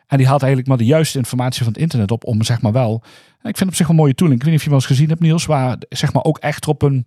En 0.07 0.19
die 0.19 0.27
haalt 0.27 0.41
eigenlijk 0.41 0.69
maar 0.69 0.79
de 0.79 0.93
juiste 0.93 1.19
informatie 1.19 1.63
van 1.65 1.73
het 1.73 1.83
internet 1.83 2.11
op. 2.11 2.25
Om 2.25 2.43
zeg 2.43 2.61
maar 2.61 2.73
wel... 2.73 3.03
Ik 3.43 3.57
vind 3.57 3.59
het 3.59 3.69
op 3.69 3.75
zich 3.75 3.89
een 3.89 3.95
mooie 3.95 4.15
tooling. 4.15 4.39
Ik 4.39 4.45
weet 4.45 4.53
niet 4.53 4.61
of 4.61 4.65
je 4.65 4.71
wel 4.71 4.81
eens 4.81 4.89
gezien 4.89 5.09
hebt 5.09 5.21
Niels. 5.21 5.47
Waar 5.47 5.77
zeg 5.89 6.13
maar 6.13 6.25
ook 6.25 6.39
echt 6.39 6.69
op 6.69 6.83
een, 6.83 7.07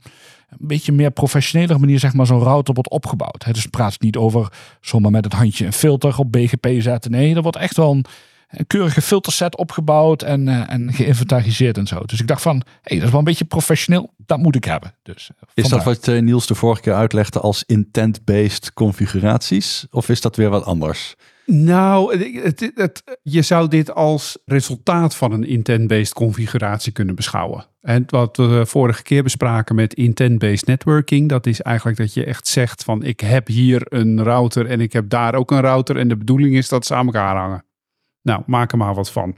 een 0.49 0.67
beetje 0.67 0.91
meer 0.91 1.11
professionele 1.11 1.77
manier 1.77 1.99
zeg 1.99 2.13
maar 2.13 2.25
zo'n 2.25 2.43
router 2.43 2.73
wordt 2.73 2.89
opgebouwd. 2.89 3.45
Dus 3.45 3.61
het 3.61 3.71
praat 3.71 3.99
niet 3.99 4.17
over 4.17 4.51
zomaar 4.81 5.11
met 5.11 5.23
het 5.23 5.33
handje 5.33 5.65
een 5.65 5.73
filter 5.73 6.17
op 6.17 6.31
BGP 6.31 6.67
zetten. 6.79 7.11
Nee, 7.11 7.35
er 7.35 7.41
wordt 7.41 7.57
echt 7.57 7.77
wel 7.77 7.91
een, 7.91 8.05
een 8.47 8.67
keurige 8.67 9.01
filterset 9.01 9.57
opgebouwd 9.57 10.21
en, 10.21 10.47
eh, 10.47 10.73
en 10.73 10.93
geïnventariseerd 10.93 11.77
en 11.77 11.87
zo. 11.87 11.99
Dus 11.99 12.19
ik 12.19 12.27
dacht 12.27 12.41
van, 12.41 12.55
hé, 12.55 12.63
hey, 12.81 12.95
dat 12.95 13.05
is 13.05 13.09
wel 13.11 13.19
een 13.19 13.25
beetje 13.25 13.45
professioneel. 13.45 14.13
Dat 14.17 14.37
moet 14.37 14.55
ik 14.55 14.63
hebben. 14.63 14.93
Dus, 15.03 15.29
eh, 15.29 15.63
Is 15.63 15.69
dat 15.69 15.83
wat 15.83 16.07
eh, 16.07 16.21
Niels 16.21 16.47
de 16.47 16.55
vorige 16.55 16.81
keer 16.81 16.93
uitlegde 16.93 17.39
als 17.39 17.63
intent-based 17.65 18.73
configuraties? 18.73 19.85
Of 19.91 20.09
is 20.09 20.21
dat 20.21 20.35
weer 20.35 20.49
wat 20.49 20.65
anders? 20.65 21.15
Nou, 21.51 22.17
je 23.21 23.41
zou 23.41 23.67
dit 23.67 23.93
als 23.93 24.37
resultaat 24.45 25.15
van 25.15 25.31
een 25.31 25.47
intent-based 25.47 26.13
configuratie 26.13 26.91
kunnen 26.91 27.15
beschouwen. 27.15 27.65
En 27.81 28.03
wat 28.07 28.37
we 28.37 28.65
vorige 28.65 29.03
keer 29.03 29.23
bespraken 29.23 29.75
met 29.75 29.93
intent-based 29.93 30.67
networking, 30.67 31.29
dat 31.29 31.45
is 31.45 31.61
eigenlijk 31.61 31.97
dat 31.97 32.13
je 32.13 32.25
echt 32.25 32.47
zegt 32.47 32.83
van 32.83 33.03
ik 33.03 33.19
heb 33.19 33.47
hier 33.47 33.81
een 33.89 34.23
router 34.23 34.65
en 34.65 34.81
ik 34.81 34.93
heb 34.93 35.09
daar 35.09 35.35
ook 35.35 35.51
een 35.51 35.61
router 35.61 35.97
en 35.97 36.07
de 36.07 36.17
bedoeling 36.17 36.55
is 36.55 36.69
dat 36.69 36.85
ze 36.85 36.95
aan 36.95 37.05
elkaar 37.05 37.35
hangen. 37.35 37.65
Nou, 38.21 38.41
maak 38.45 38.71
er 38.71 38.77
maar 38.77 38.93
wat 38.93 39.11
van. 39.11 39.35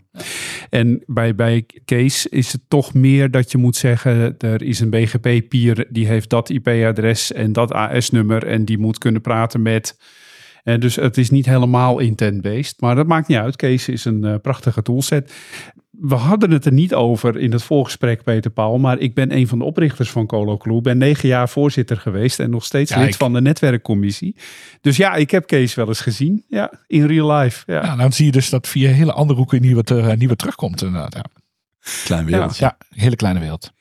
En 0.69 1.03
bij, 1.05 1.35
bij 1.35 1.65
Case 1.85 2.29
is 2.29 2.51
het 2.51 2.61
toch 2.67 2.93
meer 2.93 3.31
dat 3.31 3.51
je 3.51 3.57
moet 3.57 3.75
zeggen, 3.75 4.35
er 4.37 4.61
is 4.61 4.79
een 4.79 4.89
BGP-peer 4.89 5.87
die 5.89 6.07
heeft 6.07 6.29
dat 6.29 6.49
IP-adres 6.49 7.31
en 7.31 7.53
dat 7.53 7.71
AS-nummer 7.71 8.47
en 8.47 8.65
die 8.65 8.77
moet 8.77 8.97
kunnen 8.97 9.21
praten 9.21 9.61
met... 9.61 9.97
En 10.63 10.79
dus 10.79 10.95
het 10.95 11.17
is 11.17 11.29
niet 11.29 11.45
helemaal 11.45 11.99
intent-based, 11.99 12.81
maar 12.81 12.95
dat 12.95 13.07
maakt 13.07 13.27
niet 13.27 13.37
uit. 13.37 13.55
Case 13.55 13.91
is 13.91 14.05
een 14.05 14.23
eh, 14.25 14.35
prachtige 14.41 14.81
toolset. 14.81 15.33
We 15.91 16.15
hadden 16.15 16.51
het 16.51 16.65
er 16.65 16.71
niet 16.73 16.93
over 16.93 17.37
in 17.39 17.51
het 17.51 17.63
voorgesprek, 17.63 18.23
Peter 18.23 18.51
Paul, 18.51 18.77
maar 18.77 18.99
ik 18.99 19.13
ben 19.13 19.35
een 19.35 19.47
van 19.47 19.57
de 19.59 19.65
oprichters 19.65 20.09
van 20.11 20.25
ColoClue. 20.25 20.81
Ben 20.81 20.97
negen 20.97 21.27
jaar 21.29 21.49
voorzitter 21.49 21.97
geweest 21.97 22.39
en 22.39 22.49
nog 22.49 22.65
steeds 22.65 22.91
Ja, 22.91 22.99
lid 22.99 23.07
ik- 23.07 23.15
van 23.15 23.33
de 23.33 23.41
netwerkcommissie. 23.41 24.35
Dus 24.81 24.97
ja, 24.97 25.13
ik 25.15 25.31
heb 25.31 25.45
Case 25.45 25.75
wel 25.75 25.87
eens 25.87 26.01
gezien. 26.01 26.43
Ja, 26.47 26.71
in 26.87 27.05
real 27.05 27.31
life. 27.31 27.63
Ja. 27.71 27.83
Ja, 27.85 27.95
dan 27.95 28.11
zie 28.13 28.25
je 28.25 28.31
dus 28.31 28.49
dat 28.49 28.67
via 28.67 28.89
hele 28.91 29.13
andere 29.13 29.37
hoeken 29.39 29.61
niet 29.61 29.73
wat, 29.73 29.91
eh, 29.91 30.13
niet 30.13 30.29
wat 30.29 30.37
terugkomt. 30.37 30.81
Inderdaad. 30.81 31.13
Ja. 31.15 31.23
Klein 32.03 32.25
wereldje. 32.25 32.65
ja, 32.65 32.77
hele 32.89 33.15
kleine 33.15 33.39
wereld. 33.39 33.71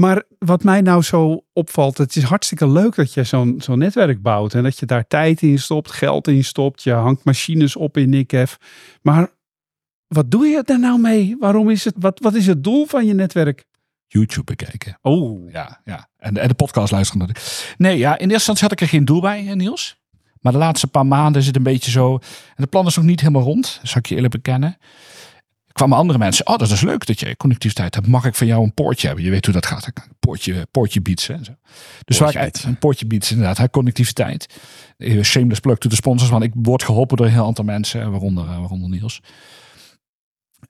Maar 0.00 0.22
wat 0.38 0.64
mij 0.64 0.80
nou 0.80 1.02
zo 1.02 1.44
opvalt, 1.52 1.98
het 1.98 2.16
is 2.16 2.22
hartstikke 2.22 2.68
leuk 2.68 2.94
dat 2.94 3.14
je 3.14 3.24
zo'n 3.24 3.54
zo'n 3.58 3.78
netwerk 3.78 4.22
bouwt 4.22 4.54
en 4.54 4.62
dat 4.62 4.78
je 4.78 4.86
daar 4.86 5.06
tijd 5.06 5.42
in 5.42 5.58
stopt, 5.58 5.90
geld 5.90 6.28
in 6.28 6.44
stopt, 6.44 6.82
je 6.82 6.92
hangt 6.92 7.24
machines 7.24 7.76
op 7.76 7.96
in 7.96 8.08
NICF. 8.08 8.56
Maar 9.02 9.28
wat 10.06 10.30
doe 10.30 10.46
je 10.46 10.62
daar 10.64 10.78
nou 10.78 11.00
mee? 11.00 11.36
Waarom 11.40 11.70
is 11.70 11.84
het, 11.84 11.94
wat, 11.98 12.20
wat 12.20 12.34
is 12.34 12.46
het 12.46 12.64
doel 12.64 12.86
van 12.86 13.06
je 13.06 13.14
netwerk? 13.14 13.64
YouTube 14.06 14.44
bekijken. 14.44 14.98
Oh, 15.02 15.50
Ja, 15.50 15.80
ja. 15.84 16.08
En, 16.16 16.34
de- 16.34 16.40
en 16.40 16.48
de 16.48 16.54
podcast 16.54 16.92
luisteren. 16.92 17.30
Nee, 17.76 17.98
ja, 17.98 18.10
in 18.10 18.16
eerste 18.18 18.32
instantie 18.34 18.62
had 18.62 18.72
ik 18.72 18.80
er 18.80 18.88
geen 18.88 19.04
doel 19.04 19.20
bij, 19.20 19.42
hè, 19.44 19.54
Niels. 19.54 19.98
Maar 20.40 20.52
de 20.52 20.58
laatste 20.58 20.86
paar 20.86 21.06
maanden 21.06 21.40
is 21.40 21.46
het 21.46 21.56
een 21.56 21.62
beetje 21.62 21.90
zo. 21.90 22.14
En 22.48 22.54
de 22.62 22.66
plan 22.66 22.86
is 22.86 22.96
nog 22.96 23.04
niet 23.04 23.20
helemaal 23.20 23.42
rond, 23.42 23.78
dat 23.80 23.90
zal 23.90 23.98
ik 23.98 24.06
je 24.06 24.14
eerlijk 24.14 24.32
bekennen. 24.32 24.76
Kwamen 25.72 25.98
andere 25.98 26.18
mensen. 26.18 26.46
Oh, 26.46 26.56
dat 26.56 26.70
is 26.70 26.80
leuk 26.80 27.06
dat 27.06 27.20
je 27.20 27.36
connectiviteit 27.36 27.94
hebt. 27.94 28.06
Mag 28.06 28.24
ik 28.24 28.34
van 28.34 28.46
jou 28.46 28.62
een 28.62 28.74
poortje 28.74 29.06
hebben? 29.06 29.24
Je 29.24 29.30
weet 29.30 29.44
hoe 29.44 29.54
dat 29.54 29.66
gaat. 29.66 29.92
Poortje, 30.20 30.66
poortje 30.70 31.00
beats 31.00 31.28
en 31.28 31.44
zo. 31.44 31.52
Dus 32.04 32.18
waar 32.18 32.46
ik 32.46 32.62
een 32.64 32.78
poortje 32.78 33.06
beats 33.06 33.30
inderdaad. 33.30 33.58
Hè, 33.58 33.70
connectiviteit. 33.70 34.46
Eh, 34.98 35.22
Shameless 35.22 35.60
plug 35.60 35.78
to 35.78 35.88
de 35.88 35.94
sponsors. 35.94 36.30
Want 36.30 36.44
ik 36.44 36.52
word 36.54 36.82
geholpen 36.82 37.16
door 37.16 37.26
een 37.26 37.32
heel 37.32 37.46
aantal 37.46 37.64
mensen. 37.64 38.10
Waaronder, 38.10 38.44
eh, 38.44 38.58
waaronder 38.58 38.88
Niels. 38.88 39.20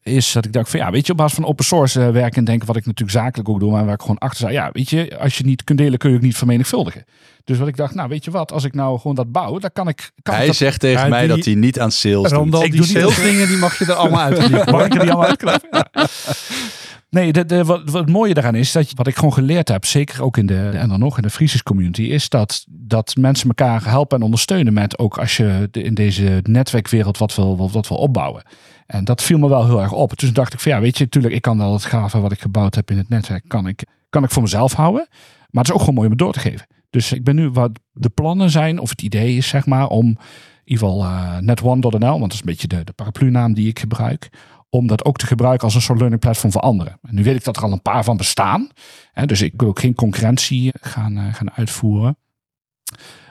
Is 0.03 0.33
dat 0.33 0.45
ik 0.45 0.53
dacht 0.53 0.71
van 0.71 0.81
ja, 0.81 0.91
weet 0.91 1.07
je, 1.07 1.13
op 1.13 1.19
basis 1.19 1.35
van 1.35 1.45
open 1.47 1.65
source 1.65 2.01
eh, 2.05 2.11
werken 2.11 2.39
en 2.39 2.45
denken, 2.45 2.67
wat 2.67 2.77
ik 2.77 2.87
natuurlijk 2.87 3.19
zakelijk 3.19 3.49
ook 3.49 3.61
doe, 3.61 3.71
maar 3.71 3.85
waar 3.85 3.95
ik 3.95 4.01
gewoon 4.01 4.19
achter 4.19 4.39
sta. 4.39 4.49
Ja, 4.51 4.71
weet 4.73 4.91
je, 4.91 5.19
als 5.19 5.39
je 5.39 5.45
niet 5.45 5.65
kunt 5.65 5.79
delen, 5.79 5.99
kun 5.99 6.11
je 6.11 6.17
ook 6.17 6.23
niet 6.23 6.37
vermenigvuldigen. 6.37 7.05
Dus 7.45 7.59
wat 7.59 7.69
ik 7.69 7.77
dacht, 7.77 7.95
nou 7.95 8.09
weet 8.09 8.25
je 8.25 8.31
wat, 8.31 8.53
als 8.53 8.65
ik 8.65 8.75
nou 8.75 8.99
gewoon 8.99 9.15
dat 9.17 9.33
bouw, 9.33 9.59
dan 9.59 9.71
kan 9.73 9.89
ik. 9.89 10.11
Kan 10.23 10.33
ik 10.35 10.39
Hij 10.39 10.47
dat, 10.49 10.57
zegt 10.57 10.81
tegen 10.81 11.03
Ja, 11.03 11.09
mij 11.09 11.27
die- 11.27 11.37
dat 11.37 11.45
hij 11.45 11.55
niet 11.55 11.81
aan 11.81 11.91
sales 11.93 12.31
doet. 12.31 12.55
Ik 12.55 12.61
die 12.61 12.71
doe 12.71 12.81
niet- 12.81 12.89
sales 12.89 13.17
dingen 13.17 13.49
die 13.49 13.57
mag 13.57 13.79
je 13.79 13.85
er 13.85 13.93
allemaal 13.93 14.21
uit. 14.21 14.51
Mag 14.71 14.85
ik 14.85 14.93
er 14.95 15.01
die 15.01 15.11
allemaal 15.11 15.25
uitknappen? 15.29 15.69
Ja. 15.71 15.87
Nee, 17.11 17.33
de, 17.33 17.45
de, 17.45 17.65
wat, 17.65 17.91
wat 17.91 18.01
het 18.01 18.09
mooie 18.13 18.35
daaraan 18.35 18.55
is, 18.55 18.73
dat 18.73 18.93
wat 18.95 19.07
ik 19.07 19.15
gewoon 19.15 19.33
geleerd 19.33 19.69
heb, 19.69 19.85
zeker 19.85 20.23
ook 20.23 20.37
in 20.37 20.47
de, 20.47 20.69
en 20.69 20.89
dan 20.89 20.99
nog 20.99 21.17
in 21.17 21.23
de 21.23 21.31
Friese 21.31 21.63
community, 21.63 22.03
is 22.03 22.29
dat, 22.29 22.65
dat 22.69 23.17
mensen 23.17 23.49
elkaar 23.49 23.85
helpen 23.85 24.19
en 24.19 24.25
ondersteunen 24.25 24.73
met 24.73 24.99
ook 24.99 25.19
als 25.19 25.37
je 25.37 25.69
de- 25.71 25.83
in 25.83 25.95
deze 25.95 26.41
netwerkwereld 26.43 27.19
wat 27.19 27.35
wil, 27.35 27.57
wat, 27.57 27.71
wat 27.73 27.89
wil 27.89 27.97
opbouwen. 27.97 28.43
En 28.87 29.05
dat 29.05 29.23
viel 29.23 29.39
me 29.39 29.49
wel 29.49 29.67
heel 29.67 29.81
erg 29.81 29.93
op. 29.93 30.09
Dus 30.11 30.19
toen 30.19 30.33
dacht 30.33 30.53
ik 30.53 30.61
van 30.61 30.73
ja, 30.73 30.81
weet 30.81 30.99
je, 30.99 31.05
natuurlijk, 31.05 31.35
ik 31.35 31.43
kan 31.43 31.59
wel 31.59 31.73
het 31.73 31.85
gave 31.85 32.21
wat 32.21 32.33
ik 32.33 32.41
gebouwd 32.41 32.75
heb 32.75 32.91
in 32.91 32.97
het 32.99 33.09
netwerk, 33.09 33.45
kan 33.47 33.67
ik, 33.67 33.85
kan 34.11 34.25
ik 34.25 34.31
voor 34.31 34.43
mezelf 34.43 34.73
houden. 34.73 35.07
Maar 35.51 35.63
het 35.63 35.67
is 35.67 35.73
ook 35.73 35.79
gewoon 35.81 35.95
mooi 35.95 36.07
om 36.07 36.13
het 36.13 36.23
door 36.23 36.33
te 36.33 36.41
geven. 36.41 36.67
Dus 36.91 37.13
ik 37.13 37.25
ben 37.25 37.37
nu 37.37 37.51
wat 37.51 37.71
de 37.93 38.09
plannen 38.09 38.51
zijn, 38.51 38.79
of 38.79 38.91
het 38.91 39.03
idee 39.03 39.37
is, 39.37 39.49
zeg 39.49 39.67
maar, 39.67 39.87
om 39.87 40.07
in 40.07 40.17
ieder 40.65 40.87
geval 40.89 41.03
uh, 41.05 41.39
netone.nl, 41.39 42.19
want 42.19 42.21
dat 42.21 42.33
is 42.33 42.39
een 42.39 42.45
beetje 42.47 42.67
de, 42.69 42.85
de 42.85 42.93
paraplu-naam 42.93 43.55
die 43.55 43.69
ik 43.69 43.79
gebruik, 43.79 44.29
om 44.71 44.87
dat 44.87 45.05
ook 45.05 45.17
te 45.17 45.27
gebruiken 45.27 45.65
als 45.65 45.75
een 45.75 45.81
soort 45.81 45.99
learning 45.99 46.23
platform 46.23 46.53
voor 46.53 46.61
anderen. 46.61 46.99
En 47.03 47.15
nu 47.15 47.23
weet 47.23 47.37
ik 47.37 47.45
dat 47.45 47.57
er 47.57 47.63
al 47.63 47.73
een 47.73 47.83
paar 47.83 48.05
van 48.05 48.17
bestaan. 48.17 48.69
Hè, 49.13 49.27
dus 49.27 49.43
ik 49.43 49.53
wil 49.57 49.69
ook 49.69 49.81
geen 49.81 49.95
concurrentie 49.95 50.73
gaan, 50.81 51.19
uh, 51.19 51.35
gaan 51.35 51.53
uitvoeren. 51.53 52.17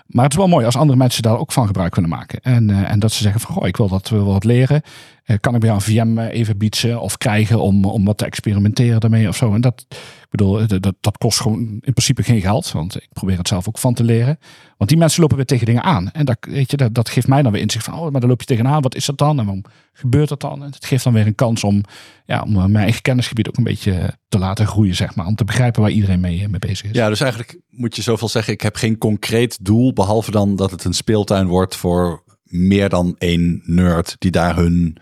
Maar 0.05 0.23
het 0.23 0.33
is 0.33 0.39
wel 0.39 0.47
mooi 0.47 0.65
als 0.65 0.75
andere 0.75 0.97
mensen 0.97 1.21
daar 1.21 1.37
ook 1.37 1.51
van 1.51 1.67
gebruik 1.67 1.91
kunnen 1.91 2.11
maken. 2.11 2.39
En, 2.41 2.69
uh, 2.69 2.91
en 2.91 2.99
dat 2.99 3.11
ze 3.11 3.21
zeggen 3.23 3.41
van, 3.41 3.55
goh, 3.55 3.67
ik 3.67 3.77
wil 3.77 3.87
dat 3.87 4.09
we 4.09 4.17
wat 4.17 4.43
leren. 4.43 4.81
Uh, 5.29 5.37
kan 5.39 5.55
ik 5.55 5.61
bij 5.61 5.69
een 5.69 5.81
VM 5.81 6.17
even 6.17 6.57
bieden 6.57 7.01
of 7.01 7.17
krijgen 7.17 7.61
om, 7.61 7.85
om 7.85 8.05
wat 8.05 8.17
te 8.17 8.25
experimenteren 8.25 8.99
daarmee 8.99 9.27
of 9.27 9.35
zo. 9.35 9.53
En 9.53 9.61
dat, 9.61 9.85
ik 9.89 10.27
bedoel, 10.29 10.67
dat, 10.67 10.93
dat 11.01 11.17
kost 11.17 11.39
gewoon 11.39 11.59
in 11.59 11.93
principe 11.93 12.23
geen 12.23 12.41
geld. 12.41 12.71
Want 12.71 12.95
ik 12.95 13.07
probeer 13.13 13.37
het 13.37 13.47
zelf 13.47 13.67
ook 13.67 13.77
van 13.77 13.93
te 13.93 14.03
leren. 14.03 14.39
Want 14.77 14.89
die 14.89 14.99
mensen 14.99 15.21
lopen 15.21 15.37
weer 15.37 15.45
tegen 15.45 15.65
dingen 15.65 15.83
aan. 15.83 16.11
En 16.11 16.25
dat, 16.25 16.37
weet 16.39 16.71
je, 16.71 16.77
dat, 16.77 16.93
dat 16.93 17.09
geeft 17.09 17.27
mij 17.27 17.41
dan 17.41 17.51
weer 17.51 17.61
inzicht 17.61 17.85
van, 17.85 17.93
oh, 17.93 18.11
maar 18.11 18.19
dan 18.19 18.29
loop 18.29 18.39
je 18.39 18.45
tegenaan. 18.45 18.81
Wat 18.81 18.95
is 18.95 19.05
dat 19.05 19.17
dan? 19.17 19.39
En 19.39 19.45
waarom 19.45 19.63
gebeurt 19.93 20.29
dat 20.29 20.41
dan? 20.41 20.63
En 20.63 20.71
het 20.71 20.85
geeft 20.85 21.03
dan 21.03 21.13
weer 21.13 21.27
een 21.27 21.35
kans 21.35 21.63
om, 21.63 21.83
ja, 22.25 22.41
om 22.41 22.53
mijn 22.53 22.75
eigen 22.75 23.01
kennisgebied 23.01 23.47
ook 23.47 23.57
een 23.57 23.63
beetje 23.63 24.17
te 24.27 24.39
laten 24.39 24.67
groeien, 24.67 24.95
zeg 24.95 25.15
maar. 25.15 25.25
Om 25.25 25.35
te 25.35 25.43
begrijpen 25.43 25.81
waar 25.81 25.91
iedereen 25.91 26.19
mee, 26.19 26.47
mee 26.47 26.59
bezig 26.59 26.89
is. 26.89 26.95
Ja, 26.95 27.09
dus 27.09 27.21
eigenlijk 27.21 27.59
moet 27.69 27.95
je 27.95 28.01
zoveel 28.01 28.29
zeggen. 28.29 28.53
Ik 28.53 28.61
heb 28.61 28.75
geen 28.75 28.97
concreet 28.97 29.65
doel, 29.65 29.93
behalve 29.93 30.31
dan 30.31 30.55
dat 30.55 30.71
het 30.71 30.83
een 30.83 30.93
speeltuin 30.93 31.47
wordt 31.47 31.75
voor 31.75 32.23
meer 32.43 32.89
dan 32.89 33.15
één 33.17 33.61
nerd 33.65 34.15
die 34.19 34.31
daar 34.31 34.55
hun 34.55 34.97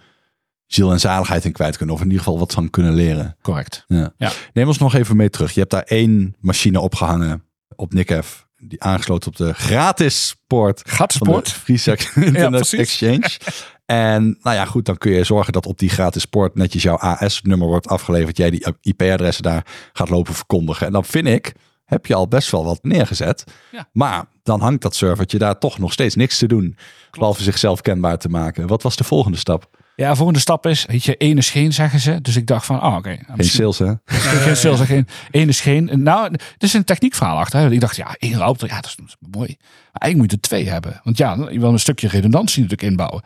ziel 0.67 0.91
en 0.91 0.99
zaligheid 0.99 1.45
in 1.45 1.51
kwijt 1.51 1.77
kunnen. 1.77 1.95
Of 1.95 2.01
in 2.01 2.08
ieder 2.08 2.23
geval 2.23 2.39
wat 2.39 2.53
van 2.53 2.69
kunnen 2.69 2.93
leren. 2.93 3.36
Correct. 3.41 3.84
Ja. 3.88 4.13
Ja. 4.17 4.32
Neem 4.53 4.67
ons 4.67 4.77
nog 4.77 4.95
even 4.95 5.15
mee 5.15 5.30
terug. 5.30 5.51
Je 5.51 5.60
hebt 5.60 5.71
daar 5.71 5.84
één 5.84 6.36
machine 6.39 6.80
opgehangen 6.80 7.43
op 7.75 7.93
NICEF. 7.93 8.45
Die 8.60 8.84
aangesloten 8.84 9.30
op 9.30 9.36
de 9.36 9.53
gratis 9.53 10.36
poort 10.47 10.82
Gratis 10.86 11.17
poort? 11.17 11.51
Free 11.51 11.80
Internet. 12.25 12.73
Exchange. 12.73 13.30
En 13.86 14.38
nou 14.41 14.56
ja, 14.56 14.65
goed, 14.65 14.86
dan 14.86 14.97
kun 14.97 15.12
je 15.12 15.23
zorgen 15.23 15.53
dat 15.53 15.65
op 15.65 15.80
die 15.80 15.89
gratis 15.89 16.25
poort 16.25 16.56
netjes 16.56 16.84
jouw 16.84 16.97
AS-nummer 16.97 17.67
wordt 17.67 17.88
afgeleverd. 17.88 18.38
Jij 18.38 18.49
die 18.49 18.65
IP-adressen 18.82 19.43
daar 19.43 19.65
gaat 19.93 20.10
lopen 20.10 20.34
verkondigen. 20.34 20.88
En 20.88 20.93
dan 20.93 21.06
vind 21.06 21.27
ik, 21.27 21.53
heb 21.86 22.06
je 22.06 22.15
al 22.15 22.27
best 22.27 22.51
wel 22.51 22.65
wat 22.65 22.80
neergezet. 22.82 23.43
Ja. 23.71 23.88
Maar 23.91 24.25
dan 24.43 24.62
hangt 24.62 24.82
dat 24.82 24.95
servertje 24.95 25.38
daar 25.38 25.60
toch 25.60 25.80
nog 25.80 25.93
steeds 25.93 26.15
niks 26.15 26.38
te 26.38 26.47
doen. 26.47 26.77
Behalve 27.12 27.43
zichzelf 27.43 27.82
kenbaar 27.82 28.17
te 28.17 28.30
maken. 28.30 28.67
Wat 28.67 28.84
was 28.84 28.95
de 28.95 29.03
volgende 29.03 29.38
stap? 29.38 29.69
Ja, 29.99 30.15
volgende 30.15 30.39
stap 30.39 30.65
is, 30.65 30.86
weet 30.86 31.03
je, 31.03 31.17
één 31.17 31.38
is 31.38 31.49
geen, 31.49 31.73
zeggen 31.73 31.99
ze. 31.99 32.21
Dus 32.21 32.36
ik 32.36 32.47
dacht 32.47 32.65
van, 32.65 32.79
ah, 32.79 32.95
oké. 32.95 33.10
nou, 33.10 33.23
Geen 33.36 33.45
sales, 33.45 33.77
hè? 33.77 33.93
Geen, 34.45 34.57
sales, 34.57 34.79
geen, 34.79 35.07
is 35.31 35.62
geen. 35.62 35.89
Nou, 35.93 36.31
er 36.33 36.39
is 36.57 36.73
een 36.73 36.83
techniekverhaal 36.83 37.38
achter. 37.38 37.60
Hè. 37.60 37.71
Ik 37.71 37.79
dacht, 37.79 37.95
ja, 37.95 38.15
één 38.19 38.38
router, 38.38 38.67
ja, 38.67 38.75
dat 38.75 38.86
is, 38.86 38.95
dat 38.95 39.07
is 39.07 39.15
mooi. 39.19 39.55
Maar 39.57 40.01
eigenlijk 40.01 40.17
moet 40.17 40.31
je 40.31 40.36
er 40.36 40.41
twee 40.41 40.69
hebben. 40.69 41.01
Want 41.03 41.17
ja, 41.17 41.47
je 41.51 41.60
wil 41.60 41.71
een 41.71 41.79
stukje 41.79 42.07
redundantie 42.07 42.62
natuurlijk 42.62 42.89
inbouwen. 42.89 43.23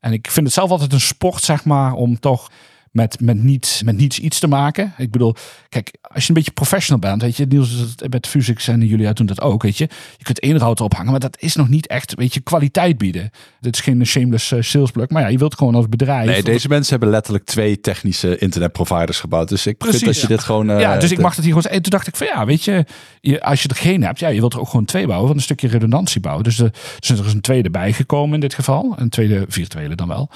En 0.00 0.12
ik 0.12 0.30
vind 0.30 0.46
het 0.46 0.54
zelf 0.54 0.70
altijd 0.70 0.92
een 0.92 1.00
sport, 1.00 1.42
zeg 1.42 1.64
maar, 1.64 1.92
om 1.92 2.18
toch 2.18 2.50
met, 2.92 3.20
met, 3.20 3.42
niets, 3.42 3.82
met 3.82 3.96
niets 3.96 4.18
iets 4.18 4.38
te 4.38 4.46
maken. 4.46 4.92
Ik 4.98 5.10
bedoel, 5.10 5.34
kijk, 5.68 5.96
als 6.00 6.22
je 6.22 6.28
een 6.28 6.34
beetje 6.34 6.50
professional 6.50 7.00
bent, 7.00 7.22
weet 7.22 7.36
je, 7.36 7.46
Niels 7.46 7.94
met 8.10 8.26
Fusix 8.26 8.68
en 8.68 8.86
jullie 8.86 9.12
doen 9.12 9.26
dat 9.26 9.40
ook, 9.40 9.62
weet 9.62 9.78
je. 9.78 9.88
Je 10.16 10.24
kunt 10.24 10.40
één 10.40 10.58
router 10.58 10.84
ophangen, 10.84 11.10
maar 11.10 11.20
dat 11.20 11.36
is 11.40 11.54
nog 11.54 11.68
niet 11.68 11.86
echt, 11.86 12.14
weet 12.14 12.34
je, 12.34 12.40
kwaliteit 12.40 12.98
bieden. 12.98 13.30
Dit 13.60 13.74
is 13.74 13.80
geen 13.80 14.06
shameless 14.06 14.52
uh, 14.52 14.62
salesplug, 14.62 15.08
maar 15.08 15.22
ja, 15.22 15.28
je 15.28 15.38
wilt 15.38 15.54
gewoon 15.54 15.74
als 15.74 15.88
bedrijf. 15.88 16.26
Nee, 16.26 16.42
deze 16.42 16.68
mensen 16.68 16.90
hebben 16.90 17.10
letterlijk 17.10 17.44
twee 17.44 17.80
technische 17.80 18.38
internetproviders 18.38 19.20
gebouwd. 19.20 19.48
Dus 19.48 19.66
ik 19.66 19.78
Precies, 19.78 19.98
vind 19.98 20.12
dat 20.12 20.20
je 20.20 20.28
ja. 20.28 20.36
dit 20.36 20.44
gewoon... 20.44 20.70
eh, 20.70 20.80
ja, 20.80 20.96
dus 20.96 21.10
ik 21.10 21.18
mag 21.18 21.36
het 21.36 21.44
hier 21.44 21.54
gewoon. 21.54 21.76
En 21.76 21.82
toen 21.82 21.90
dacht 21.90 22.06
ik 22.06 22.16
van 22.16 22.26
ja, 22.26 22.46
weet 22.46 22.64
je, 22.64 22.84
je, 23.20 23.42
als 23.42 23.62
je 23.62 23.68
er 23.68 23.76
geen 23.76 24.02
hebt, 24.02 24.18
ja, 24.18 24.28
je 24.28 24.40
wilt 24.40 24.52
er 24.52 24.60
ook 24.60 24.68
gewoon 24.68 24.84
twee 24.84 25.06
bouwen, 25.06 25.26
van 25.28 25.36
een 25.36 25.42
stukje 25.42 25.68
redundantie 25.68 26.20
bouwen. 26.20 26.44
Dus, 26.44 26.56
de, 26.56 26.70
dus 26.98 27.18
er 27.18 27.26
is 27.26 27.32
een 27.32 27.40
tweede 27.40 27.70
bijgekomen 27.70 28.34
in 28.34 28.40
dit 28.40 28.54
geval, 28.54 28.94
een 28.96 29.08
tweede 29.08 29.44
virtuele 29.48 29.94
dan 29.94 30.08
wel. 30.08 30.30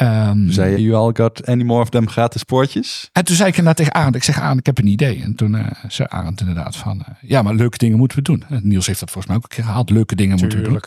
Ehm, 0.00 0.50
Zei 0.50 0.70
je, 0.70 0.82
you 0.82 0.94
all 1.04 1.10
got 1.12 1.46
any 1.46 1.62
more 1.62 1.80
of 1.80 1.88
them 1.90 2.08
gratis 2.08 2.42
poortjes? 2.42 3.08
en 3.12 3.24
toen 3.24 3.36
zei 3.36 3.48
ik 3.48 3.56
inderdaad 3.56 3.76
tegen 3.76 3.94
Arend, 4.00 4.14
ik 4.14 4.22
zeg 4.22 4.40
Arend, 4.40 4.58
ik 4.58 4.66
heb 4.66 4.78
een 4.78 4.86
idee. 4.86 5.22
En 5.22 5.34
toen 5.34 5.54
eh, 5.54 5.66
zei 5.88 6.08
Arend 6.10 6.40
inderdaad 6.40 6.76
van, 6.76 7.00
eh, 7.00 7.14
ja, 7.20 7.42
maar 7.42 7.54
leuke 7.54 7.78
dingen 7.78 7.98
moeten 7.98 8.18
we 8.18 8.24
doen. 8.24 8.44
En 8.48 8.60
Niels 8.62 8.86
heeft 8.86 9.00
dat 9.00 9.10
volgens 9.10 9.26
mij 9.26 9.36
ook 9.36 9.42
een 9.42 9.56
keer 9.56 9.64
gehaald, 9.64 9.90
leuke 9.90 10.14
dingen 10.14 10.38
moeten 10.38 10.58
we 10.58 10.68
doen. 10.68 10.80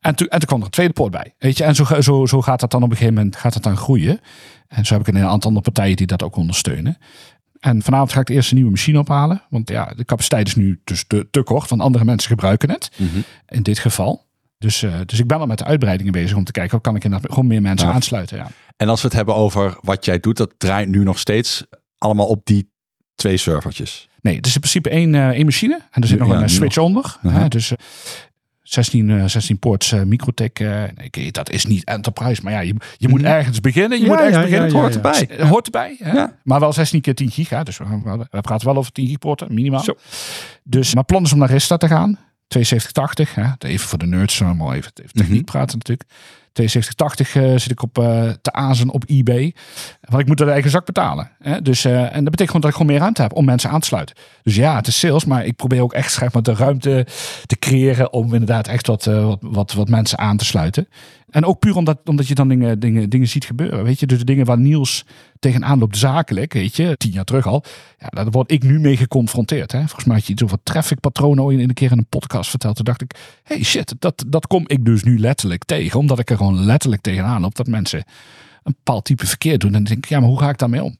En 0.00 0.14
toen, 0.14 0.28
en 0.28 0.38
toen 0.38 0.48
kwam 0.48 0.58
er 0.58 0.64
een 0.64 0.70
tweede 0.70 0.92
poort 0.92 1.10
bij. 1.10 1.34
Weet 1.38 1.58
je, 1.58 1.64
en 1.64 1.74
zo, 1.74 1.84
zo, 2.00 2.26
zo 2.26 2.42
gaat 2.42 2.60
dat 2.60 2.70
dan 2.70 2.82
op 2.82 2.90
een 2.90 2.96
gegeven 2.96 3.14
moment 3.14 3.36
gaat 3.36 3.52
dat 3.52 3.62
dan 3.62 3.76
groeien. 3.76 4.20
En 4.68 4.86
zo 4.86 4.94
heb 4.94 5.08
ik 5.08 5.14
een 5.14 5.22
aantal 5.22 5.48
andere 5.48 5.70
partijen 5.70 5.96
die 5.96 6.06
dat 6.06 6.22
ook 6.22 6.36
ondersteunen. 6.36 6.98
En 7.60 7.82
vanavond 7.82 8.12
ga 8.12 8.20
ik 8.20 8.26
de 8.26 8.32
eerste 8.32 8.54
nieuwe 8.54 8.70
machine 8.70 8.98
ophalen. 8.98 9.42
Want 9.50 9.68
ja, 9.68 9.92
de 9.96 10.04
capaciteit 10.04 10.46
is 10.46 10.54
nu 10.54 10.80
dus 10.84 11.04
te, 11.06 11.28
te 11.30 11.42
kort. 11.42 11.68
Want 11.68 11.80
andere 11.82 12.04
mensen 12.04 12.28
gebruiken 12.30 12.70
het. 12.70 12.90
In 13.48 13.62
dit 13.62 13.78
geval. 13.78 14.23
Dus, 14.64 14.82
eh, 14.82 14.94
dus 15.06 15.18
ik 15.18 15.26
ben 15.26 15.38
al 15.38 15.46
met 15.46 15.58
de 15.58 15.64
uitbreidingen 15.64 16.12
bezig 16.12 16.36
om 16.36 16.44
te 16.44 16.52
kijken. 16.52 16.70
Hoe 16.72 16.80
kan 16.80 16.96
ik 16.96 17.04
inderdaad 17.04 17.30
gewoon 17.32 17.46
meer 17.46 17.62
mensen 17.62 17.88
Ja. 17.88 17.94
aansluiten. 17.94 18.36
Ja. 18.36 18.46
En 18.76 18.88
als 18.88 19.00
we 19.00 19.06
het 19.06 19.16
hebben 19.16 19.34
over 19.34 19.76
wat 19.80 20.04
jij 20.04 20.20
doet, 20.20 20.36
dat 20.36 20.54
draait 20.58 20.88
nu 20.88 21.02
nog 21.02 21.18
steeds 21.18 21.64
allemaal 21.98 22.26
op 22.26 22.40
die 22.46 22.70
twee 23.14 23.36
servertjes. 23.36 24.08
Nee, 24.20 24.36
het 24.36 24.46
is 24.46 24.54
in 24.54 24.60
principe 24.60 24.88
één, 24.90 25.14
eh, 25.14 25.28
één 25.28 25.44
machine. 25.44 25.80
En 25.90 26.02
er 26.02 26.08
zit 26.08 26.18
nog 26.18 26.28
Ja, 26.28 26.34
een 26.36 26.42
eh, 26.42 26.48
switch 26.48 26.78
onder. 26.78 27.16
Hè, 27.20 27.48
dus 27.48 27.70
eh, 27.70 27.78
16, 28.62 29.10
eh, 29.10 29.24
16 29.26 29.58
ports 29.58 29.92
Microtech. 29.92 30.50
nee, 31.12 31.32
dat 31.32 31.50
is 31.50 31.66
niet 31.66 31.84
enterprise. 31.84 32.42
Maar 32.42 32.52
ja, 32.52 32.60
je, 32.60 32.74
je 32.96 33.08
moet 33.08 33.22
ergens 33.22 33.60
beginnen. 33.60 33.98
Je 33.98 34.04
Ja, 34.04 34.10
moet 34.10 34.18
ergens 34.20 34.36
ja, 34.36 34.42
beginnen. 34.42 34.70
ja, 34.70 34.76
hoort 34.78 34.94
erbij. 34.94 35.28
Het 35.28 35.48
hoort 35.48 35.64
erbij. 35.64 35.96
Hè? 35.98 36.24
Maar 36.42 36.60
wel 36.60 36.72
16 36.72 37.00
keer 37.00 37.14
10 37.14 37.30
giga. 37.30 37.62
Dus 37.62 37.78
we, 37.78 38.26
praten 38.40 38.66
wel 38.66 38.76
over 38.76 38.92
10 38.92 39.06
gig 39.06 39.18
porten, 39.18 39.54
minimaal. 39.54 39.82
Zo. 39.82 39.94
Dus 40.62 40.94
mijn 40.94 41.06
plan 41.06 41.22
is 41.24 41.32
om 41.32 41.38
naar 41.38 41.50
Rista 41.50 41.76
te 41.76 41.88
gaan. 41.88 42.18
7280. 42.48 43.34
Hè? 43.34 43.50
Even 43.58 43.88
voor 43.88 43.98
de 43.98 44.06
nerds. 44.06 44.40
Maar 44.40 44.52
even, 44.76 44.92
even 44.94 45.12
techniek 45.12 45.42
Mhm. 45.42 45.44
praten 45.44 45.78
natuurlijk. 45.78 46.08
7280 46.54 47.34
eh, 47.34 47.58
zit 47.58 47.70
ik 47.70 47.82
op 47.82 47.98
eh, 47.98 48.30
te 48.42 48.52
azen 48.52 48.90
op 48.90 49.04
eBay. 49.06 49.54
Want 50.00 50.22
ik 50.22 50.28
moet 50.28 50.38
dat 50.38 50.48
eigen 50.48 50.70
zak 50.70 50.86
betalen. 50.86 51.30
Hè? 51.38 51.62
Dus, 51.62 51.84
eh, 51.84 51.92
en 51.92 52.22
dat 52.22 52.30
betekent 52.30 52.46
gewoon 52.46 52.60
dat 52.60 52.70
ik 52.70 52.76
gewoon 52.76 52.92
meer 52.92 53.00
ruimte 53.00 53.22
heb 53.22 53.34
om 53.34 53.44
mensen 53.44 53.70
aan 53.70 53.80
te 53.80 53.86
sluiten. 53.86 54.16
Dus 54.42 54.56
ja, 54.56 54.76
het 54.76 54.86
is 54.86 54.98
sales, 54.98 55.24
maar 55.24 55.46
ik 55.46 55.56
probeer 55.56 55.82
ook 55.82 55.92
echt 55.92 56.12
zeg 56.12 56.32
maar, 56.32 56.42
de 56.42 56.54
ruimte 56.54 57.06
te 57.46 57.58
creëren 57.58 58.12
om 58.12 58.32
inderdaad 58.32 58.68
echt 58.68 58.86
wat, 58.86 59.04
wat, 59.04 59.38
wat, 59.40 59.72
wat 59.72 59.88
mensen 59.88 60.18
aan 60.18 60.36
te 60.36 60.44
sluiten. 60.44 60.88
En 61.34 61.44
ook 61.44 61.58
puur 61.58 61.76
omdat, 61.76 61.98
omdat 62.04 62.28
je 62.28 62.34
dan 62.34 62.48
dingen, 62.48 62.80
dingen, 62.80 63.10
dingen 63.10 63.28
ziet 63.28 63.44
gebeuren. 63.44 63.84
Weet 63.84 64.00
je, 64.00 64.06
dus 64.06 64.18
de 64.18 64.24
dingen 64.24 64.46
waar 64.46 64.58
Niels 64.58 65.04
tegenaan 65.38 65.78
loopt 65.78 65.96
zakelijk, 65.96 66.52
weet 66.52 66.76
je, 66.76 66.96
tien 66.96 67.10
jaar 67.10 67.24
terug 67.24 67.46
al. 67.46 67.64
Ja, 67.98 68.06
daar 68.08 68.30
word 68.30 68.50
ik 68.50 68.62
nu 68.62 68.80
mee 68.80 68.96
geconfronteerd. 68.96 69.72
Hè? 69.72 69.78
Volgens 69.78 70.04
mij 70.04 70.16
had 70.16 70.26
je 70.26 70.32
iets 70.32 70.42
over 70.42 70.58
traffic 70.62 71.00
patronen 71.00 71.44
ooit 71.44 71.58
in 71.58 71.68
een 71.68 71.74
keer 71.74 71.90
in 71.90 71.98
een 71.98 72.06
podcast 72.06 72.50
verteld. 72.50 72.76
Toen 72.76 72.84
dacht 72.84 73.02
ik, 73.02 73.14
hey 73.42 73.62
shit, 73.62 73.94
dat, 73.98 74.24
dat 74.26 74.46
kom 74.46 74.64
ik 74.66 74.84
dus 74.84 75.02
nu 75.02 75.18
letterlijk 75.18 75.64
tegen. 75.64 75.98
Omdat 75.98 76.18
ik 76.18 76.30
er 76.30 76.36
gewoon 76.44 76.64
letterlijk 76.64 77.02
tegenaan 77.02 77.40
loop 77.40 77.54
dat 77.54 77.66
mensen 77.66 78.04
een 78.62 78.74
bepaald 78.76 79.04
type 79.04 79.26
verkeer 79.26 79.58
doen. 79.58 79.68
En 79.68 79.74
dan 79.74 79.84
denk 79.84 80.04
ik, 80.04 80.10
ja, 80.10 80.20
maar 80.20 80.28
hoe 80.28 80.38
ga 80.38 80.48
ik 80.48 80.58
daarmee 80.58 80.82
om? 80.82 80.96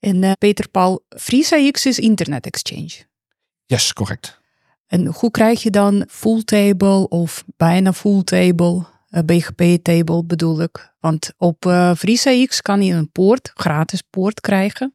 En 0.00 0.22
eh, 0.22 0.32
Peter 0.38 0.68
Paul, 0.68 1.04
FreeCX 1.08 1.86
is 1.86 1.98
Internet 1.98 2.46
Exchange. 2.46 2.90
Yes, 3.66 3.92
correct. 3.92 4.40
En 4.86 5.06
hoe 5.06 5.30
krijg 5.30 5.62
je 5.62 5.70
dan 5.70 6.04
full 6.08 6.42
table 6.42 7.08
of 7.08 7.44
bijna 7.56 7.92
full 7.92 8.22
table, 8.22 8.84
eh, 9.08 9.22
BGP 9.22 9.82
table 9.82 10.24
bedoel 10.24 10.62
ik? 10.62 10.94
Want 11.00 11.32
op 11.36 11.66
eh 11.66 11.94
FreeCX 11.94 12.62
kan 12.62 12.82
je 12.82 12.94
een 12.94 13.10
poort, 13.10 13.50
gratis 13.54 14.02
poort 14.10 14.40
krijgen. 14.40 14.92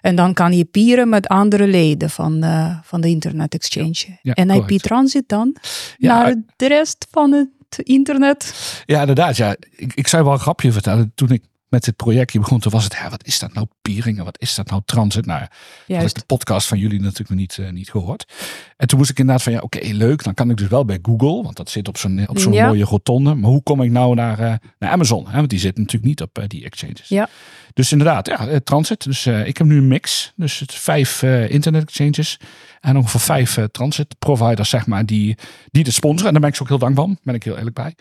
En 0.00 0.16
dan 0.16 0.34
kan 0.34 0.52
je 0.52 0.64
pieren 0.64 1.08
met 1.08 1.26
andere 1.26 1.66
leden 1.66 2.10
van, 2.10 2.44
van 2.84 3.00
de 3.00 3.08
Internet 3.08 3.54
Exchange. 3.54 4.18
Ja, 4.22 4.34
en 4.34 4.48
correct. 4.48 4.70
IP 4.70 4.80
Transit 4.80 5.28
dan 5.28 5.56
Ja, 5.96 6.14
naar 6.14 6.42
de 6.56 6.68
rest 6.68 7.06
van 7.10 7.32
het 7.32 7.57
internet. 7.76 8.54
Ja, 8.86 9.00
inderdaad. 9.00 9.36
Ja. 9.36 9.56
Ik, 9.70 9.94
ik 9.94 10.06
zou 10.08 10.24
wel 10.24 10.32
een 10.32 10.38
grapje 10.38 10.72
vertellen. 10.72 11.12
Toen 11.14 11.30
ik 11.30 11.42
met 11.68 11.84
dit 11.84 11.96
projectje 11.96 12.38
begon, 12.38 12.58
toen 12.58 12.72
was 12.72 12.84
het, 12.84 12.92
ja, 12.92 13.10
wat 13.10 13.26
is 13.26 13.38
dat 13.38 13.52
nou 13.54 13.66
peering 13.82 14.18
en 14.18 14.24
wat 14.24 14.40
is 14.40 14.54
dat 14.54 14.70
nou 14.70 14.82
transit? 14.84 15.26
Nou, 15.26 15.40
ja, 15.40 15.46
had 15.46 15.86
ik 15.86 15.96
Juist. 15.98 16.14
de 16.14 16.22
podcast 16.26 16.66
van 16.66 16.78
jullie 16.78 17.00
natuurlijk 17.00 17.28
nog 17.28 17.38
niet, 17.38 17.58
eh, 17.58 17.70
niet 17.70 17.90
gehoord. 17.90 18.32
En 18.76 18.86
toen 18.88 18.98
moest 18.98 19.10
ik 19.10 19.18
inderdaad 19.18 19.42
van, 19.44 19.52
ja, 19.52 19.60
oké, 19.60 19.78
leuk. 19.92 20.24
Dan 20.24 20.34
kan 20.34 20.50
ik 20.50 20.56
dus 20.56 20.68
wel 20.68 20.84
bij 20.84 20.98
Google, 21.02 21.42
want 21.42 21.56
dat 21.56 21.70
zit 21.70 21.88
op 21.88 21.96
zo'n 21.98 22.28
op 22.28 22.38
zo'n 22.38 22.52
Ja. 22.52 22.66
mooie 22.66 22.84
rotonde. 22.84 23.34
Maar 23.34 23.50
hoe 23.50 23.62
kom 23.62 23.82
ik 23.82 23.90
nou 23.90 24.14
naar, 24.14 24.38
eh, 24.38 24.54
naar 24.78 24.90
Amazon? 24.90 25.26
Hè? 25.28 25.36
Want 25.36 25.50
die 25.50 25.58
zit 25.58 25.76
natuurlijk 25.76 26.04
niet 26.04 26.22
op 26.22 26.38
eh, 26.38 26.44
die 26.46 26.64
exchanges. 26.64 27.08
Ja. 27.08 27.28
Dus 27.74 27.92
inderdaad, 27.92 28.26
ja, 28.26 28.48
eh, 28.48 28.56
transit. 28.56 29.04
Dus 29.04 29.26
eh, 29.26 29.46
ik 29.46 29.56
heb 29.56 29.66
nu 29.66 29.76
een 29.76 29.88
mix. 29.88 30.32
Dus 30.36 30.58
het 30.58 30.74
vijf 30.74 31.22
eh, 31.22 31.50
internet 31.50 31.82
exchanges 31.82 32.40
en 32.80 32.96
ongeveer 32.96 33.20
vijf 33.20 33.58
transit 33.70 34.18
providers, 34.18 34.68
zeg 34.68 34.86
maar, 34.86 35.06
die, 35.06 35.36
die 35.70 35.84
dit 35.84 35.92
sponsoren. 35.92 36.26
En 36.26 36.32
daar 36.32 36.40
ben 36.40 36.50
ik 36.50 36.56
ze 36.56 36.62
ook 36.62 36.68
heel 36.68 36.78
dankbaar 36.78 37.04
om. 37.04 37.18
Ben 37.22 37.34
ik 37.34 37.42
heel 37.42 37.56
eerlijk 37.56 37.76
bij. 37.76 37.94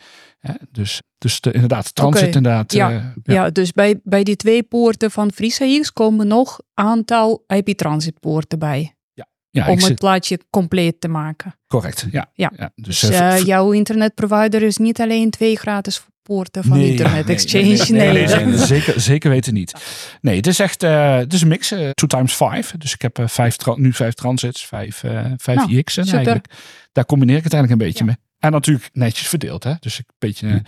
Dus, 0.71 1.01
dus 1.17 1.41
de, 1.41 1.51
inderdaad, 1.51 1.95
transit 1.95 2.35
inderdaad. 2.35 2.73
Ja. 2.73 2.91
eh, 2.91 3.35
Ja, 3.35 3.49
dus 3.49 3.71
bij, 3.71 3.99
bij 4.03 4.23
die 4.23 4.35
twee 4.35 4.63
poorten 4.63 5.11
van 5.11 5.31
FreeCX 5.31 5.93
komen 5.93 6.27
nog 6.27 6.59
aantal 6.73 7.43
IP 7.47 7.69
Transit 7.69 8.19
poorten 8.19 8.59
bij. 8.59 8.96
Ja, 9.57 9.69
om 9.69 9.79
het 9.79 9.95
plaatje 9.95 10.39
compleet 10.49 11.01
te 11.01 11.07
maken. 11.07 11.55
correct. 11.67 12.07
Ja, 12.11 12.29
Ja. 12.33 12.51
dus 12.75 12.99
Dus 12.99 13.09
eh, 13.09 13.35
eh, 13.35 13.45
jouw 13.45 13.71
internetprovider 13.71 14.61
is 14.61 14.77
niet 14.77 15.01
alleen 15.01 15.29
twee 15.29 15.57
gratis 15.57 16.01
poorten 16.21 16.63
van 16.63 16.77
Internet 16.77 17.25
nee, 17.27 17.35
Exchange. 17.35 17.99
Nee, 18.01 18.27
nee, 18.27 18.57
zeker, 18.57 19.01
zeker 19.01 19.29
weten 19.29 19.53
niet. 19.53 19.73
Nee, 20.21 20.35
het 20.35 20.47
is 20.47 20.59
echt 20.59 20.83
eh, 20.83 21.15
het 21.15 21.33
is 21.33 21.41
een 21.41 21.47
mix. 21.47 21.67
two 21.67 22.07
times 22.07 22.33
five. 22.33 22.77
Dus 22.77 22.93
ik 22.93 23.01
heb 23.01 23.19
vijf 23.25 23.55
nu 23.75 23.93
vijf 23.93 24.13
transits, 24.13 24.65
vijf, 24.65 25.03
vijf 25.37 25.57
Nou, 25.57 25.71
IX'en 25.71 26.07
eigenlijk. 26.07 26.45
Daar 26.91 27.05
combineer 27.05 27.37
ik 27.37 27.43
het 27.43 27.53
eigenlijk 27.53 27.81
een 27.81 27.87
beetje 27.87 28.05
mee. 28.05 28.15
En 28.39 28.51
natuurlijk 28.51 28.89
netjes 28.93 29.27
verdeeld. 29.27 29.63
Hè? 29.63 29.73
Dus 29.79 29.99
ik 29.99 30.05
een 30.07 30.15
beetje... 30.19 30.61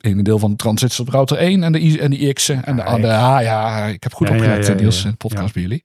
eh, 0.00 0.10
ene 0.10 0.22
deel 0.22 0.38
van 0.38 0.50
de 0.50 0.56
transits 0.56 1.00
op 1.00 1.08
router 1.08 1.36
1 1.36 1.62
en 1.62 1.72
de, 1.72 1.80
I 1.80 1.98
en 1.98 2.10
de 2.10 2.18
IX'en. 2.18 2.64
En 2.64 2.76
de, 2.76 2.82
de, 2.82 3.14
ah, 3.14 3.42
ja, 3.42 3.86
ik 3.86 4.02
heb 4.02 4.14
goed 4.14 4.28
Ja, 4.28 4.34
ja, 4.34 4.40
opgelet, 4.40 4.66
ja, 4.66 4.72
eh, 4.72 4.78
Niels, 4.78 4.98
ja. 4.98 5.04
in 5.04 5.10
de 5.10 5.16
podcast 5.16 5.52
bij 5.52 5.62
jullie. 5.62 5.82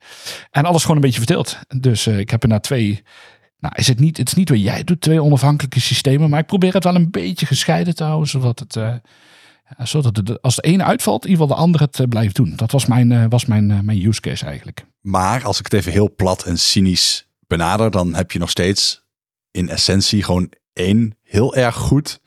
En 0.51 0.65
alles 0.65 0.81
gewoon 0.81 0.95
een 0.95 1.01
beetje 1.01 1.17
verdeeld. 1.17 1.59
Dus 1.77 2.07
eh, 2.07 2.19
ik 2.19 2.29
heb 2.29 2.43
er 2.43 2.49
na 2.49 2.59
twee... 2.59 3.03
Nou, 3.59 3.75
is 3.77 3.87
het, 3.87 3.99
niet, 3.99 4.17
het 4.17 4.27
is 4.27 4.33
niet 4.33 4.49
wat 4.49 4.61
jij 4.61 4.83
doet, 4.83 5.01
twee 5.01 5.23
onafhankelijke 5.23 5.79
systemen. 5.79 6.29
Maar 6.29 6.39
ik 6.39 6.45
probeer 6.45 6.73
het 6.73 6.83
wel 6.83 6.95
een 6.95 7.11
beetje 7.11 7.45
gescheiden 7.45 7.95
te 7.95 8.03
houden. 8.03 8.29
Zodat 8.29 8.59
het... 8.59 8.75
eh, 8.75 8.93
zodat 9.83 10.17
het, 10.17 10.41
als 10.41 10.55
de 10.55 10.61
ene 10.61 10.83
uitvalt, 10.83 11.23
in 11.25 11.29
ieder 11.29 11.43
geval 11.43 11.57
de 11.57 11.63
andere 11.63 11.83
het 11.83 11.99
eh, 11.99 12.07
blijft 12.07 12.35
doen. 12.35 12.53
Dat 12.55 12.71
was 12.71 12.85
mijn, 12.85 13.11
eh, 13.11 13.25
was 13.29 13.45
mijn, 13.45 13.71
eh, 13.71 13.79
mijn 13.79 14.05
use 14.05 14.21
case 14.21 14.45
eigenlijk. 14.45 14.85
Maar 15.01 15.43
als 15.43 15.59
ik 15.59 15.63
het 15.63 15.73
even 15.73 15.91
heel 15.91 16.15
plat 16.15 16.43
en 16.43 16.59
cynisch 16.59 17.27
benader, 17.47 17.91
dan 17.91 18.15
heb 18.15 18.31
je 18.31 18.39
nog 18.39 18.49
steeds 18.49 19.03
in 19.51 19.69
essentie 19.69 20.23
gewoon 20.23 20.51
één 20.73 21.17
heel 21.23 21.55
erg 21.55 21.75
goed 21.75 22.19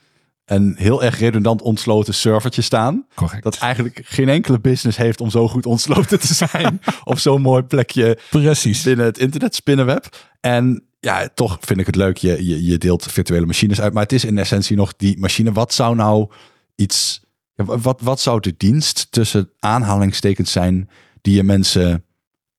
en 0.49 0.73
heel 0.77 1.03
erg 1.03 1.19
redundant 1.19 1.61
ontsloten 1.61 2.13
servertje 2.13 2.61
staan. 2.61 3.05
Correct. 3.15 3.43
Dat 3.43 3.57
eigenlijk 3.57 4.01
geen 4.03 4.29
enkele 4.29 4.59
business 4.59 4.97
heeft 4.97 5.21
om 5.21 5.29
zo 5.29 5.47
goed 5.47 5.65
ontsloten 5.65 6.19
te 6.19 6.33
zijn. 6.33 6.81
of 7.03 7.19
zo'n 7.19 7.41
mooi 7.41 7.63
plekje 7.63 8.17
Precies. 8.29 8.83
binnen 8.83 9.05
het 9.05 9.17
internet 9.17 9.55
spinnenweb. 9.55 10.17
En 10.39 10.83
ja, 10.99 11.29
toch 11.33 11.57
vind 11.61 11.79
ik 11.79 11.85
het 11.85 11.95
leuk. 11.95 12.17
Je, 12.17 12.47
je, 12.47 12.65
je 12.65 12.77
deelt 12.77 13.11
virtuele 13.11 13.45
machines 13.45 13.81
uit. 13.81 13.93
Maar 13.93 14.03
het 14.03 14.11
is 14.11 14.25
in 14.25 14.37
essentie 14.37 14.75
nog 14.75 14.93
die 14.95 15.19
machine. 15.19 15.51
Wat 15.51 15.73
zou 15.73 15.95
nou 15.95 16.31
iets. 16.75 17.21
Wat, 17.55 18.01
wat 18.01 18.19
zou 18.19 18.39
de 18.39 18.53
dienst 18.57 19.07
tussen 19.11 19.51
aanhalingstekens 19.59 20.51
zijn 20.51 20.89
die 21.21 21.35
je 21.35 21.43
mensen 21.43 22.05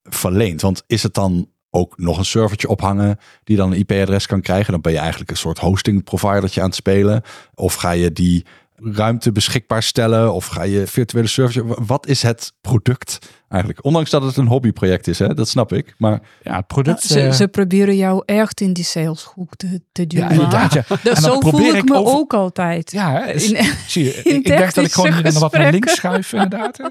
verleent? 0.03 0.61
Want 0.61 0.83
is 0.87 1.03
het 1.03 1.15
dan 1.15 1.49
ook 1.71 1.99
nog 1.99 2.19
een 2.19 2.25
servertje 2.25 2.69
ophangen 2.69 3.19
die 3.45 3.57
dan 3.57 3.73
een 3.73 3.79
IP-adres 3.79 4.27
kan 4.27 4.41
krijgen? 4.41 4.73
Dan 4.73 4.81
ben 4.81 4.93
je 4.93 4.99
eigenlijk 4.99 5.31
een 5.31 5.37
soort 5.37 5.59
hosting 5.59 6.05
providertje 6.05 6.61
aan 6.61 6.67
het 6.67 6.75
spelen. 6.77 7.23
Of 7.55 7.75
ga 7.75 7.91
je 7.91 8.13
die 8.13 8.45
ruimte 8.83 9.33
beschikbaar 9.33 9.83
stellen? 9.83 10.33
Of 10.35 10.47
ga 10.47 10.63
je 10.63 10.87
virtuele 10.87 11.27
servers? 11.29 11.65
Wat 11.87 12.07
is 12.07 12.23
het 12.23 12.53
product 12.61 13.19
eigenlijk? 13.49 13.85
Ondanks 13.85 14.11
dat 14.11 14.23
het 14.23 14.37
een 14.37 14.47
hobbyproject 14.47 15.07
is, 15.09 15.19
hè? 15.19 15.35
dat 15.35 15.49
snap 15.49 15.73
ik. 15.73 15.95
Maar 15.99 16.21
Ja, 16.43 16.57
het 16.57 16.67
product... 16.67 17.03
ze, 17.03 17.21
eh, 17.21 17.33
ze 17.33 17.49
proberen 17.49 17.97
jou 17.97 18.23
echt 18.27 18.61
in 18.61 18.73
die 18.73 18.85
saleshoek 18.85 19.57
te, 19.57 19.81
te 19.93 20.07
duwen. 20.07 20.27
ja, 20.27 20.33
inderdaad. 20.33 20.73
Ja. 20.73 20.85
Dat, 20.89 20.99
En 21.03 21.13
dan 21.13 21.23
zo 21.23 21.41
voel 21.41 21.51
probeer 21.51 21.75
ik 21.75 21.83
ik 21.83 21.89
me 21.89 21.97
over- 21.97 22.13
ook 22.15 22.35
altijd. 22.35 22.93
Ja, 22.93 23.25
In- 23.27 23.39
zie 23.87 24.05
je, 24.05 24.23
in 24.25 24.35
ik, 24.35 24.45
denk 24.47 24.75
dat 24.75 24.85
ik 24.85 24.93
gewoon 24.93 25.33
wat 25.33 25.53
naar 25.53 25.71
links 25.71 25.95
schuif 25.95 26.33
inderdaad. 26.33 26.79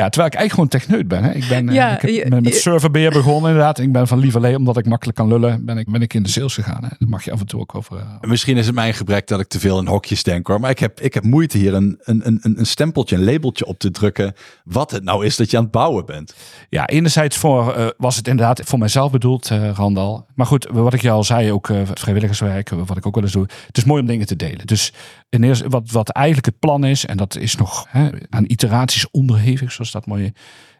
Ja, 0.00 0.08
terwijl 0.08 0.32
ik 0.32 0.38
eigenlijk 0.38 0.52
gewoon 0.52 0.68
techneut 0.68 1.08
ben. 1.08 1.24
Hè. 1.24 1.32
Ik 1.32 1.48
ben 1.48 1.68
eh, 1.68 1.74
Ja, 1.74 1.94
ik 1.94 2.00
heb 2.00 2.10
je- 2.10 2.26
met, 2.28 2.42
met 2.44 2.54
serverbeheer 2.56 3.10
begonnen 3.10 3.50
inderdaad. 3.50 3.78
Ik 3.78 3.92
ben 3.92 4.06
van 4.06 4.18
lieverlee, 4.18 4.56
omdat 4.56 4.76
ik 4.76 4.86
makkelijk 4.86 5.18
kan 5.18 5.28
lullen, 5.28 5.64
ben 5.64 5.78
ik, 5.78 5.90
ben 5.90 6.02
ik 6.02 6.14
in 6.14 6.22
de 6.22 6.28
sales 6.28 6.54
gegaan. 6.54 6.82
Hè. 6.82 6.88
Daar 6.98 7.08
mag 7.08 7.24
je 7.24 7.32
af 7.32 7.40
en 7.40 7.46
toe 7.46 7.60
ook 7.60 7.74
over... 7.74 7.96
eh, 7.96 8.04
Misschien 8.20 8.56
is 8.56 8.66
het 8.66 8.74
mijn 8.74 8.94
gebrek 8.94 9.26
dat 9.26 9.40
ik 9.40 9.48
te 9.48 9.60
veel 9.60 9.78
in 9.78 9.86
hokjes 9.86 10.22
denk 10.22 10.46
hoor. 10.46 10.60
Maar 10.60 10.70
ik 10.70 10.78
heb, 10.78 11.00
ik 11.00 11.14
heb 11.14 11.24
moeite 11.24 11.58
hier 11.58 11.74
een, 11.74 11.98
een, 12.02 12.20
een, 12.26 12.40
een 12.58 12.66
stempeltje, 12.66 13.16
een 13.16 13.24
labeltje 13.24 13.66
op 13.66 13.78
te 13.78 13.90
drukken. 13.90 14.32
Wat 14.64 14.90
het 14.90 15.04
nou 15.04 15.24
is 15.26 15.36
dat 15.36 15.50
je 15.50 15.56
aan 15.56 15.62
het 15.62 15.72
bouwen 15.72 16.06
bent. 16.06 16.34
Ja, 16.68 16.86
enerzijds 16.86 17.36
voor, 17.36 17.74
eh, 17.74 17.86
was 17.96 18.16
het 18.16 18.28
inderdaad 18.28 18.60
voor 18.64 18.78
mijzelf 18.78 19.10
bedoeld, 19.10 19.50
eh, 19.50 19.70
Randal. 19.70 20.26
Maar 20.34 20.46
goed, 20.46 20.66
wat 20.70 20.94
ik 20.94 21.02
je 21.02 21.10
al 21.10 21.24
zei, 21.24 21.52
ook 21.52 21.68
eh, 21.70 21.76
vrijwilligerswerk, 21.94 22.68
wat 22.68 22.96
ik 22.96 23.06
ook 23.06 23.14
wel 23.14 23.24
eens 23.24 23.32
doe. 23.32 23.46
Het 23.66 23.76
is 23.76 23.84
mooi 23.84 24.00
om 24.00 24.06
dingen 24.06 24.26
te 24.26 24.36
delen. 24.36 24.66
Dus 24.66 24.92
in 25.28 25.42
eerste, 25.44 25.68
wat, 25.68 25.90
wat 25.90 26.08
eigenlijk 26.08 26.46
het 26.46 26.58
plan 26.58 26.84
is, 26.84 27.06
en 27.06 27.16
dat 27.16 27.36
is 27.36 27.56
nog 27.56 27.86
hè, 27.88 28.08
aan 28.30 28.44
iteraties 28.46 29.10
onderhevig, 29.10 29.72
zoals 29.72 29.89
dat 29.92 30.06
mooi 30.06 30.32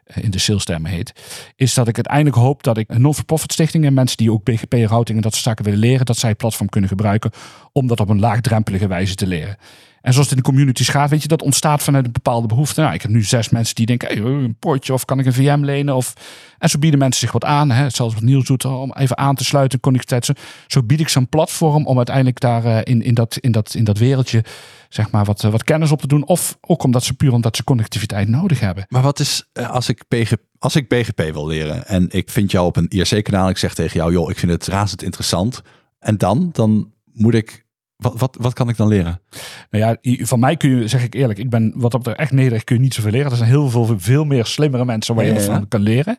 eh, 0.03 0.23
in 0.23 0.31
de 0.31 0.39
salestermen 0.39 0.91
heet, 0.91 1.13
is 1.55 1.73
dat 1.73 1.87
ik 1.87 1.95
uiteindelijk 1.95 2.35
hoop 2.35 2.63
dat 2.63 2.77
ik 2.77 2.97
non-for-profit 2.97 3.51
stichting 3.51 3.85
en 3.85 3.93
mensen 3.93 4.17
die 4.17 4.31
ook 4.31 4.43
BGP 4.43 4.73
routing 4.73 5.17
en 5.17 5.23
dat 5.23 5.33
soort 5.33 5.43
zaken 5.43 5.65
willen 5.65 5.79
leren, 5.79 6.05
dat 6.05 6.17
zij 6.17 6.29
het 6.29 6.37
platform 6.37 6.69
kunnen 6.69 6.89
gebruiken 6.89 7.31
om 7.71 7.87
dat 7.87 7.99
op 7.99 8.09
een 8.09 8.19
laagdrempelige 8.19 8.87
wijze 8.87 9.15
te 9.15 9.27
leren. 9.27 9.57
En 10.01 10.13
zoals 10.13 10.29
het 10.29 10.37
in 10.37 10.43
de 10.43 10.49
communities 10.49 10.89
gaat, 10.89 11.09
weet 11.09 11.21
je, 11.21 11.27
dat 11.27 11.41
ontstaat 11.41 11.83
vanuit 11.83 12.05
een 12.05 12.11
bepaalde 12.11 12.47
behoefte. 12.47 12.81
Nou, 12.81 12.93
ik 12.93 13.01
heb 13.01 13.11
nu 13.11 13.23
zes 13.23 13.49
mensen 13.49 13.75
die 13.75 13.85
denken, 13.85 14.07
hey, 14.07 14.17
een 14.17 14.55
potje 14.59 14.93
of 14.93 15.05
kan 15.05 15.19
ik 15.19 15.25
een 15.25 15.33
VM 15.33 15.63
lenen? 15.63 15.95
Of... 15.95 16.13
En 16.61 16.69
zo 16.69 16.79
bieden 16.79 16.99
mensen 16.99 17.19
zich 17.19 17.31
wat 17.31 17.45
aan, 17.45 17.71
hè, 17.71 17.89
zelfs 17.89 18.13
wat 18.13 18.23
Niels 18.23 18.45
doet, 18.45 18.65
om 18.65 18.93
even 18.93 19.17
aan 19.17 19.35
te 19.35 19.43
sluiten, 19.43 19.79
connectiviteit. 19.79 20.25
Zo, 20.25 20.43
zo 20.67 20.83
bied 20.83 20.99
ik 20.99 21.09
zo'n 21.09 21.29
platform 21.29 21.85
om 21.85 21.97
uiteindelijk 21.97 22.39
daar 22.39 22.65
eh, 22.65 22.79
in, 22.83 23.01
in, 23.01 23.13
dat, 23.13 23.37
in, 23.37 23.51
dat, 23.51 23.73
in 23.73 23.83
dat 23.83 23.97
wereldje, 23.97 24.43
zeg 24.89 25.11
maar, 25.11 25.25
wat, 25.25 25.43
eh, 25.43 25.51
wat 25.51 25.63
kennis 25.63 25.91
op 25.91 26.01
te 26.01 26.07
doen. 26.07 26.27
Of 26.27 26.57
ook 26.61 26.83
omdat 26.83 27.03
ze 27.03 27.13
puur 27.13 27.33
omdat 27.33 27.55
ze 27.55 27.63
connectiviteit 27.63 28.27
nodig 28.27 28.59
hebben. 28.59 28.85
Maar 28.89 29.01
wat 29.01 29.19
is 29.19 29.49
eh, 29.53 29.69
als 29.69 29.89
ik, 29.89 30.07
PG, 30.07 30.33
als 30.59 30.75
ik 30.75 30.87
BGP 30.87 31.19
wil 31.33 31.47
leren 31.47 31.87
en 31.87 32.07
ik 32.09 32.29
vind 32.29 32.51
jou 32.51 32.65
op 32.65 32.75
een 32.75 32.89
IRC-kanaal. 32.89 33.49
Ik 33.49 33.57
zeg 33.57 33.73
tegen 33.73 33.99
jou, 33.99 34.11
joh, 34.11 34.29
ik 34.29 34.37
vind 34.37 34.51
het 34.51 34.67
razend 34.67 35.03
interessant. 35.03 35.61
En 35.99 36.17
dan, 36.17 36.49
dan 36.51 36.91
moet 37.13 37.33
ik, 37.33 37.60
wat, 38.01 38.19
wat, 38.19 38.37
wat 38.39 38.53
kan 38.53 38.69
ik 38.69 38.77
dan 38.77 38.87
leren? 38.87 39.21
Nou 39.69 39.83
ja, 40.01 40.25
van 40.25 40.39
mij 40.39 40.57
kun 40.57 40.69
je, 40.69 40.87
zeg 40.87 41.03
ik 41.03 41.13
eerlijk, 41.13 41.39
ik 41.39 41.49
ben 41.49 41.73
wat 41.75 41.93
op 41.93 42.03
de 42.03 42.15
echt 42.15 42.31
nederig 42.31 42.63
kun 42.63 42.75
je 42.75 42.81
niet 42.81 42.93
zoveel 42.93 43.11
leren. 43.11 43.31
Er 43.31 43.37
zijn 43.37 43.49
heel 43.49 43.69
veel, 43.69 43.95
veel 43.97 44.23
meer 44.23 44.45
slimmere 44.45 44.85
mensen 44.85 45.15
waar 45.15 45.25
je 45.25 45.33
Ja, 45.33 45.39
ja, 45.39 45.45
van 45.45 45.67
kan 45.67 45.81
leren. 45.81 46.17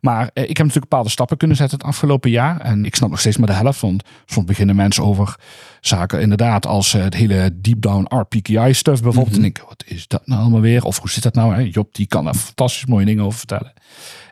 Maar 0.00 0.30
eh, 0.32 0.42
ik 0.42 0.56
heb 0.56 0.66
natuurlijk 0.66 0.88
bepaalde 0.88 1.10
stappen 1.10 1.36
kunnen 1.36 1.56
zetten 1.56 1.78
het 1.78 1.86
afgelopen 1.86 2.30
jaar. 2.30 2.60
En 2.60 2.84
ik 2.84 2.94
snap 2.94 3.10
nog 3.10 3.20
steeds 3.20 3.36
maar 3.36 3.46
de 3.46 3.52
helft. 3.52 3.80
Want 3.80 4.02
soms 4.26 4.46
beginnen 4.46 4.76
mensen 4.76 5.04
over 5.04 5.36
zaken 5.80 6.20
inderdaad 6.20 6.66
als 6.66 6.94
eh, 6.94 7.02
het 7.02 7.14
hele 7.14 7.50
deep 7.54 7.82
down 7.82 8.16
RPKI 8.16 8.74
stuff 8.74 9.02
bijvoorbeeld. 9.02 9.36
En 9.36 9.44
ik, 9.44 9.62
wat 9.68 9.84
is 9.86 10.08
dat 10.08 10.26
nou 10.26 10.40
allemaal 10.40 10.60
weer? 10.60 10.84
Of 10.84 10.98
hoe 10.98 11.10
zit 11.10 11.22
dat 11.22 11.34
nou? 11.34 11.54
Hè? 11.54 11.68
Job 11.70 11.94
die 11.94 12.06
kan 12.06 12.24
daar 12.24 12.34
fantastisch 12.34 12.86
mooie 12.86 13.04
dingen 13.04 13.24
over 13.24 13.38
vertellen. 13.38 13.72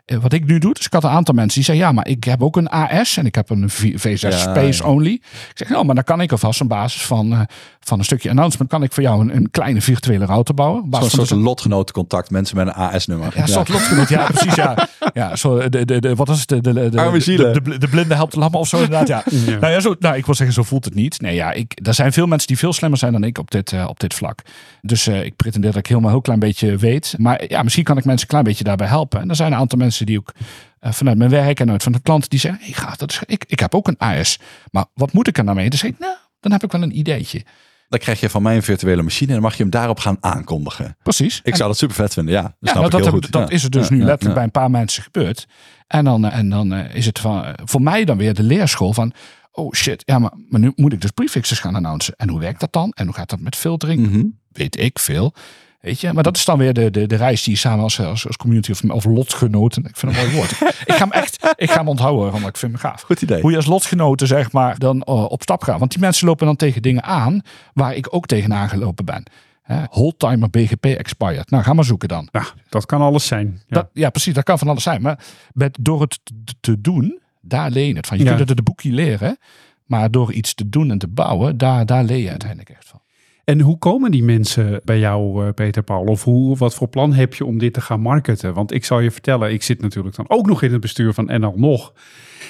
Eh, 0.05 0.17
wat 0.17 0.33
ik 0.33 0.45
nu 0.45 0.59
doe, 0.59 0.73
dus 0.73 0.85
ik 0.85 0.93
had 0.93 1.03
een 1.03 1.09
aantal 1.09 1.33
mensen 1.35 1.55
die 1.55 1.63
zeggen, 1.63 1.85
ja, 1.85 1.91
maar 1.91 2.07
ik 2.07 2.23
heb 2.23 2.43
ook 2.43 2.55
een 2.57 2.67
AS 2.69 3.17
en 3.17 3.25
ik 3.25 3.35
heb 3.35 3.49
een 3.49 3.69
V- 3.69 3.83
V6 4.07 4.19
Ja, 4.19 4.31
Space 4.37 4.83
ja. 4.83 4.89
Only. 4.89 5.11
Ik 5.13 5.51
zeg, 5.53 5.69
nou, 5.69 5.85
maar 5.85 5.95
dan 5.95 6.03
kan 6.03 6.21
ik 6.21 6.31
alvast 6.31 6.61
op 6.61 6.69
basis 6.69 7.01
van, 7.05 7.31
eh, 7.33 7.39
van 7.79 7.99
een 7.99 8.05
stukje 8.05 8.29
announcement, 8.29 8.69
kan 8.69 8.83
ik 8.83 8.91
voor 8.93 9.03
jou 9.03 9.21
een, 9.21 9.35
een 9.35 9.51
kleine 9.51 9.81
virtuele 9.81 10.25
router 10.25 10.53
bouwen. 10.53 10.87
Zo'n 10.91 11.09
soort 11.09 11.29
de- 11.29 11.35
lotgenotencontact, 11.35 12.29
mensen 12.29 12.57
met 12.57 12.67
een 12.67 12.73
AS-nummer. 12.73 13.31
ja, 13.35 13.45
soort 13.45 13.69
lotgenoot. 13.69 14.09
Ja, 14.09 14.25
precies. 14.25 14.55
Ja, 14.55 14.87
ja 15.13 15.35
zo 15.35 15.69
de, 15.69 15.85
de, 15.85 15.99
de, 16.01 16.15
wat 16.15 16.29
is 16.29 16.39
het? 16.39 16.47
De, 16.49 16.61
de, 16.61 16.89
de, 16.89 16.99
Arme 16.99 17.17
de, 17.17 17.23
zielen. 17.23 17.53
de, 17.53 17.61
de, 17.61 17.77
de 17.77 17.87
blinde 17.87 18.15
helpt 18.15 18.33
de 18.33 18.39
lammen 18.39 18.59
of 18.59 18.67
zo 18.67 18.77
inderdaad. 18.83 19.09
Ja. 19.45 19.57
Nou 19.59 19.73
ja, 19.73 19.79
zo, 19.79 19.95
nou, 19.99 20.15
ik 20.15 20.25
wil 20.25 20.35
zeggen, 20.35 20.55
zo 20.55 20.63
voelt 20.63 20.85
het 20.85 20.93
niet. 20.95 21.21
Nee, 21.21 21.35
ja, 21.35 21.51
ik, 21.51 21.79
er 21.83 21.93
zijn 21.93 22.13
veel 22.13 22.27
mensen 22.27 22.47
die 22.47 22.57
veel 22.57 22.73
slimmer 22.73 22.99
zijn 22.99 23.11
dan 23.11 23.23
ik 23.23 23.37
op 23.37 23.51
dit, 23.51 23.71
eh, 23.73 23.85
op 23.87 23.99
dit 23.99 24.13
vlak. 24.13 24.39
Dus 24.81 25.07
ik 25.07 25.35
pretendeer 25.35 25.69
dat 25.71 25.79
ik 25.79 25.87
helemaal 25.87 26.07
een 26.09 26.15
heel 26.15 26.23
klein 26.23 26.39
beetje 26.39 26.77
weet. 26.77 27.15
Maar 27.17 27.43
ja, 27.47 27.63
misschien 27.63 27.83
kan 27.83 27.97
ik 27.97 28.05
mensen 28.05 28.21
een 28.23 28.29
klein 28.29 28.43
beetje 28.43 28.63
daarbij 28.63 28.87
helpen. 28.87 29.21
En 29.21 29.29
er 29.29 29.35
zijn 29.35 29.51
een 29.51 29.57
aantal 29.57 29.77
mensen 29.77 29.90
die 29.97 30.17
ook 30.19 30.31
eh, 30.79 30.91
vanuit 30.91 31.17
mijn 31.17 31.29
werk 31.29 31.59
en 31.59 31.71
uit 31.71 31.83
van 31.83 31.91
de 31.91 31.99
klanten 31.99 32.29
die 32.29 32.39
zeggen, 32.39 32.61
hey, 32.63 32.73
gaaf, 32.73 32.95
dat 32.95 33.11
is, 33.11 33.21
ik, 33.25 33.43
ik 33.47 33.59
heb 33.59 33.75
ook 33.75 33.87
een 33.87 33.97
AS. 33.97 34.39
Maar 34.71 34.85
wat 34.93 35.13
moet 35.13 35.27
ik 35.27 35.37
er 35.37 35.43
nou 35.43 35.55
mee? 35.55 35.69
Dan 35.69 35.77
zeg 35.79 35.89
ik, 35.89 35.99
nou, 35.99 36.15
dan 36.39 36.51
heb 36.51 36.63
ik 36.63 36.71
wel 36.71 36.81
een 36.81 36.97
ideetje. 36.97 37.43
Dan 37.89 37.99
krijg 37.99 38.19
je 38.19 38.29
van 38.29 38.41
mij 38.41 38.55
een 38.55 38.63
virtuele 38.63 39.01
machine 39.01 39.27
en 39.27 39.33
dan 39.33 39.43
mag 39.43 39.55
je 39.55 39.61
hem 39.61 39.71
daarop 39.71 39.99
gaan 39.99 40.17
aankondigen. 40.19 40.97
Precies. 41.03 41.39
Ik 41.43 41.55
zou 41.55 41.69
dat 41.69 41.77
super 41.77 41.95
vet 41.95 42.13
vinden, 42.13 42.33
ja. 42.33 42.41
Dat 42.41 42.51
Ja, 42.59 42.69
snap 42.71 42.73
nou, 42.75 42.85
ik 42.85 42.91
dat 42.91 43.13
heb- 43.23 43.31
dat 43.31 43.49
Ja. 43.49 43.55
is 43.55 43.63
er 43.63 43.69
dus 43.69 43.87
Ja, 43.87 43.93
nu 43.95 44.03
letterlijk 44.03 44.33
bij 44.35 44.43
een 44.43 44.51
paar 44.51 44.71
mensen 44.71 45.03
gebeurd. 45.03 45.47
En 45.87 46.03
dan, 46.05 46.25
eh, 46.25 46.37
en 46.37 46.49
dan 46.49 46.73
eh, 46.73 46.95
is 46.95 47.05
het 47.05 47.19
van, 47.19 47.55
voor 47.65 47.81
mij 47.81 48.05
dan 48.05 48.17
weer 48.17 48.33
de 48.33 48.43
leerschool 48.43 48.93
van... 48.93 49.13
Oh 49.51 49.73
shit, 49.73 50.03
ja, 50.05 50.19
maar, 50.19 50.31
maar 50.49 50.59
nu 50.59 50.71
moet 50.75 50.93
ik 50.93 51.01
dus 51.01 51.11
prefixes 51.11 51.59
gaan 51.59 51.75
announcen. 51.75 52.13
En 52.17 52.29
hoe 52.29 52.39
werkt 52.39 52.59
dat 52.59 52.73
dan? 52.73 52.91
En 52.91 53.05
hoe 53.05 53.15
gaat 53.15 53.29
dat 53.29 53.39
met 53.39 53.55
filtering? 53.55 54.07
Mhm. 54.09 54.25
Weet 54.51 54.79
ik 54.79 54.99
veel. 54.99 55.33
Weet 55.81 55.99
je, 56.01 56.13
maar 56.13 56.23
dat 56.23 56.37
is 56.37 56.45
dan 56.45 56.57
weer 56.57 56.73
de, 56.73 56.91
de, 56.91 57.07
de 57.07 57.15
reis 57.15 57.43
die 57.43 57.53
je 57.53 57.59
samen 57.59 57.83
als, 57.83 57.99
als, 57.99 58.27
als 58.27 58.37
community 58.37 58.71
of, 58.71 58.83
of 58.83 59.05
lotgenoten. 59.05 59.83
Ik 59.85 59.97
vind 59.97 60.15
het 60.15 60.23
een 60.25 60.31
mooi 60.31 60.37
woord. 60.47 60.51
ik 60.85 60.93
ga 60.93 60.97
hem 60.97 61.11
echt, 61.11 61.53
ik 61.55 61.71
ga 61.71 61.77
hem 61.77 61.87
onthouden, 61.87 62.31
want 62.31 62.47
ik 62.47 62.57
vind 62.57 62.71
hem 62.71 62.81
gaaf. 62.81 63.01
Goed 63.01 63.21
idee. 63.21 63.41
Hoe 63.41 63.49
je 63.51 63.55
als 63.57 63.65
lotgenoten 63.65 64.27
zeg 64.27 64.51
maar 64.51 64.77
dan 64.79 65.01
eh, 65.01 65.23
op 65.23 65.41
stap 65.41 65.63
gaat. 65.63 65.79
Want 65.79 65.91
die 65.91 65.99
mensen 65.99 66.27
lopen 66.27 66.45
dan 66.45 66.55
tegen 66.55 66.81
dingen 66.81 67.03
aan 67.03 67.41
waar 67.73 67.95
ik 67.95 68.07
ook 68.15 68.25
tegenaan 68.25 68.69
gelopen 68.69 69.05
ben. 69.05 69.23
Hè, 69.61 69.83
Holdtimer 69.89 70.49
BGP 70.49 70.85
expired. 70.85 71.49
Nou, 71.49 71.63
ga 71.63 71.73
maar 71.73 71.85
zoeken 71.85 72.07
dan. 72.07 72.27
Nou, 72.31 72.45
dat 72.69 72.85
kan 72.85 73.01
alles 73.01 73.25
zijn. 73.27 73.47
Ja. 73.67 73.75
Dat, 73.75 73.89
ja, 73.93 74.09
precies. 74.09 74.33
Dat 74.33 74.43
kan 74.43 74.57
van 74.59 74.67
alles 74.67 74.83
zijn. 74.83 75.01
Maar 75.01 75.19
met, 75.53 75.77
door 75.81 76.01
het 76.01 76.19
te, 76.59 76.81
doen, 76.81 77.19
daar 77.41 77.69
leer 77.71 77.87
je 77.87 77.95
het 77.95 78.07
van. 78.07 78.17
Je 78.17 78.23
Ja. 78.23 78.35
kunt 78.35 78.47
het 78.47 78.57
de 78.57 78.63
boekje 78.63 78.91
leren. 78.91 79.37
Maar 79.85 80.11
door 80.11 80.33
iets 80.33 80.53
te 80.53 80.69
doen 80.69 80.91
en 80.91 80.97
te 80.97 81.07
bouwen, 81.07 81.57
daar, 81.57 81.85
daar 81.85 82.03
leer 82.03 82.17
je 82.17 82.29
uiteindelijk 82.29 82.69
echt 82.69 82.85
van. 82.87 83.00
En 83.43 83.59
hoe 83.59 83.77
komen 83.77 84.11
die 84.11 84.23
mensen 84.23 84.81
bij 84.83 84.99
jou, 84.99 85.45
eh, 85.45 85.53
Peter 85.53 85.83
Paul? 85.83 86.03
Of 86.03 86.23
hoe, 86.23 86.57
wat 86.57 86.73
voor 86.73 86.87
plan 86.87 87.13
heb 87.13 87.33
je 87.33 87.45
om 87.45 87.57
dit 87.57 87.73
te 87.73 87.81
gaan 87.81 88.01
marketen? 88.01 88.53
Want 88.53 88.73
ik 88.73 88.85
zal 88.85 88.99
je 88.99 89.11
vertellen, 89.11 89.51
ik 89.51 89.63
zit 89.63 89.81
natuurlijk 89.81 90.15
dan 90.15 90.29
ook 90.29 90.47
nog 90.47 90.61
in 90.61 90.71
het 90.71 90.81
bestuur 90.81 91.13
van 91.13 91.25
NL 91.25 91.53
Nog. 91.55 91.93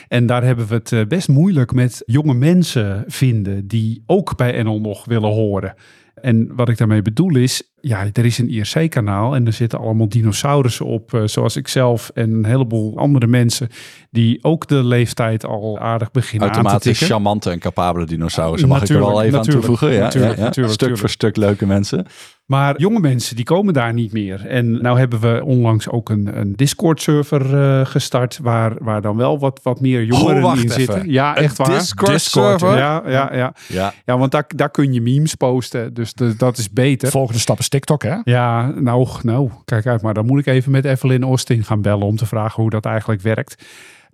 En 0.08 0.26
daar 0.26 0.44
hebben 0.44 0.68
we 0.68 0.74
het 0.74 0.92
eh, 0.92 1.06
best 1.06 1.28
moeilijk 1.28 1.74
met 1.74 2.04
jonge 2.06 2.34
mensen 2.34 3.04
vinden 3.08 3.68
die 3.68 4.04
ook 4.06 4.38
bij 4.38 4.64
NL 4.64 4.80
nog 4.80 5.06
willen 5.06 5.32
horen. 5.32 5.76
En 6.14 6.56
wat 6.56 6.70
ik 6.70 6.78
daarmee 6.78 7.02
bedoel 7.02 7.36
is, 7.36 7.71
ja, 7.82 8.06
er 8.14 8.26
is 8.26 8.38
een 8.38 8.50
IRC-kanaal 8.50 9.36
en 9.36 9.46
er 9.46 9.54
zitten 9.54 9.80
allemaal 9.80 10.10
dinosaurussen 10.10 10.86
op, 10.86 11.14
eh, 11.14 11.22
zoals 11.26 11.56
ik 11.56 11.68
zelf 11.68 12.12
en 12.14 12.32
een 12.32 12.46
heleboel 12.46 12.98
andere 12.98 13.28
mensen 13.28 13.68
die 14.12 14.44
ook 14.44 14.68
de 14.68 14.84
leeftijd 14.84 15.46
al 15.46 15.80
aardig 15.80 16.12
beginnen 16.12 16.48
aan 16.48 16.54
te 16.54 16.60
Automatisch 16.60 16.92
tikken. 17.00 17.16
charmante 17.16 17.50
en 17.50 17.60
capabele 17.60 18.06
dinosaurussen. 18.06 18.70
Mag 18.70 18.82
ik 18.84 18.90
er 18.90 19.00
wel 19.00 19.22
even 19.22 19.38
aan 19.40 19.46
toevoegen? 19.46 19.92
Ja, 19.94 20.00
natuurlijk, 20.00 20.32
ja, 20.36 20.40
ja. 20.40 20.44
natuurlijk, 20.44 20.74
Stuk 20.74 20.90
natuurlijk. 20.90 21.00
voor 21.00 21.10
stuk 21.10 21.36
leuke 21.38 21.66
mensen. 21.66 22.06
Maar 22.46 22.80
jonge 22.80 23.00
mensen 23.00 23.36
die 23.36 23.46
komen 23.46 23.74
daar 23.74 23.94
niet 23.94 24.14
meer. 24.14 24.46
En 24.48 24.82
nou 24.82 25.00
hebben 25.00 25.20
we 25.20 25.42
onlangs 25.46 25.90
ook 25.90 26.10
een, 26.10 26.38
een 26.40 26.54
Discord-server 26.56 27.60
eh, 27.80 27.86
gestart 27.86 28.40
waar, 28.42 28.74
waar 28.80 29.02
dan 29.02 29.18
wel 29.18 29.40
wat, 29.40 29.60
wat 29.64 29.80
meer 29.82 30.04
jongeren 30.04 30.36
Oh, 30.36 30.42
wacht 30.42 30.58
in 30.58 30.64
even. 30.64 30.76
zitten. 30.80 31.10
Ja, 31.12 31.38
Een 31.38 31.44
echt 31.44 31.58
waar. 31.58 31.70
Discord-server? 31.70 32.78
Ja, 32.78 33.04
ja, 33.08 33.36
ja. 33.36 33.54
Ja. 33.68 33.94
ja, 34.06 34.18
want 34.18 34.32
daar, 34.32 34.46
daar 34.56 34.70
kun 34.72 34.94
je 34.94 35.02
memes 35.02 35.36
posten. 35.36 35.94
Dus 35.94 36.14
de- 36.14 36.36
dat 36.38 36.58
is 36.58 36.70
beter. 36.72 37.10
Volgende 37.10 37.40
stap 37.40 37.60
is 37.60 37.70
TikTok, 37.72 38.04
hè? 38.04 38.18
Ja, 38.24 38.68
nou, 38.68 39.08
nou, 39.22 39.50
kijk 39.66 39.86
uit. 39.86 40.02
Maar 40.02 40.14
dan 40.14 40.26
moet 40.26 40.40
ik 40.40 40.46
even 40.46 40.72
met 40.72 40.86
Evelyn 40.86 41.24
Austin 41.24 41.64
gaan 41.64 41.82
bellen 41.82 42.08
om 42.08 42.16
te 42.16 42.26
vragen 42.26 42.62
hoe 42.62 42.72
dat 42.72 42.86
eigenlijk 42.86 43.22
werkt. 43.22 43.66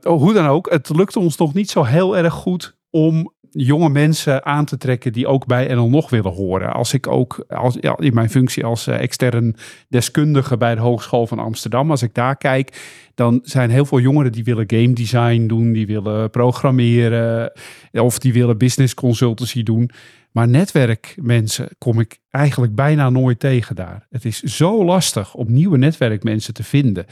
Oh, 0.03 0.21
hoe 0.21 0.33
dan 0.33 0.45
ook, 0.45 0.69
het 0.71 0.89
lukt 0.89 1.15
ons 1.15 1.37
nog 1.37 1.53
niet 1.53 1.69
zo 1.69 1.83
heel 1.83 2.17
erg 2.17 2.33
goed 2.33 2.77
om 2.89 3.33
jonge 3.51 3.89
mensen 3.89 4.45
aan 4.45 4.65
te 4.65 4.77
trekken 4.77 5.13
die 5.13 5.27
ook 5.27 5.45
bij 5.45 5.73
NL 5.73 5.89
nog 5.89 6.09
willen 6.09 6.33
horen. 6.33 6.73
Als 6.73 6.93
ik 6.93 7.07
ook 7.07 7.45
als, 7.47 7.77
in 7.77 8.13
mijn 8.13 8.29
functie 8.29 8.65
als 8.65 8.87
eh, 8.87 8.99
extern 8.99 9.55
deskundige 9.89 10.57
bij 10.57 10.75
de 10.75 10.81
Hogeschool 10.81 11.27
van 11.27 11.39
Amsterdam, 11.39 11.91
als 11.91 12.01
ik 12.01 12.13
daar 12.13 12.37
kijk, 12.37 12.81
dan 13.15 13.39
zijn 13.43 13.69
heel 13.69 13.85
veel 13.85 13.99
jongeren 13.99 14.31
die 14.31 14.43
willen 14.43 14.63
game 14.67 14.93
design 14.93 15.47
doen, 15.47 15.71
die 15.71 15.87
willen 15.87 16.29
programmeren 16.29 17.51
of 17.91 18.19
die 18.19 18.33
willen 18.33 18.57
business 18.57 18.93
consultancy 18.93 19.63
doen. 19.63 19.89
Maar 20.37 20.47
netwerkmensen 20.47 21.69
kom 21.77 21.99
ik 21.99 22.19
eigenlijk 22.29 22.75
bijna 22.75 23.09
nooit 23.09 23.39
tegen 23.39 23.75
daar. 23.75 24.07
Het 24.09 24.25
is 24.25 24.41
zo 24.41 24.85
lastig 24.85 25.33
om 25.33 25.53
nieuwe 25.53 25.77
netwerkmensen 25.77 26.53
te 26.53 26.63
vinden. 26.63 27.05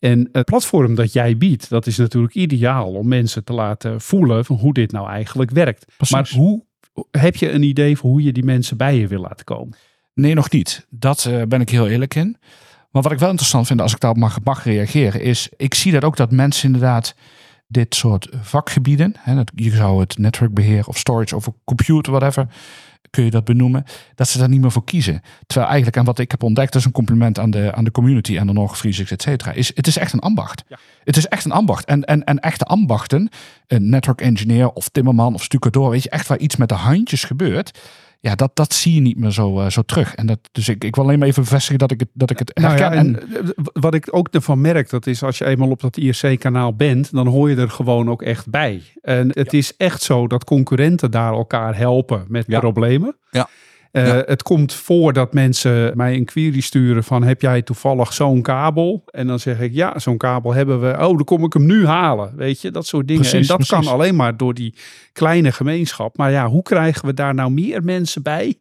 En 0.00 0.28
het 0.32 0.44
platform 0.44 0.94
dat 0.94 1.12
jij 1.12 1.36
biedt, 1.36 1.68
dat 1.68 1.86
is 1.86 1.96
natuurlijk 1.96 2.34
ideaal 2.34 2.92
om 2.92 3.08
mensen 3.08 3.44
te 3.44 3.52
laten 3.52 4.00
voelen 4.00 4.44
van 4.44 4.56
hoe 4.56 4.72
dit 4.72 4.92
nou 4.92 5.08
eigenlijk 5.08 5.50
werkt. 5.50 5.84
Precies. 5.96 6.14
Maar 6.14 6.30
hoe 6.34 6.64
heb 7.10 7.36
je 7.36 7.50
een 7.50 7.62
idee 7.62 7.96
voor 7.96 8.10
hoe 8.10 8.22
je 8.22 8.32
die 8.32 8.44
mensen 8.44 8.76
bij 8.76 8.96
je 8.96 9.06
wil 9.06 9.20
laten 9.20 9.44
komen? 9.44 9.76
Nee, 10.14 10.34
nog 10.34 10.50
niet. 10.50 10.86
Dat 10.90 11.24
eh, 11.24 11.42
ben 11.48 11.60
ik 11.60 11.70
heel 11.70 11.88
eerlijk 11.88 12.14
in. 12.14 12.36
Maar 12.90 13.02
wat 13.02 13.12
ik 13.12 13.18
wel 13.18 13.30
interessant 13.30 13.66
vind, 13.66 13.80
als 13.80 13.92
ik 13.92 14.00
daarop 14.00 14.20
mag, 14.20 14.38
mag 14.44 14.64
reageren, 14.64 15.20
is 15.20 15.48
ik 15.56 15.74
zie 15.74 15.92
dat 15.92 16.04
ook 16.04 16.16
dat 16.16 16.30
mensen 16.30 16.66
inderdaad 16.66 17.14
dit 17.66 17.94
soort 17.94 18.28
vakgebieden, 18.40 19.14
hè, 19.18 19.42
je 19.54 19.70
zou 19.70 20.00
het 20.00 20.18
netwerkbeheer 20.18 20.86
of 20.86 20.98
storage 20.98 21.36
of 21.36 21.48
computer, 21.64 22.12
whatever, 22.12 22.48
kun 23.10 23.24
je 23.24 23.30
dat 23.30 23.44
benoemen, 23.44 23.84
dat 24.14 24.28
ze 24.28 24.38
daar 24.38 24.48
niet 24.48 24.60
meer 24.60 24.70
voor 24.70 24.84
kiezen. 24.84 25.20
Terwijl 25.46 25.68
eigenlijk, 25.68 25.96
en 25.96 26.04
wat 26.04 26.18
ik 26.18 26.30
heb 26.30 26.42
ontdekt, 26.42 26.72
dat 26.72 26.80
is 26.80 26.86
een 26.86 26.92
compliment 26.92 27.38
aan 27.38 27.50
de, 27.50 27.72
aan 27.74 27.84
de 27.84 27.90
community 27.90 28.36
en 28.36 28.46
dan 28.46 28.54
nog 28.54 28.78
Friesix, 28.78 29.10
et 29.10 29.22
cetera, 29.22 29.52
is 29.52 29.72
het 29.74 29.86
is 29.86 29.96
echt 29.96 30.12
een 30.12 30.20
ambacht. 30.20 30.64
Het 31.04 31.16
is 31.16 31.26
echt 31.26 31.44
een 31.44 31.52
ambacht. 31.52 31.84
En, 31.84 32.04
en, 32.04 32.24
en 32.24 32.38
echte 32.38 32.64
ambachten, 32.64 33.28
een 33.66 33.88
network 33.88 34.20
engineer 34.20 34.70
of 34.70 34.88
timmerman 34.88 35.34
of 35.34 35.42
stucador, 35.42 35.90
weet 35.90 36.02
je, 36.02 36.10
echt 36.10 36.26
waar 36.26 36.38
iets 36.38 36.56
met 36.56 36.68
de 36.68 36.74
handjes 36.74 37.24
gebeurt. 37.24 37.78
Ja, 38.20 38.34
dat, 38.34 38.50
dat 38.54 38.72
zie 38.74 38.94
je 38.94 39.00
niet 39.00 39.18
meer 39.18 39.30
zo, 39.30 39.60
eh, 39.60 39.70
zo 39.70 39.82
terug. 39.82 40.14
En 40.14 40.26
dat, 40.26 40.38
dus 40.52 40.68
ik, 40.68 40.84
ik 40.84 40.94
wil 40.94 41.04
alleen 41.04 41.18
maar 41.18 41.28
even 41.28 41.42
bevestigen 41.42 41.78
dat 41.78 41.90
ik 41.90 42.00
het, 42.00 42.08
dat 42.12 42.30
ik 42.30 42.38
het 42.38 42.54
Nou 42.54 42.68
herken. 42.76 42.90
ja, 42.92 42.98
en, 43.00 43.28
en 43.28 43.46
eh, 43.46 43.64
wat 43.72 43.94
ik 43.94 44.08
ook 44.10 44.28
ervan 44.30 44.60
merk, 44.60 44.90
dat 44.90 45.06
is 45.06 45.22
als 45.22 45.38
je 45.38 45.44
eenmaal 45.44 45.70
op 45.70 45.80
dat 45.80 45.96
IRC-kanaal 45.96 46.74
bent, 46.74 47.12
dan 47.12 47.26
hoor 47.26 47.50
je 47.50 47.56
er 47.56 47.70
gewoon 47.70 48.10
ook 48.10 48.22
echt 48.22 48.50
bij. 48.50 48.82
En 49.02 49.28
het 49.32 49.52
is 49.52 49.76
echt 49.76 50.02
zo 50.02 50.26
dat 50.26 50.44
concurrenten 50.44 51.10
daar 51.10 51.32
elkaar 51.32 51.76
helpen 51.76 52.24
met 52.28 52.44
Ja. 52.48 52.58
problemen. 52.60 53.16
Ja. 53.30 53.48
Eh, 53.96 54.06
Ja. 54.06 54.22
Het 54.26 54.42
komt 54.42 54.74
voor 54.74 55.12
dat 55.12 55.32
mensen 55.34 55.96
mij 55.96 56.14
een 56.14 56.24
query 56.24 56.60
sturen 56.60 57.04
van 57.04 57.22
heb 57.22 57.40
jij 57.40 57.62
toevallig 57.62 58.12
zo'n 58.12 58.42
kabel? 58.42 59.02
En 59.10 59.26
dan 59.26 59.38
zeg 59.38 59.60
ik 59.60 59.72
ja, 59.74 59.98
zo'n 59.98 60.16
kabel 60.16 60.54
hebben 60.54 60.80
we. 60.80 60.88
Oh, 60.92 60.98
dan 60.98 61.24
kom 61.24 61.44
ik 61.44 61.52
hem 61.52 61.66
nu 61.66 61.86
halen. 61.86 62.32
Weet 62.36 62.60
je, 62.60 62.70
dat 62.70 62.86
soort 62.86 63.06
dingen. 63.08 63.22
Precies, 63.22 63.40
en 63.40 63.46
dat 63.56 63.66
precies. 63.66 63.86
kan 63.86 63.94
alleen 63.94 64.16
maar 64.16 64.36
door 64.36 64.54
die 64.54 64.74
kleine 65.12 65.52
gemeenschap. 65.52 66.16
Maar 66.16 66.30
ja, 66.30 66.48
hoe 66.48 66.62
krijgen 66.62 67.06
we 67.06 67.14
daar 67.14 67.34
nou 67.34 67.50
meer 67.50 67.84
mensen 67.84 68.22
bij 68.22 68.54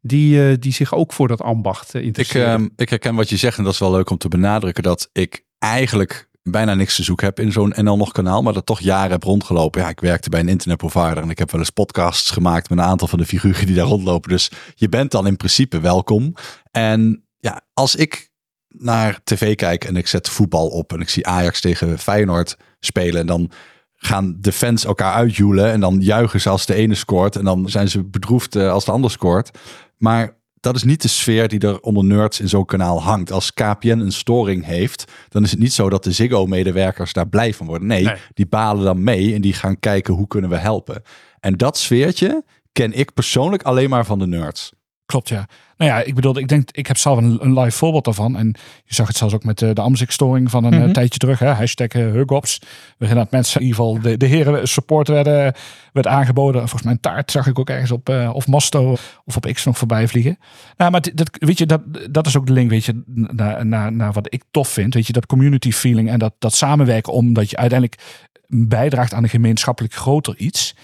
die, 0.00 0.48
eh, 0.48 0.56
die 0.58 0.72
zich 0.72 0.94
ook 0.94 1.12
voor 1.12 1.28
dat 1.28 1.40
ambacht 1.42 1.94
eh, 1.94 2.00
Ik, 2.00 2.06
interesseren? 2.06 2.48
ehm, 2.48 2.68
ik 2.76 2.88
herken 2.88 3.14
wat 3.14 3.28
je 3.28 3.36
zegt 3.36 3.58
en 3.58 3.64
dat 3.64 3.72
is 3.72 3.78
wel 3.78 3.90
leuk 3.92 4.10
om 4.10 4.18
te 4.18 4.28
benadrukken 4.28 4.82
dat 4.82 5.08
ik 5.12 5.44
eigenlijk 5.58 6.28
bijna 6.42 6.74
niks 6.74 6.96
te 6.96 7.02
zoeken 7.02 7.26
heb 7.26 7.40
in 7.40 7.52
zo'n 7.52 7.74
NL 7.76 7.96
nog 7.96 8.12
kanaal, 8.12 8.42
maar 8.42 8.52
dat 8.52 8.66
toch 8.66 8.80
jaren 8.80 9.10
heb 9.10 9.22
rondgelopen. 9.22 9.80
Ja, 9.80 9.88
ik 9.88 10.00
werkte 10.00 10.30
bij 10.30 10.40
een 10.40 10.48
internetprovider 10.48 11.16
en 11.16 11.30
ik 11.30 11.38
heb 11.38 11.50
wel 11.50 11.60
eens 11.60 11.70
podcasts 11.70 12.30
gemaakt 12.30 12.68
met 12.68 12.78
een 12.78 12.84
aantal 12.84 13.08
van 13.08 13.18
de 13.18 13.26
figuren 13.26 13.66
die 13.66 13.74
daar 13.74 13.86
rondlopen. 13.86 14.30
Dus 14.30 14.50
je 14.74 14.88
bent 14.88 15.10
dan 15.10 15.26
in 15.26 15.36
principe 15.36 15.80
welkom. 15.80 16.34
En 16.70 17.24
ja, 17.38 17.60
als 17.74 17.94
ik 17.94 18.30
naar 18.68 19.20
tv 19.24 19.54
kijk 19.54 19.84
en 19.84 19.96
ik 19.96 20.06
zet 20.06 20.28
voetbal 20.28 20.68
op 20.68 20.92
en 20.92 21.00
ik 21.00 21.08
zie 21.08 21.26
Ajax 21.26 21.60
tegen 21.60 21.98
Feyenoord 21.98 22.56
spelen 22.80 23.20
en 23.20 23.26
dan 23.26 23.50
gaan 23.94 24.36
de 24.40 24.52
fans 24.52 24.84
elkaar 24.84 25.12
uitjoelen 25.12 25.72
en 25.72 25.80
dan 25.80 26.00
juichen 26.00 26.40
ze 26.40 26.48
als 26.48 26.66
de 26.66 26.74
ene 26.74 26.94
scoort 26.94 27.36
en 27.36 27.44
dan 27.44 27.70
zijn 27.70 27.88
ze 27.88 28.04
bedroefd 28.04 28.56
eh, 28.56 28.70
als 28.70 28.84
de 28.84 28.90
ander 28.90 29.10
scoort. 29.10 29.58
Maar 29.98 30.36
dat 30.62 30.76
is 30.76 30.82
niet 30.82 31.02
de 31.02 31.08
sfeer 31.08 31.48
die 31.48 31.60
er 31.60 31.80
onder 31.80 32.04
nerds 32.04 32.40
in 32.40 32.48
zo'n 32.48 32.64
kanaal 32.64 33.02
hangt. 33.02 33.32
Als 33.32 33.52
KPN 33.54 33.88
een 33.88 34.12
storing 34.12 34.64
heeft, 34.64 35.04
dan 35.28 35.42
is 35.42 35.50
het 35.50 35.60
niet 35.60 35.72
zo 35.72 35.88
dat 35.90 36.04
de 36.04 36.12
Ziggo-medewerkers 36.12 37.12
daar 37.12 37.28
blij 37.28 37.54
van 37.54 37.66
worden. 37.66 37.88
Nee, 37.88 38.04
Nee. 38.04 38.14
die 38.34 38.46
balen 38.46 38.84
dan 38.84 39.02
mee 39.04 39.34
en 39.34 39.40
die 39.40 39.52
gaan 39.52 39.78
kijken 39.80 40.14
hoe 40.14 40.26
kunnen 40.26 40.50
we 40.50 40.56
helpen. 40.56 41.02
En 41.40 41.54
dat 41.56 41.78
sfeertje 41.78 42.44
ken 42.72 42.92
ik 42.92 43.14
persoonlijk 43.14 43.62
alleen 43.62 43.90
maar 43.90 44.06
van 44.06 44.18
de 44.18 44.26
nerds. 44.26 44.72
Klopt, 45.12 45.28
ja. 45.28 45.46
Nou 45.76 45.90
ja, 45.90 46.02
ik 46.02 46.14
bedoel, 46.14 46.38
ik 46.38 46.48
denk, 46.48 46.68
ik 46.70 46.86
heb 46.86 46.96
zelf 46.96 47.18
een, 47.18 47.38
een 47.40 47.58
live 47.58 47.76
voorbeeld 47.76 48.04
daarvan. 48.04 48.36
En 48.36 48.46
je 48.84 48.94
zag 48.94 49.06
het 49.06 49.16
zelfs 49.16 49.34
ook 49.34 49.44
met 49.44 49.62
eh, 49.62 49.70
de 49.72 49.80
Amzik-storing 49.80 50.50
van 50.50 50.64
een 50.64 50.72
eh, 50.72 50.78
Mhm. 50.80 50.92
tijdje 50.92 51.18
terug. 51.18 51.38
Hè, 51.38 51.46
hashtag 51.48 51.88
eh, 51.88 52.10
Hugops. 52.10 52.60
Waarin 52.98 53.18
dat 53.18 53.30
mensen, 53.30 53.60
in 53.60 53.66
ieder 53.66 53.80
geval 53.80 54.00
de, 54.00 54.16
de 54.16 54.26
heren 54.26 54.68
support 54.68 55.08
werden, 55.08 55.54
werd 55.92 56.06
aangeboden. 56.06 56.60
Volgens 56.60 56.82
mij 56.82 56.92
een 56.92 57.00
taart 57.00 57.30
zag 57.30 57.46
ik 57.46 57.58
ook 57.58 57.70
ergens 57.70 57.90
op, 57.90 58.08
eh, 58.08 58.30
of 58.34 58.46
Masto 58.46 58.96
of 59.24 59.36
op 59.36 59.52
X 59.52 59.64
nog 59.64 59.78
voorbij 59.78 60.08
vliegen. 60.08 60.38
Nou, 60.76 60.90
maar 60.90 61.00
dat, 61.14 61.30
weet 61.32 61.58
je, 61.58 61.66
dat, 61.66 61.80
dat 62.10 62.26
is 62.26 62.36
ook 62.36 62.46
de 62.46 62.52
link, 62.52 62.70
weet 62.70 62.84
je, 62.84 63.02
naar, 63.06 63.66
naar, 63.66 63.92
naar 63.92 64.12
wat 64.12 64.26
ik 64.34 64.42
tof 64.50 64.68
vind. 64.68 64.94
Weet 64.94 65.06
je, 65.06 65.12
dat 65.12 65.26
community 65.26 65.72
feeling 65.72 66.08
en 66.10 66.18
dat, 66.18 66.32
dat 66.38 66.54
samenwerken 66.54 67.12
omdat 67.12 67.50
je 67.50 67.56
uiteindelijk 67.56 68.00
bijdraagt 68.46 69.14
aan 69.14 69.22
een 69.22 69.28
gemeenschappelijk 69.28 69.94
groter 69.94 70.36
iets. 70.36 70.74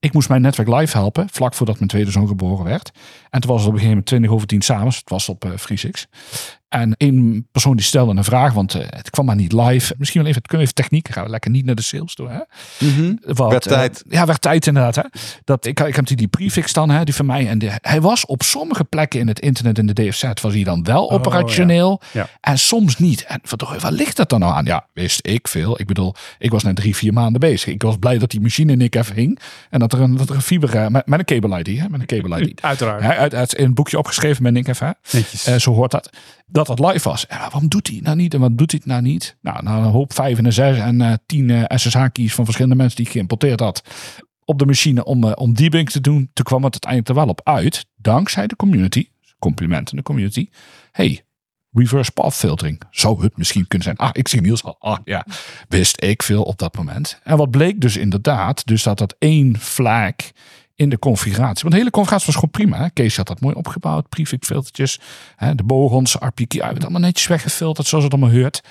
Ik 0.00 0.12
moest 0.12 0.28
mijn 0.28 0.42
netwerk 0.42 0.68
live 0.68 0.96
helpen, 0.96 1.28
vlak 1.30 1.54
voordat 1.54 1.76
mijn 1.76 1.88
tweede 1.88 2.10
zoon 2.10 2.26
geboren 2.28 2.64
werd. 2.64 2.90
En 3.30 3.40
toen 3.40 3.50
was 3.50 3.60
het 3.60 3.68
op 3.68 3.74
een 3.74 3.80
gegeven 3.80 3.88
moment 3.88 4.06
20 4.06 4.30
over 4.30 4.46
10 4.46 4.62
s'avonds. 4.62 4.96
Het 4.96 5.10
was 5.10 5.28
op 5.28 5.44
uh, 5.44 5.52
FreeSix. 5.56 6.06
En 6.68 6.94
één 6.96 7.46
persoon 7.52 7.76
die 7.76 7.84
stelde 7.84 8.16
een 8.16 8.24
vraag, 8.24 8.52
want 8.52 8.74
uh, 8.74 8.82
het 8.88 9.10
kwam 9.10 9.26
maar 9.26 9.36
niet 9.36 9.52
live. 9.52 9.94
Misschien 9.98 10.20
wel 10.20 10.30
even, 10.30 10.42
kunnen 10.42 10.66
even 10.66 10.78
techniek. 10.78 11.08
Gaan 11.08 11.24
we 11.24 11.30
lekker 11.30 11.50
niet 11.50 11.64
naar 11.64 11.74
de 11.74 11.82
sales 11.82 12.14
toe. 12.14 12.28
Hè? 12.28 12.38
Wat, 13.34 13.50
werd 13.50 13.62
tijd. 13.62 14.02
Uh, 14.06 14.12
ja, 14.12 14.26
werd 14.26 14.40
tijd 14.40 14.66
inderdaad. 14.66 14.94
Hè? 14.94 15.02
Dat, 15.44 15.66
ik, 15.66 15.80
ik 15.80 15.96
heb 15.96 16.06
die, 16.06 16.16
die 16.16 16.28
prefix 16.28 16.72
dan, 16.72 16.90
hè, 16.90 17.04
die 17.04 17.14
van 17.14 17.26
mij. 17.26 17.48
En 17.48 17.58
de, 17.58 17.70
hij 17.80 18.00
was 18.00 18.26
op 18.26 18.42
sommige 18.42 18.84
plekken 18.84 19.20
in 19.20 19.28
het 19.28 19.40
internet 19.40 19.78
in 19.78 19.86
de 19.86 19.92
DFZ 19.92 20.24
was 20.42 20.54
hij 20.54 20.62
dan 20.62 20.84
wel 20.84 21.10
operationeel. 21.10 21.90
Oh, 21.92 22.00
ja. 22.12 22.20
Ja. 22.20 22.28
En 22.40 22.58
soms 22.58 22.98
niet. 22.98 23.24
En 23.24 23.40
wat, 23.42 23.80
waar 23.80 23.92
ligt 23.92 24.16
dat 24.16 24.28
dan 24.28 24.40
nou 24.40 24.52
aan? 24.52 24.64
Ja, 24.64 24.86
wist 24.92 25.26
ik 25.26 25.48
veel. 25.48 25.80
Ik 25.80 25.86
bedoel, 25.86 26.14
ik 26.38 26.50
was 26.50 26.62
net 26.62 26.76
drie, 26.76 26.96
vier 26.96 27.12
maanden 27.12 27.40
bezig. 27.40 27.72
Ik 27.72 27.82
was 27.82 27.96
blij 27.96 28.18
dat 28.18 28.30
die 28.30 28.40
machine 28.40 28.72
in 28.72 28.80
ik 28.80 28.94
even 28.94 29.14
hing. 29.14 29.38
En 29.70 29.78
dat 29.78 29.92
er 29.92 30.00
een, 30.00 30.16
dat 30.16 30.28
er 30.28 30.34
een 30.34 30.42
fiber, 30.42 30.74
uh, 30.74 30.86
met, 30.86 31.06
met 31.06 31.18
een 31.18 31.24
cable 31.40 31.58
ID, 31.58 31.80
hè, 31.80 31.88
met 31.88 32.00
een 32.00 32.06
cable 32.06 32.40
ID. 32.40 32.60
Uiteraard. 32.62 33.02
Hè, 33.02 33.16
uit, 33.16 33.34
uit, 33.34 33.54
in 33.54 33.64
een 33.64 33.74
boekje 33.74 33.98
opgeschreven 33.98 34.42
met 34.42 34.52
Nick 34.52 34.68
even. 34.68 34.96
Netjes. 35.10 35.48
Uh, 35.48 35.56
zo 35.56 35.74
hoort 35.74 35.90
dat. 35.90 36.10
Dat 36.58 36.76
dat 36.76 36.92
live 36.92 37.08
was. 37.08 37.26
En 37.26 37.38
waarom 37.38 37.68
doet 37.68 37.88
hij 37.88 38.00
nou 38.02 38.16
niet? 38.16 38.34
En 38.34 38.40
wat 38.40 38.58
doet 38.58 38.70
hij 38.70 38.80
nou 38.84 39.02
niet? 39.02 39.36
Nou, 39.40 39.62
na 39.62 39.76
een 39.76 39.82
hoop 39.82 40.12
vijf 40.12 40.38
en 40.38 40.44
een 40.44 40.52
zes 40.52 40.78
en 40.78 41.00
uh, 41.00 41.12
tien 41.26 41.48
uh, 41.48 41.64
SSH-keys 41.66 42.34
van 42.34 42.44
verschillende 42.44 42.76
mensen 42.76 42.96
die 42.96 43.12
geïmporteerd 43.12 43.60
had 43.60 43.82
op 44.44 44.58
de 44.58 44.66
machine 44.66 45.04
om, 45.04 45.24
uh, 45.24 45.32
om 45.34 45.54
te 45.54 46.00
doen. 46.00 46.30
Toen 46.32 46.44
kwam 46.44 46.64
het 46.64 46.72
uiteindelijk 46.72 47.08
er 47.08 47.14
wel 47.14 47.28
op 47.28 47.40
uit. 47.44 47.86
Dankzij 47.96 48.46
de 48.46 48.56
community. 48.56 49.08
Complimenten 49.38 49.96
de 49.96 50.02
community. 50.02 50.48
Hey, 50.92 51.24
reverse 51.72 52.12
path 52.12 52.34
filtering. 52.34 52.82
Zou 52.90 53.22
het 53.22 53.36
misschien 53.36 53.66
kunnen 53.66 53.86
zijn. 53.86 53.96
Ah, 53.96 54.10
ik 54.12 54.28
zie 54.28 54.40
Niels 54.40 54.64
al. 54.64 54.76
Ah, 54.78 54.98
ja. 55.04 55.26
Wist 55.68 56.02
ik 56.02 56.22
veel 56.22 56.42
op 56.42 56.58
dat 56.58 56.76
moment. 56.76 57.20
En 57.22 57.36
wat 57.36 57.50
bleek 57.50 57.80
dus 57.80 57.96
inderdaad. 57.96 58.66
Dus 58.66 58.82
dat 58.82 58.98
dat 58.98 59.16
één 59.18 59.58
flag 59.58 60.14
in 60.78 60.88
de 60.88 60.98
configuratie. 60.98 61.62
Want 61.62 61.70
de 61.70 61.78
hele 61.78 61.90
configuratie 61.90 62.32
was 62.32 62.34
gewoon 62.34 62.50
prima. 62.50 62.88
Kees 62.88 63.16
had 63.16 63.26
dat 63.26 63.40
mooi 63.40 63.54
opgebouwd. 63.54 64.08
Prefix 64.08 64.46
filtertjes. 64.46 65.00
Hè? 65.36 65.54
De 65.54 65.62
bogons, 65.62 66.14
RPK. 66.14 66.52
Ja, 66.52 66.68
het 66.68 66.82
allemaal 66.82 67.00
netjes 67.00 67.26
weggefilterd 67.26 67.86
zoals 67.86 68.04
het 68.04 68.12
allemaal 68.12 68.40
hoort. 68.40 68.62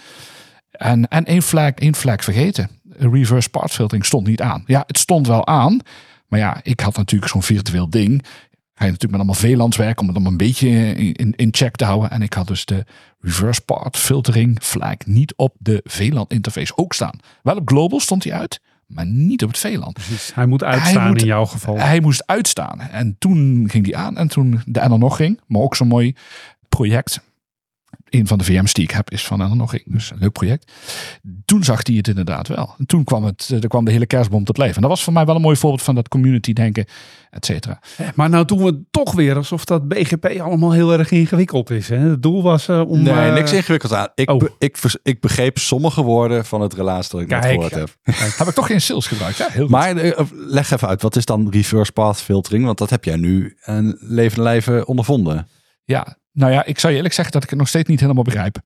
En, 0.71 1.07
en 1.07 1.25
één 1.25 1.41
flag, 1.41 1.71
één 1.71 1.95
flag 1.95 2.23
vergeten. 2.23 2.69
Reverse 2.89 3.49
path 3.49 3.71
filtering 3.71 4.05
stond 4.05 4.27
niet 4.27 4.41
aan. 4.41 4.63
Ja, 4.65 4.83
het 4.87 4.97
stond 4.97 5.27
wel 5.27 5.47
aan. 5.47 5.79
Maar 6.27 6.39
ja, 6.39 6.59
ik 6.63 6.79
had 6.79 6.97
natuurlijk 6.97 7.31
zo'n 7.31 7.43
virtueel 7.43 7.89
ding. 7.89 8.25
Ga 8.73 8.85
je 8.85 8.91
natuurlijk 8.91 9.11
met 9.11 9.27
allemaal 9.27 9.57
VLANs 9.57 9.77
werken 9.77 10.01
om 10.01 10.07
het 10.07 10.15
allemaal 10.15 10.31
een 10.31 10.47
beetje 10.47 10.69
in, 11.13 11.33
in 11.35 11.49
check 11.51 11.75
te 11.75 11.85
houden. 11.85 12.11
En 12.11 12.21
ik 12.21 12.33
had 12.33 12.47
dus 12.47 12.65
de 12.65 12.85
reverse 13.19 13.61
path 13.61 13.97
filtering 13.97 14.57
flag 14.61 14.95
niet 15.05 15.33
op 15.35 15.55
de 15.57 15.81
VLAN 15.83 16.25
interface 16.27 16.77
ook 16.77 16.93
staan. 16.93 17.19
Wel 17.43 17.55
op 17.55 17.69
global 17.69 17.99
stond 17.99 18.23
hij 18.23 18.33
uit, 18.33 18.61
maar 18.87 19.05
niet 19.05 19.43
op 19.43 19.49
het 19.49 19.57
veeland. 19.57 19.93
Precies. 19.93 20.31
Hij 20.35 20.45
moet 20.45 20.63
uitstaan 20.63 21.01
Hij 21.01 21.07
moet- 21.11 21.21
in 21.21 21.27
jouw 21.27 21.45
geval. 21.45 21.77
Hij 21.77 21.99
moest 21.99 22.23
uitstaan. 22.25 22.79
En 22.81 23.15
toen 23.19 23.65
ging 23.69 23.83
die 23.83 23.97
aan. 23.97 24.17
En 24.17 24.27
toen 24.27 24.61
de 24.65 24.85
NL 24.87 24.97
nog 24.97 25.15
ging. 25.15 25.39
Maar 25.47 25.61
ook 25.61 25.75
zo'n 25.75 25.87
mooi 25.87 26.15
project. 26.69 27.25
Een 28.09 28.27
van 28.27 28.37
de 28.37 28.43
VM's 28.43 28.73
die 28.73 28.83
ik 28.83 28.91
heb 28.91 29.11
is 29.11 29.25
van 29.25 29.39
NL 29.39 29.55
nog 29.55 29.69
ging. 29.69 29.83
Dus 29.85 30.11
een 30.11 30.17
leuk 30.19 30.31
project. 30.31 30.71
Toen 31.45 31.63
zag 31.63 31.87
hij 31.87 31.95
het 31.95 32.07
inderdaad 32.07 32.47
wel. 32.47 32.73
En 32.77 32.85
toen 32.85 33.03
kwam, 33.03 33.23
het, 33.23 33.49
eh, 33.51 33.63
er 33.63 33.67
kwam 33.67 33.85
de 33.85 33.91
hele 33.91 34.05
kerstboom 34.05 34.43
tot 34.43 34.57
leven. 34.57 34.75
En 34.75 34.81
dat 34.81 34.89
was 34.89 35.03
voor 35.03 35.13
mij 35.13 35.25
wel 35.25 35.35
een 35.35 35.41
mooi 35.41 35.55
voorbeeld 35.55 35.81
van 35.81 35.95
dat 35.95 36.07
community 36.07 36.53
denken, 36.53 36.85
et 37.29 37.45
cetera. 37.45 37.79
Maar 38.15 38.29
nou 38.29 38.45
doen 38.45 38.57
we 38.57 38.65
het 38.65 38.79
toch 38.91 39.13
weer 39.13 39.35
alsof 39.35 39.65
dat 39.65 39.87
BGP 39.87 40.39
allemaal 40.39 40.71
heel 40.71 40.93
erg 40.93 41.11
ingewikkeld 41.11 41.69
is. 41.69 41.89
Hè? 41.89 41.97
Het 41.97 42.23
doel 42.23 42.43
was 42.43 42.67
eh, 42.67 42.89
om... 42.89 43.01
Nee, 43.01 43.13
eh, 43.13 43.33
niks 43.33 43.53
ingewikkeld 43.53 43.93
aan. 43.93 44.07
Ik, 44.15 44.29
oh. 44.29 44.39
be- 44.39 44.51
ik, 44.59 44.77
vers- 44.77 44.97
ik 45.03 45.21
begreep 45.21 45.57
sommige 45.57 46.01
woorden 46.01 46.45
van 46.45 46.61
het 46.61 46.73
relaas 46.73 47.09
dat 47.09 47.21
ik 47.21 47.27
net 47.27 47.45
gehoord 47.45 47.73
heb. 47.75 47.95
Heb 48.37 48.47
ik 48.47 48.53
toch 48.53 48.67
geen 48.67 48.81
sales 48.81 49.07
gebruikt? 49.07 49.37
Ja, 49.37 49.47
heel 49.49 49.61
goed. 49.61 49.71
Maar 49.71 49.95
leg 50.31 50.71
even 50.71 50.87
uit, 50.87 51.01
wat 51.01 51.15
is 51.15 51.25
dan 51.25 51.49
reverse 51.49 51.91
path 51.91 52.21
filtering? 52.21 52.65
Want 52.65 52.77
dat 52.77 52.89
heb 52.89 53.03
jij 53.03 53.15
nu 53.15 53.57
een 53.61 53.97
levende 53.99 54.43
lijven 54.43 54.87
ondervonden. 54.87 55.47
Ja, 55.83 56.17
nou 56.37 56.51
ja, 56.51 56.65
ik 56.65 56.79
zou 56.79 56.91
je 56.91 56.97
eerlijk 56.97 57.15
zeggen 57.15 57.33
dat 57.33 57.43
ik 57.43 57.49
het 57.49 57.59
nog 57.59 57.67
steeds 57.67 57.89
niet 57.89 57.99
helemaal 57.99 58.23
begrijp. 58.23 58.57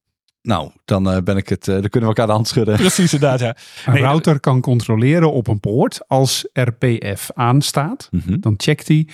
Nou, 0.42 0.72
dan 0.86 1.10
eh, 1.12 1.22
ben 1.22 1.38
ik 1.38 1.50
het. 1.50 1.68
eh, 1.68 1.74
dan 1.74 1.90
kunnen 1.90 2.10
we 2.10 2.16
elkaar 2.16 2.28
de 2.28 2.32
hand 2.32 2.48
schudden. 2.48 2.76
Precies, 2.76 3.14
inderdaad. 3.14 3.40
Ja. 3.40 3.56
Een 3.86 3.94
Nee, 3.94 4.02
router 4.02 4.40
kan 4.40 4.62
controleren 4.62 5.32
op 5.32 5.48
een 5.48 5.60
poort 5.60 6.08
als 6.08 6.48
RPF 6.54 7.30
aanstaat. 7.34 8.08
Mhm. 8.12 8.40
Dan 8.40 8.54
checkt 8.58 8.88
hij, 8.88 9.08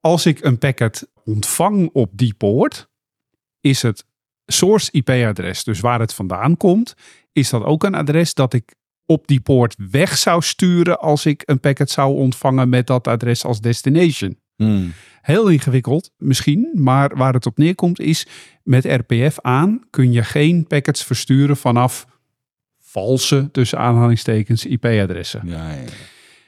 als 0.00 0.26
ik 0.26 0.44
een 0.44 0.58
packet 0.58 1.08
ontvang 1.24 1.90
op 1.92 2.10
die 2.12 2.34
poort, 2.34 2.88
is 3.60 3.82
het 3.82 4.04
source 4.46 4.90
IP-adres, 4.92 5.64
dus 5.64 5.80
waar 5.80 6.00
het 6.00 6.14
vandaan 6.14 6.56
komt, 6.56 6.94
is 7.32 7.50
dat 7.50 7.62
ook 7.62 7.84
een 7.84 7.94
adres 7.94 8.34
dat 8.34 8.52
ik 8.52 8.74
op 9.06 9.26
die 9.26 9.40
poort 9.40 9.74
weg 9.90 10.16
zou 10.18 10.42
sturen 10.42 11.00
als 11.00 11.26
ik 11.26 11.42
een 11.44 11.60
packet 11.60 11.90
zou 11.90 12.14
ontvangen 12.14 12.68
met 12.68 12.86
dat 12.86 13.08
adres 13.08 13.44
als 13.44 13.60
destination. 13.60 14.38
Hmm. 14.56 14.92
Heel 15.22 15.48
ingewikkeld 15.48 16.10
misschien, 16.18 16.70
maar 16.74 17.16
waar 17.16 17.32
het 17.32 17.46
op 17.46 17.58
neerkomt 17.58 18.00
is 18.00 18.26
met 18.62 18.84
RPF 18.84 19.40
aan 19.40 19.80
kun 19.90 20.12
je 20.12 20.22
geen 20.22 20.66
packets 20.66 21.04
versturen 21.04 21.56
vanaf 21.56 22.06
valse, 22.78 23.48
tussen 23.52 23.78
aanhalingstekens, 23.78 24.66
IP-adressen. 24.66 25.42
Ja, 25.44 25.70
ja, 25.70 25.74
ja. 25.74 25.84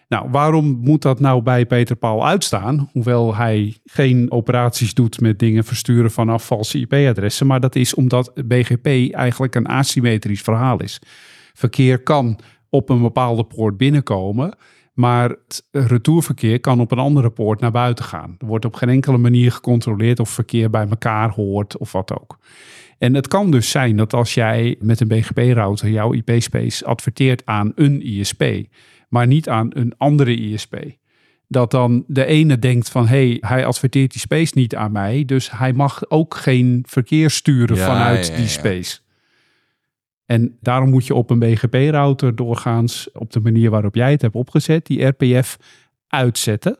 Nou, 0.08 0.30
waarom 0.30 0.78
moet 0.80 1.02
dat 1.02 1.20
nou 1.20 1.42
bij 1.42 1.66
Peter 1.66 1.96
Paul 1.96 2.26
uitstaan? 2.26 2.88
Hoewel 2.92 3.36
hij 3.36 3.76
geen 3.84 4.30
operaties 4.30 4.94
doet 4.94 5.20
met 5.20 5.38
dingen 5.38 5.64
versturen 5.64 6.10
vanaf 6.10 6.46
valse 6.46 6.78
IP-adressen. 6.78 7.46
Maar 7.46 7.60
dat 7.60 7.74
is 7.74 7.94
omdat 7.94 8.32
BGP 8.46 8.86
eigenlijk 9.14 9.54
een 9.54 9.66
asymmetrisch 9.66 10.42
verhaal 10.42 10.82
is. 10.82 11.00
Verkeer 11.54 12.02
kan 12.02 12.38
op 12.70 12.88
een 12.88 13.02
bepaalde 13.02 13.44
poort 13.44 13.76
binnenkomen. 13.76 14.56
Maar 14.98 15.28
het 15.28 15.66
retourverkeer 15.70 16.60
kan 16.60 16.80
op 16.80 16.92
een 16.92 16.98
andere 16.98 17.30
poort 17.30 17.60
naar 17.60 17.70
buiten 17.70 18.04
gaan. 18.04 18.34
Er 18.38 18.46
wordt 18.46 18.64
op 18.64 18.74
geen 18.74 18.88
enkele 18.88 19.18
manier 19.18 19.52
gecontroleerd 19.52 20.20
of 20.20 20.30
verkeer 20.30 20.70
bij 20.70 20.86
elkaar 20.88 21.30
hoort 21.30 21.76
of 21.76 21.92
wat 21.92 22.20
ook. 22.20 22.38
En 22.98 23.14
het 23.14 23.28
kan 23.28 23.50
dus 23.50 23.70
zijn 23.70 23.96
dat 23.96 24.12
als 24.14 24.34
jij 24.34 24.76
met 24.80 25.00
een 25.00 25.08
BGP-router 25.08 25.88
jouw 25.88 26.12
IP-space 26.12 26.84
adverteert 26.84 27.42
aan 27.44 27.72
een 27.74 28.02
ISP, 28.02 28.44
maar 29.08 29.26
niet 29.26 29.48
aan 29.48 29.70
een 29.72 29.94
andere 29.96 30.36
ISP. 30.36 30.76
Dat 31.48 31.70
dan 31.70 32.04
de 32.06 32.24
ene 32.24 32.58
denkt 32.58 32.90
van, 32.90 33.06
hé, 33.06 33.28
hey, 33.28 33.36
hij 33.40 33.66
adverteert 33.66 34.12
die 34.12 34.20
space 34.20 34.52
niet 34.54 34.76
aan 34.76 34.92
mij, 34.92 35.24
dus 35.24 35.50
hij 35.50 35.72
mag 35.72 36.10
ook 36.10 36.34
geen 36.34 36.84
verkeer 36.86 37.30
sturen 37.30 37.76
Ja, 37.76 37.84
vanuit 37.86 38.26
ja, 38.26 38.36
die 38.36 38.48
space. 38.48 38.98
En 40.28 40.56
daarom 40.60 40.90
moet 40.90 41.06
je 41.06 41.14
op 41.14 41.30
een 41.30 41.38
BGP-router 41.38 42.36
doorgaans 42.36 43.08
op 43.12 43.32
de 43.32 43.40
manier 43.40 43.70
waarop 43.70 43.94
jij 43.94 44.10
het 44.10 44.22
hebt 44.22 44.34
opgezet, 44.34 44.86
die 44.86 45.04
RPF 45.04 45.56
uitzetten. 46.06 46.78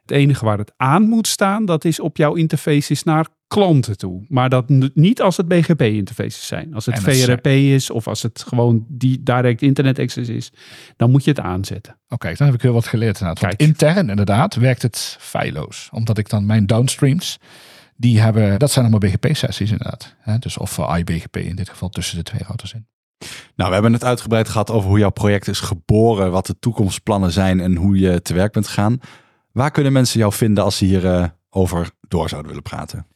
Het 0.00 0.10
enige 0.10 0.44
waar 0.44 0.58
het 0.58 0.72
aan 0.76 1.02
moet 1.02 1.26
staan, 1.26 1.64
dat 1.64 1.84
is 1.84 2.00
op 2.00 2.16
jouw 2.16 2.34
interfaces 2.34 3.02
naar 3.02 3.26
klanten 3.46 3.96
toe. 3.96 4.24
Maar 4.28 4.48
dat 4.48 4.68
niet 4.94 5.22
als 5.22 5.36
het 5.36 5.48
BGP-interfaces 5.48 6.46
zijn. 6.46 6.74
Als 6.74 6.86
het 6.86 6.98
VRP 6.98 7.46
is 7.46 7.90
of 7.90 8.08
als 8.08 8.22
het 8.22 8.44
gewoon 8.48 8.84
die 8.88 9.22
direct 9.22 9.62
internet 9.62 9.98
access 9.98 10.28
is, 10.28 10.52
dan 10.96 11.10
moet 11.10 11.24
je 11.24 11.30
het 11.30 11.40
aanzetten. 11.40 11.98
Oké, 12.08 12.32
dan 12.34 12.46
heb 12.46 12.56
ik 12.56 12.62
heel 12.62 12.72
wat 12.72 12.86
geleerd 12.86 13.20
inderdaad. 13.20 13.40
Want 13.40 13.56
Kijk. 13.56 13.70
intern 13.70 14.08
inderdaad 14.08 14.54
werkt 14.54 14.82
het 14.82 15.16
feilloos. 15.20 15.88
Omdat 15.92 16.18
ik 16.18 16.28
dan 16.28 16.46
mijn 16.46 16.66
downstreams, 16.66 17.38
die 17.96 18.20
hebben, 18.20 18.58
dat 18.58 18.70
zijn 18.70 18.84
allemaal 18.84 19.10
BGP-sessies 19.10 19.70
inderdaad. 19.70 20.14
Hè, 20.18 20.38
dus 20.38 20.58
of 20.58 20.78
eh, 20.78 20.94
iBGP 20.98 21.36
in 21.36 21.56
dit 21.56 21.68
geval 21.68 21.88
tussen 21.88 22.16
de 22.16 22.22
twee 22.22 22.42
routers 22.42 22.72
in. 22.72 22.86
Nou, 23.56 23.68
we 23.68 23.74
hebben 23.74 23.92
het 23.92 24.04
uitgebreid 24.04 24.48
gehad 24.48 24.70
over 24.70 24.88
hoe 24.88 24.98
jouw 24.98 25.10
project 25.10 25.48
is 25.48 25.60
geboren, 25.60 26.30
wat 26.30 26.46
de 26.46 26.58
toekomstplannen 26.58 27.32
zijn 27.32 27.60
en 27.60 27.76
hoe 27.76 27.98
je 27.98 28.22
te 28.22 28.34
werk 28.34 28.52
bent 28.52 28.66
gegaan. 28.66 29.00
Waar 29.52 29.70
kunnen 29.70 29.92
mensen 29.92 30.18
jou 30.18 30.32
vinden 30.32 30.64
als 30.64 30.76
ze 30.76 30.84
hierover 30.84 31.34
over 31.50 31.90
door 32.08 32.28
zouden 32.28 32.50
willen 32.50 32.68
praten? 32.68 33.06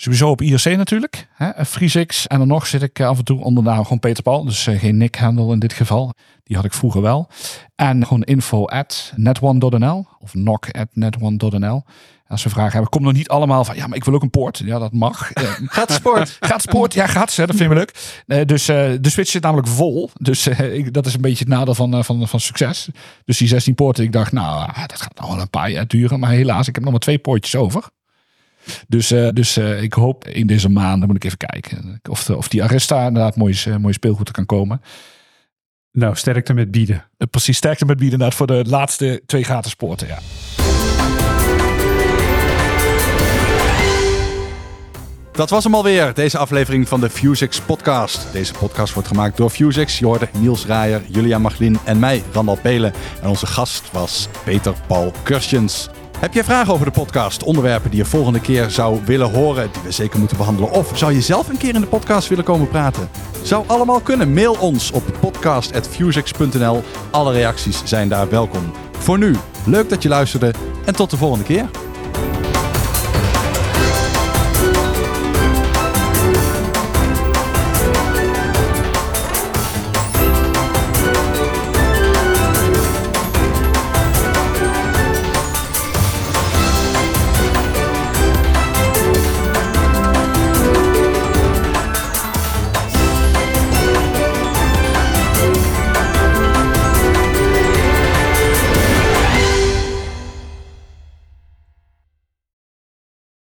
Sowieso 0.00 0.30
op 0.30 0.40
IRC 0.40 0.64
natuurlijk. 0.64 1.28
Hè, 1.32 1.64
FreeSix. 1.64 2.26
En 2.26 2.38
dan 2.38 2.48
nog 2.48 2.66
zit 2.66 2.82
ik 2.82 2.98
eh, 2.98 3.06
af 3.06 3.18
en 3.18 3.24
toe 3.24 3.42
onder 3.42 3.64
de 3.64 3.70
naam 3.70 3.82
gewoon 3.82 3.98
Peter 3.98 4.22
Paul. 4.22 4.44
Dus 4.44 4.66
eh, 4.66 4.78
geen 4.78 4.96
Nick 4.96 5.16
handle 5.16 5.52
in 5.52 5.58
dit 5.58 5.72
geval. 5.72 6.12
Die 6.42 6.56
had 6.56 6.64
ik 6.64 6.72
vroeger 6.72 7.02
wel. 7.02 7.30
En 7.74 8.06
gewoon 8.06 8.22
info 8.22 8.64
at 8.64 9.12
netone.nl 9.16 10.06
of 10.18 10.30
knock 10.30 10.70
at 10.70 10.88
netone.nl. 10.92 11.82
Als 12.28 12.42
ze 12.42 12.48
vragen 12.48 12.72
hebben, 12.72 12.90
kom 12.90 13.02
nog 13.02 13.12
niet 13.12 13.28
allemaal 13.28 13.64
van 13.64 13.76
ja, 13.76 13.86
maar 13.86 13.96
ik 13.96 14.04
wil 14.04 14.14
ook 14.14 14.22
een 14.22 14.30
poort. 14.30 14.62
Ja, 14.64 14.78
dat 14.78 14.92
mag. 14.92 15.30
Gaat 15.78 15.92
sport. 15.92 16.36
Gaat 16.40 16.62
sport? 16.62 16.94
Ja, 16.94 17.06
gaat 17.06 17.32
ze. 17.32 17.46
Dat 17.46 17.56
vinden 17.56 17.68
we 17.68 17.74
leuk. 17.74 18.22
Eh, 18.26 18.46
dus 18.46 18.68
eh, 18.68 18.90
de 19.00 19.10
switch 19.10 19.30
zit 19.30 19.42
namelijk 19.42 19.68
vol. 19.68 20.10
Dus 20.14 20.46
eh, 20.46 20.74
ik, 20.74 20.92
dat 20.92 21.06
is 21.06 21.14
een 21.14 21.20
beetje 21.20 21.44
het 21.44 21.54
nadeel 21.54 21.74
van, 21.74 22.04
van, 22.04 22.28
van 22.28 22.40
succes. 22.40 22.88
Dus 23.24 23.38
die 23.38 23.48
16 23.48 23.74
poorten, 23.74 24.04
ik 24.04 24.12
dacht, 24.12 24.32
nou, 24.32 24.68
ah, 24.68 24.86
dat 24.86 25.00
gaat 25.00 25.20
nog 25.20 25.28
wel 25.28 25.40
een 25.40 25.50
paar 25.50 25.70
jaar 25.70 25.86
duren. 25.86 26.20
Maar 26.20 26.30
helaas, 26.30 26.68
ik 26.68 26.74
heb 26.74 26.82
nog 26.82 26.92
maar 26.92 27.00
twee 27.00 27.18
poortjes 27.18 27.56
over. 27.56 27.88
Dus, 28.88 29.10
eh, 29.10 29.28
dus 29.32 29.56
eh, 29.56 29.82
ik 29.82 29.92
hoop 29.92 30.26
in 30.26 30.46
deze 30.46 30.68
maanden, 30.68 31.08
moet 31.08 31.16
ik 31.16 31.24
even 31.24 31.38
kijken, 31.38 32.00
of, 32.10 32.24
de, 32.24 32.36
of 32.36 32.48
die 32.48 32.62
Arista 32.62 33.06
inderdaad 33.06 33.36
mooi, 33.36 33.56
mooi 33.80 33.92
speelgoed 33.92 34.30
kan 34.30 34.46
komen. 34.46 34.80
Nou, 35.92 36.16
sterkte 36.16 36.54
met 36.54 36.70
bieden. 36.70 37.04
Precies, 37.30 37.56
sterkte 37.56 37.84
met 37.84 37.96
bieden 37.96 38.12
inderdaad 38.12 38.38
voor 38.38 38.46
de 38.46 38.64
laatste 38.66 39.22
twee 39.26 39.44
gratis 39.44 39.74
poorten, 39.74 40.06
ja. 40.06 40.18
Dat 45.38 45.50
was 45.50 45.64
hem 45.64 45.74
alweer, 45.74 46.14
deze 46.14 46.38
aflevering 46.38 46.88
van 46.88 47.00
de 47.00 47.10
Fusix 47.10 47.60
podcast. 47.60 48.26
Deze 48.32 48.52
podcast 48.52 48.94
wordt 48.94 49.08
gemaakt 49.08 49.36
door 49.36 49.50
Fusix, 49.50 49.98
Jorde, 49.98 50.28
Niels 50.38 50.66
Raaier, 50.66 51.02
Julia 51.08 51.38
Maglin 51.38 51.78
en 51.84 51.98
mij, 51.98 52.22
Randal 52.32 52.58
Pelen. 52.62 52.92
En 53.22 53.28
onze 53.28 53.46
gast 53.46 53.90
was 53.92 54.28
Peter 54.44 54.74
Paul 54.86 55.12
Kurstjens. 55.22 55.88
Heb 56.18 56.34
jij 56.34 56.44
vragen 56.44 56.72
over 56.72 56.86
de 56.86 56.92
podcast, 56.92 57.42
onderwerpen 57.42 57.90
die 57.90 57.98
je 57.98 58.04
volgende 58.04 58.40
keer 58.40 58.70
zou 58.70 59.00
willen 59.04 59.30
horen, 59.30 59.70
die 59.72 59.82
we 59.82 59.90
zeker 59.90 60.18
moeten 60.18 60.36
behandelen? 60.36 60.70
Of 60.70 60.98
zou 60.98 61.12
je 61.12 61.20
zelf 61.20 61.48
een 61.48 61.58
keer 61.58 61.74
in 61.74 61.80
de 61.80 61.86
podcast 61.86 62.28
willen 62.28 62.44
komen 62.44 62.68
praten? 62.68 63.08
Zou 63.42 63.64
allemaal 63.66 64.00
kunnen. 64.00 64.32
Mail 64.32 64.56
ons 64.60 64.90
op 64.90 65.04
podcast.fusix.nl. 65.20 66.82
Alle 67.10 67.32
reacties 67.32 67.82
zijn 67.84 68.08
daar 68.08 68.28
welkom. 68.28 68.72
Voor 68.98 69.18
nu, 69.18 69.36
leuk 69.64 69.88
dat 69.88 70.02
je 70.02 70.08
luisterde 70.08 70.54
en 70.84 70.94
tot 70.94 71.10
de 71.10 71.16
volgende 71.16 71.44
keer. 71.44 71.68